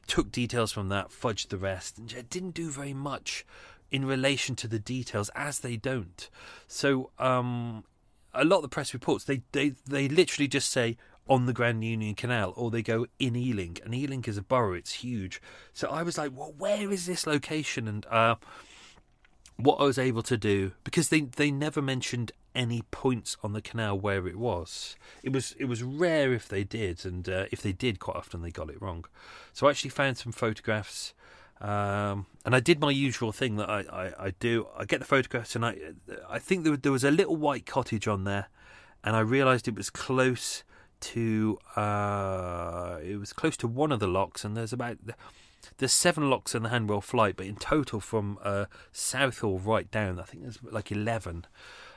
took 0.08 0.32
details 0.32 0.72
from 0.72 0.90
that, 0.90 1.10
fudged 1.10 1.50
the 1.50 1.58
rest, 1.58 1.98
and 1.98 2.30
didn't 2.30 2.54
do 2.54 2.70
very 2.70 2.94
much 2.94 3.46
in 3.92 4.06
relation 4.06 4.56
to 4.56 4.68
the 4.68 4.80
details, 4.80 5.30
as 5.36 5.60
they 5.60 5.78
don't. 5.78 6.30
So, 6.68 7.12
um, 7.20 7.84
a 8.34 8.44
lot 8.44 8.58
of 8.58 8.62
the 8.64 8.70
press 8.70 8.94
reports, 8.94 9.24
they, 9.24 9.42
they, 9.52 9.74
they 9.86 10.08
literally 10.08 10.48
just 10.48 10.72
say, 10.72 10.98
on 11.30 11.46
the 11.46 11.54
Grand 11.54 11.84
Union 11.84 12.16
Canal, 12.16 12.54
or 12.56 12.72
they 12.72 12.82
go 12.82 13.06
in 13.20 13.36
Ealing, 13.36 13.78
and 13.84 13.94
Ealing 13.94 14.24
is 14.28 14.38
a 14.38 14.42
borough; 14.42 14.74
it's 14.74 14.94
huge. 14.94 15.42
So 15.74 15.90
I 15.90 16.04
was 16.04 16.18
like, 16.18 16.32
"Well, 16.34 16.54
where 16.58 16.90
is 16.90 17.06
this 17.06 17.28
location?" 17.28 17.88
And 17.88 18.06
uh, 18.06 18.36
what 19.58 19.80
I 19.80 19.84
was 19.84 19.98
able 19.98 20.22
to 20.24 20.38
do 20.38 20.72
because 20.84 21.10
they 21.10 21.22
they 21.22 21.52
never 21.52 21.82
mentioned 21.82 22.32
any 22.56 22.82
points 22.90 23.38
on 23.44 23.54
the 23.54 23.62
canal 23.62 24.00
where 24.00 24.28
it 24.28 24.38
was. 24.38 24.96
It 25.24 25.32
was 25.32 25.56
it 25.60 25.66
was 25.66 25.84
rare 25.84 26.34
if 26.34 26.48
they 26.48 26.64
did, 26.64 27.06
and 27.06 27.28
uh, 27.28 27.46
if 27.52 27.62
they 27.62 27.72
did, 27.72 28.00
quite 28.00 28.16
often 28.16 28.42
they 28.42 28.52
got 28.52 28.70
it 28.70 28.82
wrong. 28.82 29.06
So 29.54 29.68
I 29.68 29.72
actually 29.72 29.92
found 29.92 30.18
some 30.18 30.32
photographs, 30.32 31.14
um, 31.62 32.26
and 32.46 32.56
I 32.56 32.60
did 32.60 32.80
my 32.80 32.92
usual 32.92 33.32
thing 33.32 33.56
that 33.58 33.70
I, 33.70 33.82
I, 33.82 34.26
I, 34.26 34.34
do. 34.40 34.68
I 34.78 34.86
get 34.86 35.00
the 35.00 35.06
photographs, 35.06 35.56
and 35.56 35.66
I 35.66 35.76
I 36.30 36.40
think 36.40 36.64
there, 36.64 36.78
there 36.78 36.92
was 36.92 37.04
a 37.04 37.12
little 37.12 37.36
white 37.36 37.66
cottage 37.66 38.08
on 38.08 38.24
there, 38.24 38.50
and 39.04 39.16
I 39.16 39.20
realised 39.20 39.68
it 39.68 39.76
was 39.76 39.90
close 39.90 40.64
to 41.00 41.60
uh, 41.76 42.98
it 43.04 43.20
was 43.20 43.34
close 43.34 43.58
to 43.58 43.68
one 43.68 43.92
of 43.92 44.00
the 44.00 44.08
locks, 44.08 44.44
and 44.44 44.58
there's 44.58 44.74
about 44.74 44.98
there's 45.78 45.94
seven 45.94 46.30
locks 46.30 46.56
in 46.56 46.64
the 46.64 46.70
Hanwell 46.70 47.02
flight, 47.02 47.36
but 47.38 47.46
in 47.46 47.56
total 47.56 48.00
from 48.00 48.40
uh, 48.44 48.66
Southall 48.92 49.60
right 49.60 49.90
down, 49.90 50.20
I 50.20 50.24
think 50.24 50.44
there's 50.44 50.60
like 50.64 50.92
eleven. 50.92 51.46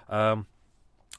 Um, 0.08 0.46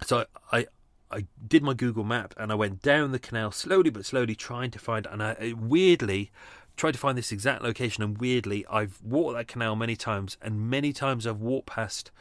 so 0.04 0.26
I, 0.52 0.68
I 1.12 1.26
did 1.46 1.64
my 1.64 1.74
Google 1.74 2.04
map 2.04 2.34
and 2.38 2.52
I 2.52 2.56
went 2.56 2.82
down 2.82 3.12
the 3.12 3.20
canal 3.20 3.52
slowly 3.52 3.90
but 3.90 4.06
slowly, 4.06 4.36
trying 4.36 4.72
to 4.72 4.80
find. 4.80 5.06
And 5.06 5.22
I 5.22 5.54
weirdly 5.58 6.32
tried 6.78 6.94
to 6.94 7.00
find 7.00 7.18
this 7.18 7.32
exact 7.32 7.62
location. 7.62 8.04
And 8.04 8.18
weirdly, 8.18 8.66
I've 8.70 9.02
walked 9.04 9.36
that 9.36 9.48
canal 9.48 9.76
many 9.76 9.96
times, 9.96 10.38
and 10.42 10.70
many 10.70 10.94
times 10.94 11.28
I've 11.28 11.42
walked 11.42 11.68
past 11.68 12.12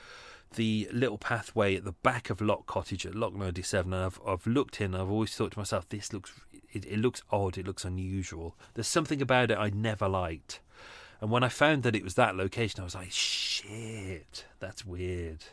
the 0.55 0.89
little 0.93 1.19
pathway 1.19 1.77
at 1.77 1.85
the 1.85 1.93
back 1.93 2.29
of 2.29 2.41
Lock 2.41 2.67
Cottage 2.67 3.07
at 3.07 3.15
Lock 3.15 3.35
97 3.35 3.93
and 3.93 4.05
I've, 4.05 4.21
I've 4.27 4.49
looked 4.49 4.81
in 4.81 4.97
I've 4.97 5.09
always 5.09 5.33
thought 5.33 5.53
to 5.53 5.59
myself 5.59 5.89
this 5.89 6.13
looks 6.13 6.33
it, 6.73 6.85
it 6.85 6.99
looks 6.99 7.23
odd, 7.31 7.59
it 7.59 7.67
looks 7.67 7.85
unusual. 7.85 8.57
There's 8.75 8.87
something 8.89 9.21
about 9.21 9.51
it 9.51 9.59
I 9.59 9.71
never 9.71 10.09
liked. 10.09 10.61
And 11.21 11.31
when 11.31 11.43
I 11.43 11.49
found 11.49 11.83
that 11.83 11.95
it 11.95 12.03
was 12.03 12.15
that 12.15 12.37
location, 12.37 12.81
I 12.81 12.85
was 12.85 12.95
like, 12.95 13.11
shit, 13.11 14.47
that's 14.59 14.87
weird. 14.87 15.45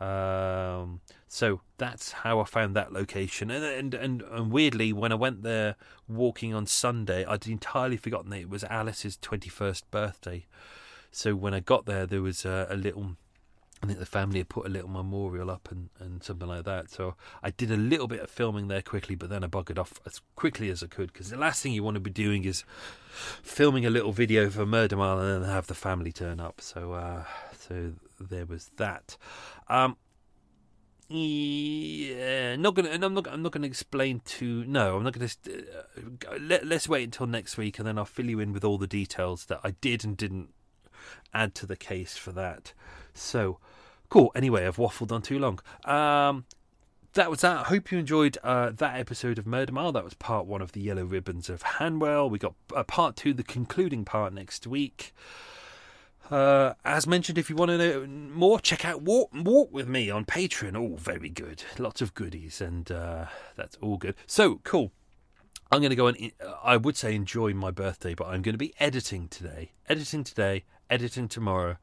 Um, 0.00 1.00
so 1.28 1.60
that's 1.78 2.12
how 2.12 2.40
I 2.40 2.44
found 2.44 2.74
that 2.74 2.92
location. 2.92 3.50
And, 3.50 3.64
and, 3.64 3.94
and 3.94 4.22
and 4.22 4.50
weirdly, 4.50 4.92
when 4.92 5.12
I 5.12 5.14
went 5.14 5.44
there 5.44 5.76
walking 6.08 6.52
on 6.52 6.66
Sunday, 6.66 7.24
I'd 7.24 7.46
entirely 7.46 7.96
forgotten 7.96 8.30
that 8.30 8.40
it 8.40 8.50
was 8.50 8.64
Alice's 8.64 9.16
twenty 9.16 9.48
first 9.48 9.88
birthday. 9.90 10.46
So 11.12 11.36
when 11.36 11.54
I 11.54 11.60
got 11.60 11.86
there, 11.86 12.04
there 12.04 12.22
was 12.22 12.44
a, 12.44 12.66
a 12.68 12.76
little 12.76 13.16
I 13.82 13.86
think 13.86 13.98
the 13.98 14.06
family 14.06 14.38
had 14.38 14.48
put 14.48 14.66
a 14.66 14.68
little 14.68 14.88
memorial 14.88 15.50
up 15.50 15.68
and, 15.72 15.90
and 15.98 16.22
something 16.22 16.46
like 16.46 16.64
that. 16.64 16.88
So 16.90 17.16
I 17.42 17.50
did 17.50 17.72
a 17.72 17.76
little 17.76 18.06
bit 18.06 18.20
of 18.20 18.30
filming 18.30 18.68
there 18.68 18.82
quickly, 18.82 19.16
but 19.16 19.28
then 19.28 19.42
I 19.42 19.48
buggered 19.48 19.78
off 19.78 19.94
as 20.06 20.20
quickly 20.36 20.70
as 20.70 20.84
I 20.84 20.86
could 20.86 21.12
because 21.12 21.30
the 21.30 21.36
last 21.36 21.62
thing 21.62 21.72
you 21.72 21.82
want 21.82 21.96
to 21.96 22.00
be 22.00 22.10
doing 22.10 22.44
is 22.44 22.64
filming 23.42 23.84
a 23.84 23.90
little 23.90 24.12
video 24.12 24.50
for 24.50 24.64
Murder 24.64 24.96
Mile 24.96 25.18
and 25.18 25.42
then 25.42 25.50
have 25.50 25.66
the 25.66 25.74
family 25.74 26.12
turn 26.12 26.38
up. 26.38 26.60
So 26.60 26.92
uh, 26.92 27.24
so 27.58 27.94
there 28.20 28.46
was 28.46 28.70
that. 28.76 29.16
Um, 29.68 29.96
yeah, 31.08 32.56
not 32.56 32.74
gonna. 32.74 32.90
I'm 32.90 33.14
not. 33.14 33.28
I'm 33.28 33.42
not 33.42 33.52
gonna 33.52 33.66
explain 33.66 34.20
to. 34.26 34.64
No, 34.64 34.96
I'm 34.96 35.02
not 35.02 35.12
gonna. 35.12 35.28
Uh, 35.46 36.38
let, 36.40 36.64
let's 36.64 36.88
wait 36.88 37.04
until 37.04 37.26
next 37.26 37.58
week, 37.58 37.78
and 37.78 37.86
then 37.86 37.98
I'll 37.98 38.04
fill 38.04 38.30
you 38.30 38.40
in 38.40 38.52
with 38.52 38.64
all 38.64 38.78
the 38.78 38.86
details 38.86 39.46
that 39.46 39.60
I 39.62 39.72
did 39.72 40.04
and 40.04 40.16
didn't 40.16 40.50
add 41.34 41.54
to 41.56 41.66
the 41.66 41.76
case 41.76 42.16
for 42.16 42.32
that. 42.32 42.72
So, 43.12 43.58
Cool. 44.12 44.30
Anyway, 44.34 44.66
I've 44.66 44.76
waffled 44.76 45.10
on 45.10 45.22
too 45.22 45.38
long. 45.38 45.58
Um, 45.86 46.44
that 47.14 47.30
was 47.30 47.40
that. 47.40 47.60
I 47.60 47.62
hope 47.62 47.90
you 47.90 47.98
enjoyed 47.98 48.36
uh, 48.44 48.68
that 48.68 49.00
episode 49.00 49.38
of 49.38 49.46
Murder 49.46 49.72
Mile. 49.72 49.90
That 49.90 50.04
was 50.04 50.12
part 50.12 50.44
one 50.44 50.60
of 50.60 50.72
the 50.72 50.82
Yellow 50.82 51.06
Ribbons 51.06 51.48
of 51.48 51.62
Hanwell. 51.62 52.28
We 52.28 52.38
got 52.38 52.52
uh, 52.76 52.82
part 52.82 53.16
two, 53.16 53.32
the 53.32 53.42
concluding 53.42 54.04
part 54.04 54.34
next 54.34 54.66
week. 54.66 55.14
Uh, 56.30 56.74
as 56.84 57.06
mentioned, 57.06 57.38
if 57.38 57.48
you 57.48 57.56
want 57.56 57.70
to 57.70 57.78
know 57.78 58.06
more, 58.06 58.60
check 58.60 58.84
out 58.84 59.00
Walk, 59.00 59.30
Walk 59.32 59.72
with 59.72 59.88
Me 59.88 60.10
on 60.10 60.26
Patreon. 60.26 60.76
Oh, 60.76 60.96
very 60.96 61.30
good. 61.30 61.64
Lots 61.78 62.02
of 62.02 62.12
goodies, 62.12 62.60
and 62.60 62.92
uh, 62.92 63.24
that's 63.56 63.78
all 63.80 63.96
good. 63.96 64.14
So, 64.26 64.60
cool. 64.62 64.92
I'm 65.70 65.80
going 65.80 65.88
to 65.88 65.96
go 65.96 66.08
and, 66.08 66.32
I 66.62 66.76
would 66.76 66.98
say, 66.98 67.14
enjoy 67.14 67.54
my 67.54 67.70
birthday, 67.70 68.12
but 68.12 68.26
I'm 68.26 68.42
going 68.42 68.52
to 68.52 68.58
be 68.58 68.74
editing 68.78 69.28
today. 69.28 69.72
Editing 69.88 70.22
today, 70.22 70.64
editing 70.90 71.28
tomorrow. 71.28 71.78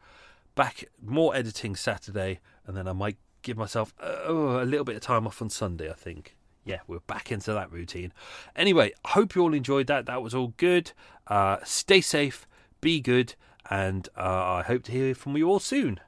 Back, 0.60 0.84
more 1.02 1.34
editing 1.34 1.78
Saturday, 1.78 2.42
and 2.68 2.76
then 2.76 2.86
I 2.86 2.92
might 2.92 3.16
give 3.44 3.56
myself 3.56 3.94
uh, 4.04 4.30
a 4.30 4.66
little 4.66 4.84
bit 4.84 4.98
of 4.98 5.02
time 5.02 5.26
off 5.26 5.42
on 5.42 5.50
Sunday, 5.50 5.90
I 5.90 5.94
think 5.94 6.36
yeah, 6.66 6.80
we're 6.86 7.00
back 7.00 7.32
into 7.32 7.54
that 7.54 7.72
routine. 7.72 8.12
Anyway, 8.58 8.92
I 9.06 9.10
hope 9.12 9.36
you 9.36 9.42
all 9.42 9.54
enjoyed 9.54 9.88
that. 9.88 10.06
That 10.06 10.22
was 10.22 10.36
all 10.36 10.54
good. 10.58 10.92
Uh, 11.28 11.58
stay 11.64 12.02
safe, 12.02 12.46
be 12.82 13.00
good, 13.00 13.36
and 13.70 14.10
uh, 14.18 14.60
I 14.60 14.64
hope 14.64 14.84
to 14.84 14.92
hear 14.92 15.16
from 15.16 15.38
you 15.38 15.50
all 15.50 15.60
soon. 15.60 16.02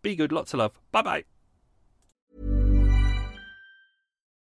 Be 0.00 0.16
good, 0.16 0.32
lots 0.32 0.54
of 0.54 0.60
love. 0.60 0.80
Bye 0.92 1.02
bye. 1.02 1.24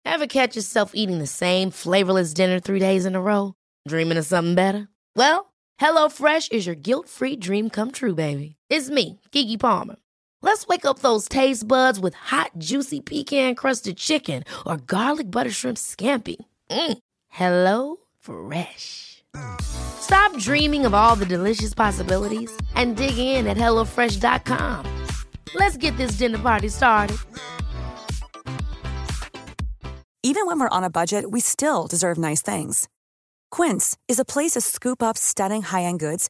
Ever 0.05 0.27
catch 0.27 0.57
yourself 0.57 0.91
eating 0.93 1.19
the 1.19 1.27
same 1.27 1.71
flavorless 1.71 2.33
dinner 2.33 2.59
three 2.59 2.79
days 2.79 3.05
in 3.05 3.15
a 3.15 3.21
row? 3.21 3.53
Dreaming 3.87 4.17
of 4.17 4.25
something 4.25 4.55
better? 4.55 4.89
Well, 5.15 5.53
HelloFresh 5.79 6.51
is 6.51 6.65
your 6.65 6.75
guilt 6.75 7.07
free 7.07 7.37
dream 7.37 7.69
come 7.69 7.91
true, 7.91 8.13
baby. 8.13 8.54
It's 8.67 8.89
me, 8.89 9.19
Keke 9.31 9.59
Palmer. 9.59 9.95
Let's 10.41 10.65
wake 10.67 10.85
up 10.85 10.99
those 10.99 11.29
taste 11.29 11.67
buds 11.67 11.99
with 11.99 12.15
hot, 12.15 12.51
juicy 12.57 12.99
pecan 12.99 13.53
crusted 13.53 13.97
chicken 13.97 14.43
or 14.65 14.77
garlic 14.77 15.29
butter 15.29 15.51
shrimp 15.51 15.77
scampi. 15.77 16.37
Mm. 16.69 16.97
Hello 17.29 17.97
Fresh. 18.19 19.23
Stop 19.61 20.35
dreaming 20.37 20.85
of 20.85 20.93
all 20.93 21.15
the 21.15 21.25
delicious 21.25 21.73
possibilities 21.73 22.51
and 22.73 22.95
dig 22.95 23.17
in 23.17 23.47
at 23.47 23.57
HelloFresh.com. 23.57 25.05
Let's 25.53 25.77
get 25.77 25.95
this 25.97 26.17
dinner 26.17 26.39
party 26.39 26.69
started. 26.69 27.17
Even 30.23 30.47
when 30.47 30.59
we're 30.59 30.69
on 30.69 30.83
a 30.83 30.89
budget, 30.89 31.29
we 31.29 31.39
still 31.39 31.85
deserve 31.85 32.17
nice 32.17 32.41
things. 32.41 32.87
Quince 33.51 33.95
is 34.07 34.17
a 34.19 34.25
place 34.25 34.51
to 34.53 34.61
scoop 34.61 35.03
up 35.03 35.17
stunning 35.17 35.61
high 35.61 35.83
end 35.83 35.99
goods 35.99 36.29